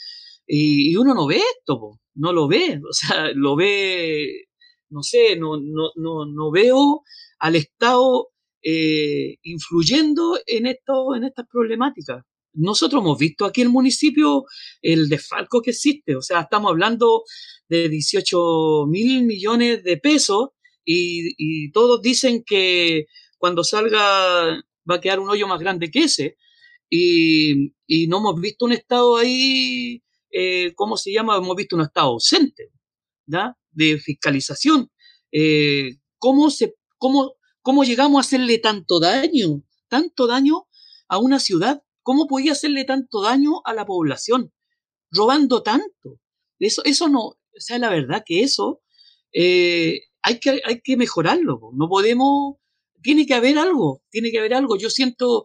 Y, 0.47 0.97
uno 0.97 1.15
no 1.15 1.27
ve 1.27 1.37
esto, 1.37 2.01
no 2.15 2.33
lo 2.33 2.49
ve, 2.49 2.81
o 2.89 2.93
sea, 2.93 3.31
lo 3.35 3.57
ve 3.57 4.49
no 4.91 5.03
sé, 5.03 5.37
no, 5.37 5.59
no, 5.59 5.91
no, 5.97 6.27
no 6.27 6.51
veo 6.51 7.03
al 7.39 7.57
Estado 7.57 8.29
eh, 8.63 9.37
influyendo 9.43 10.39
en, 10.47 10.67
esto, 10.67 11.15
en 11.15 11.25
estas 11.25 11.47
problemáticas. 11.51 12.23
Nosotros 12.55 13.03
hemos 13.03 13.19
visto 13.19 13.45
aquí 13.45 13.61
en 13.61 13.69
el 13.69 13.73
municipio 13.73 14.45
el 14.83 15.09
desfalco 15.09 15.61
que 15.61 15.71
existe, 15.71 16.17
o 16.17 16.23
sea, 16.23 16.41
estamos 16.41 16.71
hablando 16.71 17.23
de 17.69 17.89
18 17.89 18.87
mil 18.89 19.25
millones 19.25 19.85
de 19.85 19.97
pesos 19.99 20.49
y, 20.85 21.71
todos 21.73 22.01
dicen 22.01 22.43
que 22.45 23.05
cuando 23.39 23.65
salga 23.65 23.99
va 24.91 24.95
a 24.95 25.01
quedar 25.01 25.21
un 25.21 25.31
hoyo 25.31 25.47
más 25.47 25.61
grande 25.61 25.91
que 25.91 26.01
ese. 26.01 26.37
Y, 26.91 27.75
y 27.87 28.07
no 28.09 28.19
hemos 28.19 28.41
visto 28.41 28.65
un 28.65 28.73
Estado 28.73 29.17
ahí, 29.17 30.03
eh, 30.31 30.73
¿cómo 30.75 30.97
se 30.97 31.13
llama? 31.13 31.37
Hemos 31.37 31.57
visto 31.57 31.77
un 31.77 31.83
Estado 31.83 32.09
ausente. 32.09 32.73
¿da? 33.29 33.57
de 33.71 33.99
fiscalización. 33.99 34.91
Eh, 35.31 35.99
¿cómo, 36.19 36.51
se, 36.51 36.75
cómo, 36.97 37.35
¿Cómo 37.63 37.85
llegamos 37.85 38.19
a 38.19 38.27
hacerle 38.27 38.59
tanto 38.59 38.99
daño? 38.99 39.63
Tanto 39.89 40.27
daño 40.27 40.67
a 41.09 41.19
una 41.19 41.39
ciudad. 41.39 41.83
¿Cómo 42.03 42.27
podía 42.27 42.53
hacerle 42.53 42.85
tanto 42.85 43.23
daño 43.23 43.61
a 43.65 43.75
la 43.75 43.87
población? 43.87 44.53
Robando 45.11 45.63
tanto. 45.63 46.21
Eso, 46.59 46.83
eso 46.85 47.09
no, 47.09 47.21
o 47.21 47.61
sea, 47.61 47.79
la 47.79 47.91
verdad 47.91 48.25
que 48.27 48.43
eso 48.43 48.83
eh, 49.33 50.01
hay, 50.23 50.41
que, 50.41 50.61
hay 50.65 50.81
que 50.81 50.97
mejorarlo. 50.97 51.61
No 51.75 51.89
podemos, 51.89 52.57
tiene 53.03 53.27
que 53.27 53.35
haber 53.35 53.59
algo, 53.59 54.03
tiene 54.11 54.31
que 54.31 54.39
haber 54.39 54.55
algo. 54.55 54.77
Yo 54.77 54.91
siento, 54.91 55.45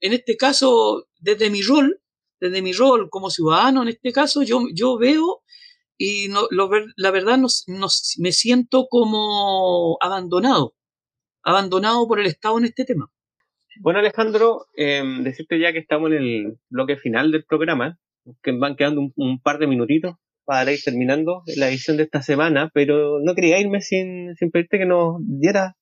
en 0.00 0.12
este 0.12 0.36
caso, 0.36 1.06
desde 1.18 1.50
mi 1.50 1.62
rol, 1.62 2.00
desde 2.40 2.62
mi 2.62 2.72
rol 2.72 3.08
como 3.10 3.30
ciudadano, 3.30 3.82
en 3.82 3.88
este 3.88 4.12
caso, 4.12 4.42
yo, 4.42 4.62
yo 4.74 4.98
veo 4.98 5.42
y 5.98 6.28
no, 6.28 6.46
lo, 6.50 6.70
la 6.96 7.10
verdad 7.10 7.38
me 8.18 8.32
siento 8.32 8.86
como 8.88 9.96
abandonado, 10.00 10.74
abandonado 11.42 12.06
por 12.06 12.20
el 12.20 12.26
Estado 12.26 12.58
en 12.58 12.66
este 12.66 12.84
tema. 12.84 13.10
Bueno, 13.80 13.98
Alejandro, 13.98 14.66
em, 14.74 15.22
decirte 15.22 15.58
ya 15.58 15.72
que 15.72 15.80
estamos 15.80 16.10
en 16.10 16.16
el 16.16 16.58
bloque 16.70 16.96
final 16.96 17.30
del 17.30 17.44
programa, 17.44 17.98
que 18.42 18.52
van 18.52 18.76
quedando 18.76 19.12
un, 19.14 19.40
par 19.40 19.58
de 19.58 19.66
minutitos 19.66 20.16
para 20.44 20.72
ir 20.72 20.80
terminando 20.82 21.42
la 21.56 21.68
edición 21.68 21.96
de 21.96 22.04
esta 22.04 22.22
semana, 22.22 22.70
pero 22.72 23.20
no 23.20 23.34
quería 23.34 23.60
irme 23.60 23.80
sin, 23.80 24.34
sin 24.36 24.50
pedirte 24.50 24.78
que 24.78 24.86
nos 24.86 25.16
dieras 25.20 25.74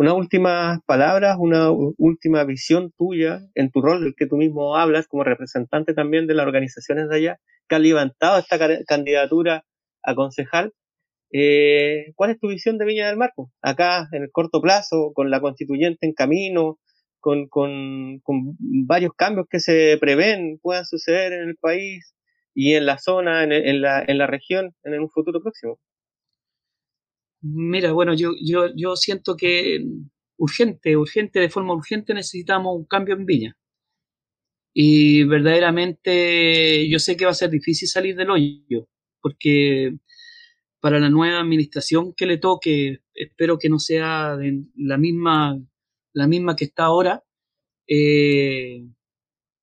unas 0.00 0.14
últimas 0.14 0.80
palabras, 0.86 1.36
una 1.38 1.70
última 1.70 2.42
visión 2.44 2.90
tuya 2.96 3.42
en 3.54 3.70
tu 3.70 3.82
rol, 3.82 4.02
del 4.02 4.14
que 4.16 4.26
tú 4.26 4.38
mismo 4.38 4.74
hablas 4.74 5.06
como 5.06 5.24
representante 5.24 5.92
también 5.92 6.26
de 6.26 6.32
las 6.32 6.46
organizaciones 6.46 7.10
de 7.10 7.16
allá, 7.16 7.40
que 7.68 7.74
han 7.74 7.82
levantado 7.82 8.38
esta 8.38 8.58
candidatura 8.86 9.66
a 10.02 10.14
concejal. 10.14 10.72
Eh, 11.34 12.12
¿Cuál 12.14 12.30
es 12.30 12.40
tu 12.40 12.48
visión 12.48 12.78
de 12.78 12.86
Viña 12.86 13.08
del 13.08 13.18
Mar? 13.18 13.34
Acá, 13.60 14.08
en 14.12 14.22
el 14.22 14.30
corto 14.32 14.62
plazo, 14.62 15.12
con 15.12 15.28
la 15.30 15.42
constituyente 15.42 16.06
en 16.06 16.14
camino, 16.14 16.78
con, 17.18 17.48
con, 17.48 18.22
varios 18.86 19.12
cambios 19.14 19.48
que 19.50 19.60
se 19.60 19.98
prevén 20.00 20.58
puedan 20.62 20.86
suceder 20.86 21.34
en 21.34 21.50
el 21.50 21.56
país 21.56 22.14
y 22.54 22.72
en 22.72 22.86
la 22.86 22.96
zona, 22.96 23.44
en 23.44 23.82
la 23.82 24.26
región, 24.26 24.74
en 24.82 24.98
un 24.98 25.10
futuro 25.10 25.42
próximo. 25.42 25.78
Mira, 27.42 27.92
bueno, 27.92 28.14
yo, 28.14 28.32
yo, 28.42 28.66
yo 28.76 28.96
siento 28.96 29.36
que 29.36 29.84
urgente, 30.36 30.96
urgente, 30.96 31.40
de 31.40 31.50
forma 31.50 31.74
urgente 31.74 32.14
necesitamos 32.14 32.76
un 32.76 32.84
cambio 32.86 33.14
en 33.14 33.26
Viña. 33.26 33.56
Y 34.74 35.24
verdaderamente 35.24 36.88
yo 36.88 36.98
sé 36.98 37.16
que 37.16 37.24
va 37.24 37.32
a 37.32 37.34
ser 37.34 37.50
difícil 37.50 37.88
salir 37.88 38.16
del 38.16 38.30
hoyo, 38.30 38.88
porque 39.20 39.96
para 40.80 41.00
la 41.00 41.10
nueva 41.10 41.40
administración 41.40 42.14
que 42.14 42.26
le 42.26 42.38
toque, 42.38 43.00
espero 43.14 43.58
que 43.58 43.68
no 43.68 43.78
sea 43.78 44.38
la 44.76 44.98
misma, 44.98 45.60
la 46.14 46.26
misma 46.26 46.56
que 46.56 46.66
está 46.66 46.84
ahora, 46.84 47.24
eh, 47.88 48.84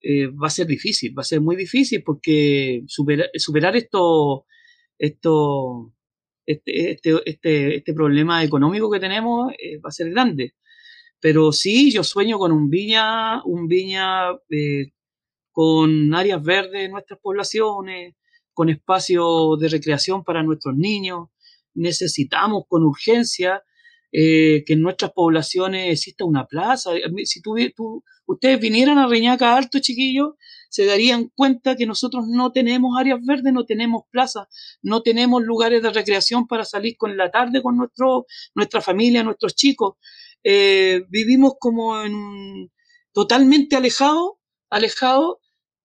eh, 0.02 0.28
va 0.28 0.48
a 0.48 0.50
ser 0.52 0.68
difícil, 0.68 1.18
va 1.18 1.22
a 1.22 1.26
ser 1.26 1.42
muy 1.42 1.56
difícil 1.56 2.04
porque 2.04 2.84
superar, 2.88 3.30
superar 3.36 3.76
esto, 3.76 4.46
este, 6.48 6.92
este, 6.92 7.22
este, 7.26 7.76
este 7.78 7.94
problema 7.94 8.44
económico 8.44 8.90
que 8.90 9.00
tenemos 9.00 9.52
eh, 9.60 9.78
va 9.80 9.90
a 9.90 9.92
ser 9.92 10.10
grande. 10.12 10.56
Pero 11.20 11.52
sí, 11.52 11.92
yo 11.92 12.04
sueño 12.04 12.40
con 12.40 12.52
un 12.52 12.70
viña, 12.70 13.44
un 13.44 13.68
viña 13.68 14.30
con 15.52 16.14
áreas 16.16 16.42
verdes 16.44 16.86
en 16.86 16.92
nuestras 16.92 17.20
poblaciones, 17.20 18.16
con 18.54 18.70
espacios 18.70 19.60
de 19.60 19.70
recreación 19.70 20.24
para 20.24 20.44
nuestros 20.44 20.76
niños. 20.76 21.30
Necesitamos 21.74 22.64
con 22.68 22.84
urgencia 22.84 23.64
eh, 24.12 24.64
que 24.66 24.74
en 24.74 24.82
nuestras 24.82 25.12
poblaciones 25.12 25.92
exista 25.92 26.24
una 26.26 26.46
plaza. 26.46 26.92
Si 27.26 27.42
tú, 27.42 27.56
ustedes 28.26 28.60
vinieran 28.60 28.98
a 29.00 29.08
Reñaca 29.08 29.58
Alto, 29.58 29.80
chiquillos, 29.80 30.36
se 30.70 30.86
darían 30.86 31.32
cuenta 31.36 31.76
que 31.76 31.86
nosotros 31.86 32.26
no 32.28 32.52
tenemos 32.52 32.98
áreas 33.00 33.20
verdes, 33.26 33.54
no 33.54 33.66
tenemos 33.66 34.04
plazas, 34.12 34.48
no 34.82 35.02
tenemos 35.02 35.44
lugares 35.44 35.82
de 35.82 35.92
recreación 35.92 36.48
para 36.48 36.66
salir 36.66 36.98
con 36.98 37.18
la 37.18 37.32
tarde 37.32 37.62
con 37.62 37.78
nuestro, 37.78 38.26
nuestra 38.56 38.82
familia, 38.82 39.24
nuestros 39.24 39.56
chicos. 39.56 39.96
Eh, 40.44 41.04
vivimos 41.10 41.54
como 41.60 42.02
en 42.02 42.72
totalmente 43.12 43.76
alejados, 43.76 44.34
alejados 44.70 45.38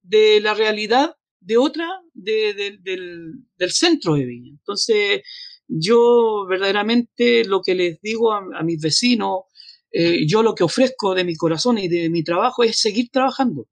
de 0.03 0.41
la 0.41 0.55
realidad 0.55 1.17
de 1.41 1.57
otra, 1.57 1.89
del, 2.13 2.83
del, 2.83 3.71
centro 3.71 4.15
de 4.15 4.27
Viña. 4.27 4.51
Entonces, 4.51 5.23
yo 5.67 6.47
verdaderamente 6.49 7.45
lo 7.45 7.63
que 7.63 7.75
les 7.75 8.01
digo 8.01 8.33
a, 8.33 8.63
mis 8.63 8.81
vecinos, 8.81 9.45
eh, 9.91 10.27
yo 10.27 10.43
lo 10.43 10.55
que 10.55 10.65
ofrezco 10.65 11.15
de 11.15 11.25
mi 11.25 11.37
corazón 11.37 11.79
y 11.79 11.89
de 11.89 12.11
mi 12.11 12.23
trabajo 12.23 12.63
es 12.63 12.81
seguir 12.81 13.09
trabajando. 13.11 13.67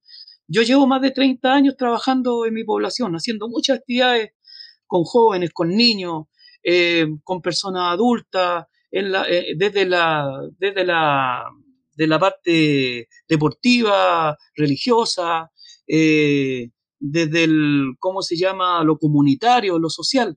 Yo 0.53 0.63
llevo 0.63 0.87
más 0.89 1.01
de 1.01 1.13
30 1.13 1.53
años 1.55 1.77
trabajando 1.77 2.45
en 2.45 2.55
mi 2.55 2.65
población, 2.65 3.15
haciendo 3.15 3.49
muchas 3.49 3.79
actividades 3.79 4.33
con 4.85 5.05
jóvenes, 5.05 5.51
con 5.53 5.69
niños, 5.77 6.25
eh, 6.65 7.07
con 7.23 7.41
personas 7.41 7.93
adultas, 7.93 8.67
eh, 8.91 9.55
desde, 9.57 9.87
la, 9.87 10.29
desde 10.59 10.85
la, 10.85 11.45
de 11.95 12.07
la 12.09 12.19
parte 12.19 13.09
deportiva, 13.29 14.37
religiosa, 14.57 15.53
eh, 15.87 16.71
desde 16.99 17.45
el, 17.45 17.93
¿cómo 18.01 18.21
se 18.21 18.37
llama?, 18.37 18.83
lo 18.83 18.99
comunitario, 18.99 19.79
lo 19.79 19.89
social. 19.89 20.37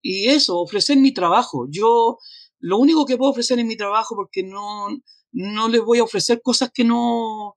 Y 0.00 0.28
eso, 0.28 0.60
ofrecer 0.60 0.96
mi 0.96 1.12
trabajo. 1.12 1.66
Yo 1.70 2.16
lo 2.58 2.78
único 2.78 3.04
que 3.04 3.18
puedo 3.18 3.32
ofrecer 3.32 3.58
en 3.58 3.66
mi 3.68 3.76
trabajo, 3.76 4.16
porque 4.16 4.42
no, 4.44 4.88
no 5.32 5.68
les 5.68 5.82
voy 5.82 5.98
a 5.98 6.04
ofrecer 6.04 6.40
cosas 6.42 6.70
que 6.72 6.84
no, 6.84 7.56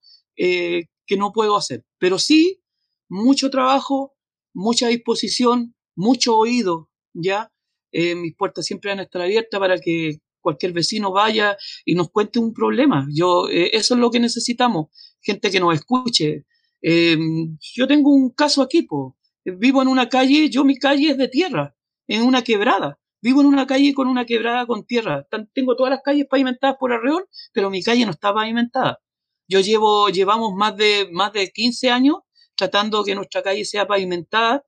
que 1.05 1.17
no 1.17 1.31
puedo 1.31 1.55
hacer, 1.55 1.83
pero 1.99 2.19
sí 2.19 2.61
mucho 3.09 3.49
trabajo, 3.49 4.13
mucha 4.53 4.87
disposición, 4.87 5.75
mucho 5.95 6.37
oído, 6.37 6.89
¿ya? 7.13 7.51
Eh, 7.91 8.15
mis 8.15 8.35
puertas 8.35 8.65
siempre 8.65 8.91
van 8.91 8.99
a 8.99 9.03
estar 9.03 9.21
abiertas 9.21 9.59
para 9.59 9.77
que 9.79 10.19
cualquier 10.41 10.73
vecino 10.73 11.11
vaya 11.11 11.57
y 11.85 11.95
nos 11.95 12.09
cuente 12.11 12.39
un 12.39 12.53
problema. 12.53 13.07
Yo, 13.13 13.47
eso 13.49 13.93
es 13.93 13.99
lo 13.99 14.11
que 14.11 14.19
necesitamos, 14.19 14.87
gente 15.21 15.49
que 15.51 15.59
nos 15.59 15.73
escuche, 15.75 16.45
Em, 16.87 17.57
yo 17.73 17.87
tengo 17.87 18.11
un 18.11 18.29
caso 18.29 18.61
aquí, 18.61 18.83
po. 18.83 19.17
vivo 19.43 19.81
en 19.81 19.87
una 19.87 20.07
calle, 20.07 20.49
yo 20.51 20.63
mi 20.63 20.77
calle 20.77 21.09
es 21.09 21.17
de 21.17 21.27
tierra, 21.27 21.75
en 22.07 22.21
una 22.21 22.43
quebrada. 22.43 22.99
Vivo 23.23 23.41
en 23.41 23.47
una 23.47 23.65
calle 23.65 23.93
con 23.95 24.07
una 24.07 24.25
quebrada 24.25 24.67
con 24.67 24.85
tierra. 24.85 25.25
Tengo 25.53 25.75
todas 25.75 25.89
las 25.89 26.01
calles 26.03 26.27
pavimentadas 26.29 26.77
por 26.79 26.93
alrededor, 26.93 27.27
pero 27.53 27.71
mi 27.71 27.81
calle 27.81 28.05
no 28.05 28.11
está 28.11 28.31
pavimentada. 28.35 28.99
Yo 29.47 29.59
llevo, 29.59 30.09
llevamos 30.09 30.53
más 30.53 30.75
de, 30.75 31.07
más 31.11 31.33
de 31.33 31.49
15 31.49 31.89
años 31.89 32.17
tratando 32.55 33.03
que 33.03 33.15
nuestra 33.15 33.43
calle 33.43 33.65
sea 33.65 33.85
pavimentada 33.85 34.63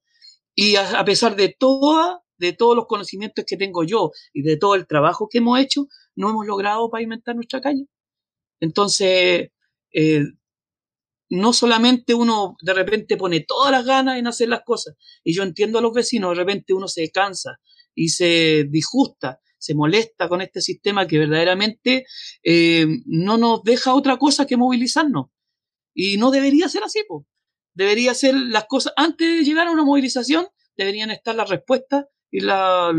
y 0.54 0.76
a, 0.76 1.06
pesar 1.06 1.36
de 1.36 1.56
toda, 1.58 2.22
de 2.38 2.54
todos 2.54 2.76
los 2.76 2.88
conocimientos 2.88 3.46
que 3.48 3.58
tengo 3.58 3.84
yo 3.84 4.12
y 4.34 4.42
de 4.42 4.58
todo 4.58 4.76
el 4.76 4.88
trabajo 4.88 5.28
que 5.30 5.38
hemos 5.38 5.60
hecho, 5.60 5.88
no 6.16 6.30
hemos 6.30 6.46
logrado 6.46 6.90
pavimentar 6.90 7.36
nuestra 7.36 7.62
calle. 7.62 7.86
Entonces, 8.60 9.50
eh, 9.94 10.24
no 11.30 11.54
solamente 11.54 12.14
uno 12.14 12.56
de 12.62 12.74
repente 12.74 13.18
pone 13.18 13.42
todas 13.42 13.72
las 13.72 13.86
ganas 13.86 14.18
en 14.18 14.28
hacer 14.28 14.50
las 14.50 14.62
cosas, 14.66 14.96
y 15.24 15.34
yo 15.36 15.44
entiendo 15.44 15.80
a 15.80 15.82
los 15.82 15.94
vecinos, 15.94 16.32
de 16.32 16.36
repente 16.36 16.74
uno 16.74 16.88
se 16.88 17.10
cansa 17.12 17.60
y 17.94 18.10
se 18.10 18.66
disgusta, 18.70 19.40
se 19.58 19.76
molesta 19.76 20.28
con 20.30 20.42
este 20.42 20.62
sistema 20.62 21.08
que 21.08 21.20
verdaderamente 21.20 22.06
eh, 22.44 22.86
no 23.06 23.38
nos 23.38 23.64
deja 23.64 23.94
otra 23.94 24.18
cosa 24.18 24.46
que 24.46 24.58
movilizarnos. 24.58 25.28
Y 25.94 26.18
no 26.18 26.32
debería 26.32 26.70
ser 26.70 26.84
así, 26.84 27.02
pues. 27.08 27.26
Debería 27.74 28.14
ser 28.14 28.36
las 28.36 28.66
cosas, 28.66 28.94
antes 28.96 29.28
de 29.28 29.44
llegar 29.44 29.68
a 29.68 29.72
una 29.72 29.84
movilización, 29.84 30.48
deberían 30.76 31.12
estar 31.12 31.36
las 31.36 31.50
respuestas 31.50 32.06
y 32.32 32.40
la, 32.40 32.92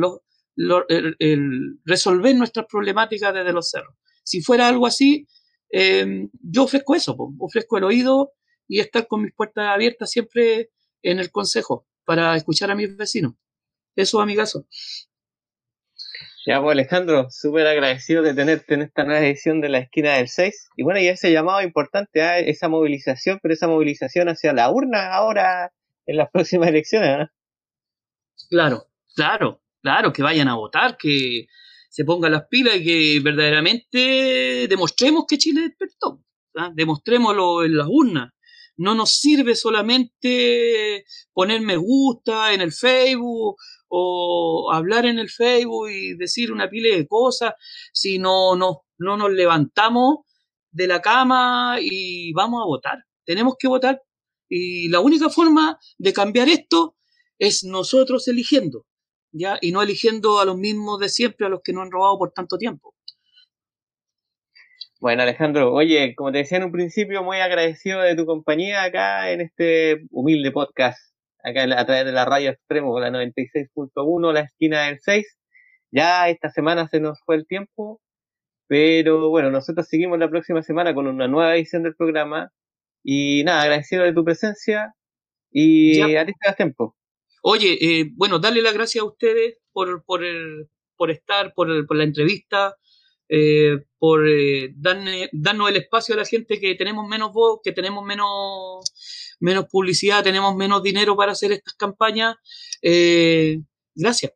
resolver 1.84 2.36
nuestras 2.36 2.66
problemáticas 2.66 3.34
desde 3.34 3.52
los 3.52 3.70
cerros. 3.70 3.94
Si 4.24 4.40
fuera 4.40 4.68
algo 4.68 4.86
así, 4.86 5.26
Em, 5.70 6.30
yo 6.42 6.64
ofrezco 6.64 6.94
eso, 6.94 7.16
ofrezco 7.38 7.76
el 7.78 7.84
oído 7.84 8.32
y 8.66 8.80
estar 8.80 9.06
con 9.06 9.22
mis 9.22 9.32
puertas 9.34 9.66
abiertas 9.66 10.10
siempre 10.10 10.70
en 11.02 11.18
el 11.18 11.30
consejo 11.30 11.86
para 12.04 12.36
escuchar 12.36 12.70
a 12.70 12.74
mis 12.74 12.96
vecinos. 12.96 13.34
Eso, 13.94 14.20
amigazo. 14.20 14.66
Ya, 16.46 16.62
pues 16.62 16.72
Alejandro, 16.72 17.28
súper 17.30 17.66
agradecido 17.66 18.22
de 18.22 18.34
tenerte 18.34 18.74
en 18.74 18.82
esta 18.82 19.04
nueva 19.04 19.20
edición 19.20 19.60
de 19.60 19.68
la 19.68 19.78
esquina 19.78 20.14
del 20.14 20.28
6. 20.28 20.70
Y 20.76 20.82
bueno, 20.82 21.00
y 21.00 21.08
ese 21.08 21.32
llamado 21.32 21.60
importante 21.62 22.22
a 22.22 22.38
esa 22.38 22.68
movilización, 22.68 23.38
pero 23.42 23.54
esa 23.54 23.68
movilización 23.68 24.28
hacia 24.28 24.52
la 24.52 24.70
urna 24.70 25.12
ahora 25.12 25.72
en 26.06 26.16
las 26.16 26.30
próximas 26.32 26.68
elecciones. 26.68 27.10
¿ah? 27.10 27.32
Claro, 28.48 28.86
claro, 29.14 29.60
claro, 29.82 30.12
que 30.12 30.22
vayan 30.22 30.48
a 30.48 30.54
votar, 30.54 30.96
que, 30.96 31.46
se 31.88 32.04
ponga 32.04 32.28
las 32.28 32.46
pilas 32.48 32.76
y 32.76 32.84
que 32.84 33.20
verdaderamente 33.20 34.68
demostremos 34.68 35.24
que 35.26 35.38
Chile 35.38 35.62
despertó. 35.62 36.22
¿ah? 36.56 36.70
Demostrémoslo 36.74 37.64
en 37.64 37.76
las 37.76 37.88
urnas. 37.90 38.32
No 38.78 38.94
nos 38.94 39.10
sirve 39.10 39.54
solamente 39.54 41.04
poner 41.32 41.60
me 41.60 41.76
gusta 41.76 42.52
en 42.54 42.60
el 42.60 42.72
Facebook 42.72 43.56
o 43.88 44.70
hablar 44.72 45.06
en 45.06 45.18
el 45.18 45.28
Facebook 45.30 45.90
y 45.90 46.14
decir 46.14 46.52
una 46.52 46.68
pila 46.68 46.96
de 46.96 47.06
cosas 47.06 47.54
si 47.92 48.18
no, 48.18 48.56
no, 48.56 48.84
no 48.98 49.16
nos 49.16 49.30
levantamos 49.30 50.18
de 50.70 50.86
la 50.86 51.00
cama 51.00 51.78
y 51.80 52.32
vamos 52.32 52.62
a 52.62 52.66
votar. 52.66 52.98
Tenemos 53.24 53.56
que 53.58 53.68
votar 53.68 54.02
y 54.48 54.88
la 54.88 55.00
única 55.00 55.28
forma 55.28 55.78
de 55.98 56.12
cambiar 56.12 56.48
esto 56.48 56.96
es 57.38 57.64
nosotros 57.64 58.28
eligiendo. 58.28 58.86
¿ya? 59.32 59.58
Y 59.60 59.72
no 59.72 59.82
eligiendo 59.82 60.38
a 60.40 60.44
los 60.44 60.56
mismos 60.56 61.00
de 61.00 61.08
siempre, 61.08 61.46
a 61.46 61.50
los 61.50 61.60
que 61.62 61.72
no 61.72 61.82
han 61.82 61.90
robado 61.90 62.18
por 62.18 62.32
tanto 62.32 62.56
tiempo. 62.58 62.94
Bueno, 65.00 65.22
Alejandro, 65.22 65.72
oye, 65.72 66.14
como 66.16 66.32
te 66.32 66.38
decía 66.38 66.58
en 66.58 66.64
un 66.64 66.72
principio, 66.72 67.22
muy 67.22 67.38
agradecido 67.38 68.00
de 68.00 68.16
tu 68.16 68.26
compañía 68.26 68.82
acá 68.82 69.30
en 69.30 69.40
este 69.40 70.02
humilde 70.10 70.50
podcast, 70.50 70.98
acá 71.44 71.62
a 71.62 71.86
través 71.86 72.04
de 72.04 72.10
la 72.10 72.24
radio 72.24 72.50
extremo, 72.50 72.98
la 72.98 73.10
96.1, 73.10 74.32
la 74.32 74.40
esquina 74.40 74.86
del 74.86 74.98
6. 75.00 75.24
Ya 75.92 76.28
esta 76.28 76.50
semana 76.50 76.88
se 76.88 76.98
nos 76.98 77.20
fue 77.24 77.36
el 77.36 77.46
tiempo, 77.46 78.00
pero 78.66 79.30
bueno, 79.30 79.50
nosotros 79.50 79.86
seguimos 79.88 80.18
la 80.18 80.28
próxima 80.30 80.62
semana 80.62 80.94
con 80.94 81.06
una 81.06 81.28
nueva 81.28 81.56
edición 81.56 81.84
del 81.84 81.94
programa. 81.94 82.50
Y 83.04 83.44
nada, 83.44 83.62
agradecido 83.62 84.04
de 84.04 84.12
tu 84.12 84.24
presencia 84.24 84.94
y 85.50 86.00
a 86.16 86.26
ti 86.26 86.32
te 86.32 86.48
das 86.48 86.56
tiempo. 86.56 86.96
Oye, 87.42 87.78
eh, 87.80 88.10
bueno, 88.16 88.40
darle 88.40 88.62
las 88.62 88.74
gracias 88.74 89.02
a 89.02 89.06
ustedes 89.06 89.60
por, 89.72 90.04
por, 90.04 90.22
por 90.96 91.10
estar, 91.12 91.54
por, 91.54 91.86
por, 91.86 91.96
la 91.96 92.04
entrevista, 92.04 92.74
eh, 93.28 93.84
por 93.98 94.26
eh, 94.28 94.72
darnos 94.74 95.70
el 95.70 95.76
espacio 95.76 96.14
a 96.14 96.18
la 96.18 96.24
gente 96.24 96.60
que 96.60 96.74
tenemos 96.74 97.08
menos 97.08 97.32
voz, 97.32 97.60
que 97.62 97.72
tenemos 97.72 98.04
menos, 98.04 99.36
menos 99.40 99.66
publicidad, 99.66 100.22
tenemos 100.22 100.54
menos 100.56 100.82
dinero 100.82 101.16
para 101.16 101.32
hacer 101.32 101.52
estas 101.52 101.74
campañas. 101.74 102.36
gracias, 103.94 104.32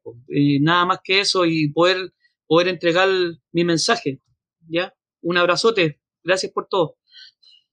nada 0.60 0.84
más 0.86 0.98
que 1.04 1.20
eso 1.20 1.44
y 1.46 1.68
poder, 1.72 2.12
poder 2.46 2.68
entregar 2.68 3.08
mi 3.52 3.64
mensaje. 3.64 4.20
¿ya? 4.68 4.94
Un 5.22 5.38
abrazote, 5.38 6.00
gracias 6.22 6.52
por 6.52 6.66
todo. 6.68 6.96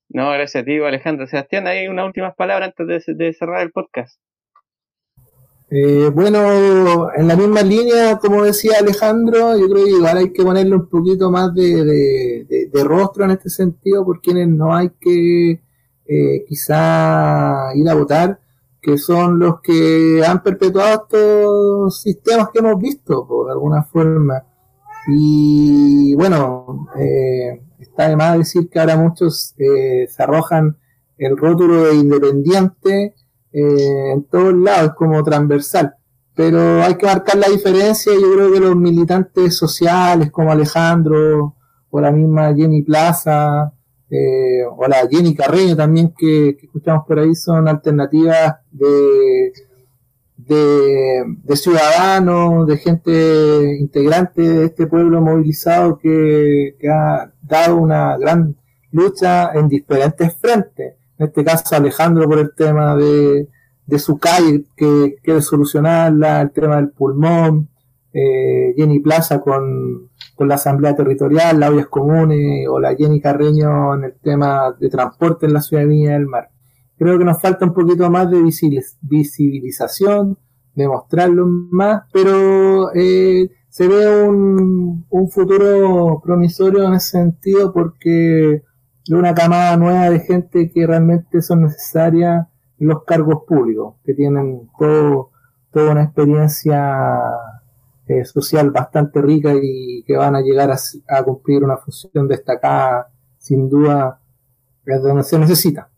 No, 0.09 0.31
gracias 0.31 0.63
a 0.63 0.65
ti, 0.65 0.77
Alejandro. 0.77 1.27
Sebastián, 1.27 1.67
hay 1.67 1.87
unas 1.87 2.05
últimas 2.05 2.35
palabras 2.35 2.73
antes 2.77 3.05
de 3.15 3.33
cerrar 3.33 3.61
el 3.61 3.71
podcast. 3.71 4.19
Eh, 5.71 6.09
bueno, 6.13 7.13
en 7.15 7.27
la 7.27 7.35
misma 7.35 7.61
línea, 7.61 8.17
como 8.17 8.43
decía 8.43 8.73
Alejandro, 8.79 9.55
yo 9.55 9.69
creo 9.69 9.85
que 9.85 9.91
igual 9.91 10.17
hay 10.17 10.33
que 10.33 10.43
ponerle 10.43 10.75
un 10.75 10.89
poquito 10.89 11.29
más 11.29 11.53
de, 11.53 12.69
rostro 12.83 13.25
en 13.25 13.31
este 13.31 13.49
sentido, 13.49 14.03
por 14.03 14.19
quienes 14.21 14.47
no 14.47 14.75
hay 14.75 14.89
que 14.99 15.61
eh, 16.07 16.45
quizá 16.47 17.71
ir 17.75 17.87
a 17.87 17.93
votar, 17.93 18.39
que 18.81 18.97
son 18.97 19.37
los 19.37 19.61
que 19.61 20.23
han 20.25 20.41
perpetuado 20.41 21.03
estos 21.03 22.01
sistemas 22.01 22.49
que 22.51 22.59
hemos 22.59 22.79
visto, 22.81 23.27
por 23.27 23.51
alguna 23.51 23.83
forma. 23.83 24.43
Y 25.07 26.15
bueno, 26.15 26.87
eh, 26.97 27.61
está 27.79 28.09
de 28.09 28.15
más 28.15 28.37
decir 28.37 28.69
que 28.69 28.79
ahora 28.79 28.97
muchos 28.97 29.53
eh, 29.59 30.07
se 30.09 30.23
arrojan 30.23 30.77
el 31.17 31.37
rótulo 31.37 31.85
de 31.85 31.95
independiente 31.95 33.13
eh, 33.51 34.11
en 34.13 34.23
todos 34.25 34.53
lados, 34.53 34.93
como 34.95 35.23
transversal. 35.23 35.95
Pero 36.35 36.81
hay 36.83 36.95
que 36.95 37.05
marcar 37.05 37.37
la 37.37 37.49
diferencia, 37.49 38.13
yo 38.13 38.33
creo 38.33 38.51
que 38.53 38.59
los 38.59 38.75
militantes 38.75 39.57
sociales 39.57 40.31
como 40.31 40.51
Alejandro 40.51 41.55
o 41.89 42.01
la 42.01 42.11
misma 42.11 42.53
Jenny 42.55 42.83
Plaza, 42.83 43.73
eh, 44.09 44.63
o 44.65 44.87
la 44.87 45.07
Jenny 45.07 45.35
Carreño 45.35 45.75
también 45.75 46.13
que, 46.17 46.57
escuchamos 46.61 47.05
por 47.05 47.19
ahí 47.19 47.35
son 47.35 47.67
alternativas 47.67 48.55
de, 48.71 49.51
de, 50.37 51.55
ciudadanos, 51.55 52.65
de 52.65 52.77
gente 52.77 53.77
integrante 53.79 54.41
de 54.41 54.65
este 54.65 54.87
pueblo 54.87 55.21
movilizado 55.21 55.99
que, 55.99 56.75
ha 56.91 57.31
dado 57.41 57.77
una 57.77 58.17
gran 58.17 58.55
lucha 58.91 59.51
en 59.53 59.67
diferentes 59.67 60.35
frentes. 60.37 60.95
En 61.19 61.27
este 61.27 61.43
caso 61.43 61.75
Alejandro 61.75 62.27
por 62.27 62.39
el 62.39 62.55
tema 62.55 62.95
de, 62.95 63.47
de 63.85 63.99
su 63.99 64.17
calle 64.17 64.63
que 64.75 65.17
quiere 65.21 65.41
solucionarla, 65.41 66.41
el 66.41 66.51
tema 66.51 66.77
del 66.77 66.89
pulmón, 66.89 67.69
eh, 68.11 68.73
Jenny 68.75 68.99
Plaza 68.99 69.39
con 69.39 70.09
con 70.39 70.47
la 70.47 70.55
Asamblea 70.55 70.95
Territorial, 70.95 71.59
las 71.59 71.87
comunes 71.87 72.65
o 72.69 72.79
la 72.79 72.95
Jenny 72.95 73.19
Carreño 73.19 73.93
en 73.95 74.05
el 74.05 74.13
tema 74.23 74.73
de 74.79 74.87
transporte 74.87 75.45
en 75.45 75.51
la 75.51 75.59
ciudad 75.59 75.83
de 75.83 75.89
Viña 75.89 76.13
del 76.13 76.27
Mar. 76.27 76.49
Creo 76.97 77.19
que 77.19 77.25
nos 77.25 77.41
falta 77.41 77.65
un 77.65 77.73
poquito 77.73 78.09
más 78.09 78.31
de 78.31 78.41
visibilización, 79.01 80.37
de 80.75 80.87
mostrarlo 80.87 81.45
más, 81.45 82.03
pero 82.13 82.93
eh, 82.95 83.49
se 83.67 83.89
ve 83.89 84.23
un, 84.23 85.05
un 85.09 85.29
futuro 85.29 86.21
promisorio 86.23 86.85
en 86.85 86.93
ese 86.93 87.17
sentido 87.17 87.73
porque 87.73 88.63
de 89.07 89.15
una 89.15 89.33
camada 89.33 89.75
nueva 89.77 90.09
de 90.09 90.19
gente 90.19 90.71
que 90.71 90.85
realmente 90.85 91.41
son 91.41 91.63
necesarias 91.63 92.47
en 92.79 92.87
los 92.87 93.03
cargos 93.03 93.43
públicos, 93.47 93.95
que 94.05 94.13
tienen 94.13 94.69
todo, 94.77 95.31
toda 95.71 95.91
una 95.91 96.03
experiencia 96.03 97.17
eh, 98.07 98.25
social 98.25 98.71
bastante 98.71 99.21
rica 99.21 99.53
y 99.61 100.03
que 100.03 100.15
van 100.15 100.35
a 100.35 100.41
llegar 100.41 100.71
a, 100.71 101.23
cumplir 101.23 101.63
una 101.63 101.77
función 101.77 102.27
destacada, 102.27 103.11
sin 103.37 103.69
duda, 103.69 104.19
es 104.85 105.01
donde 105.01 105.23
se 105.23 105.37
necesita. 105.37 105.89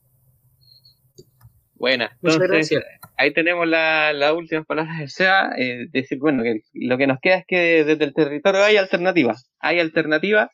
Buena, 1.75 2.15
entonces 2.21 2.79
ahí 3.17 3.33
tenemos 3.33 3.67
las 3.67 4.13
la 4.13 4.33
últimas 4.33 4.65
palabras 4.65 4.99
de 4.99 5.07
SEA, 5.07 5.51
eh, 5.57 5.87
decir, 5.91 6.19
bueno, 6.19 6.43
que 6.43 6.61
lo 6.73 6.97
que 6.97 7.07
nos 7.07 7.19
queda 7.19 7.37
es 7.37 7.45
que 7.47 7.83
desde 7.83 8.03
el 8.03 8.13
territorio 8.13 8.63
hay 8.63 8.77
alternativas, 8.77 9.49
hay 9.59 9.79
alternativas 9.79 10.49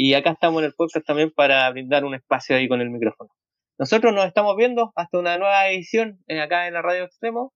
y 0.00 0.14
acá 0.14 0.30
estamos 0.30 0.60
en 0.60 0.66
el 0.66 0.74
podcast 0.74 1.04
también 1.04 1.32
para 1.32 1.68
brindar 1.70 2.04
un 2.04 2.14
espacio 2.14 2.54
ahí 2.54 2.68
con 2.68 2.80
el 2.80 2.88
micrófono. 2.88 3.30
Nosotros 3.80 4.14
nos 4.14 4.26
estamos 4.26 4.54
viendo 4.56 4.92
hasta 4.94 5.18
una 5.18 5.36
nueva 5.38 5.68
edición 5.70 6.20
eh, 6.28 6.40
acá 6.40 6.68
en 6.68 6.74
la 6.74 6.82
Radio 6.82 7.02
Extremo 7.02 7.52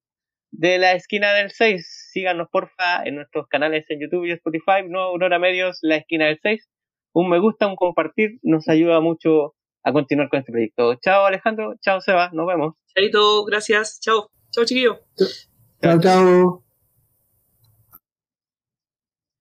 de 0.51 0.79
la 0.79 0.91
esquina 0.95 1.33
del 1.35 1.53
6. 1.53 2.09
Síganos 2.11 2.49
porfa 2.51 3.05
en 3.05 3.15
nuestros 3.15 3.47
canales 3.47 3.85
en 3.91 4.01
YouTube 4.01 4.25
y 4.25 4.33
Spotify, 4.33 4.83
no 4.89 5.03
Aurora 5.03 5.39
Medios, 5.39 5.79
la 5.83 5.95
esquina 5.95 6.27
del 6.27 6.41
6. 6.43 6.69
Un 7.13 7.29
me 7.29 7.39
gusta, 7.39 7.69
un 7.69 7.77
compartir, 7.77 8.41
nos 8.43 8.69
ayuda 8.69 8.99
mucho 8.99 9.55
a 9.85 9.93
continuar 9.93 10.29
con 10.29 10.41
este 10.41 10.51
proyecto. 10.51 10.97
Chao 10.97 11.25
Alejandro, 11.25 11.77
chao 11.81 12.01
Seba, 12.01 12.31
nos 12.33 12.49
vemos. 12.49 12.75
Chaito, 12.93 13.45
gracias, 13.45 14.01
chao, 14.01 14.33
chao 14.51 14.65
chiquillo. 14.65 14.99
Chao, 15.81 16.01
chao. 16.01 16.72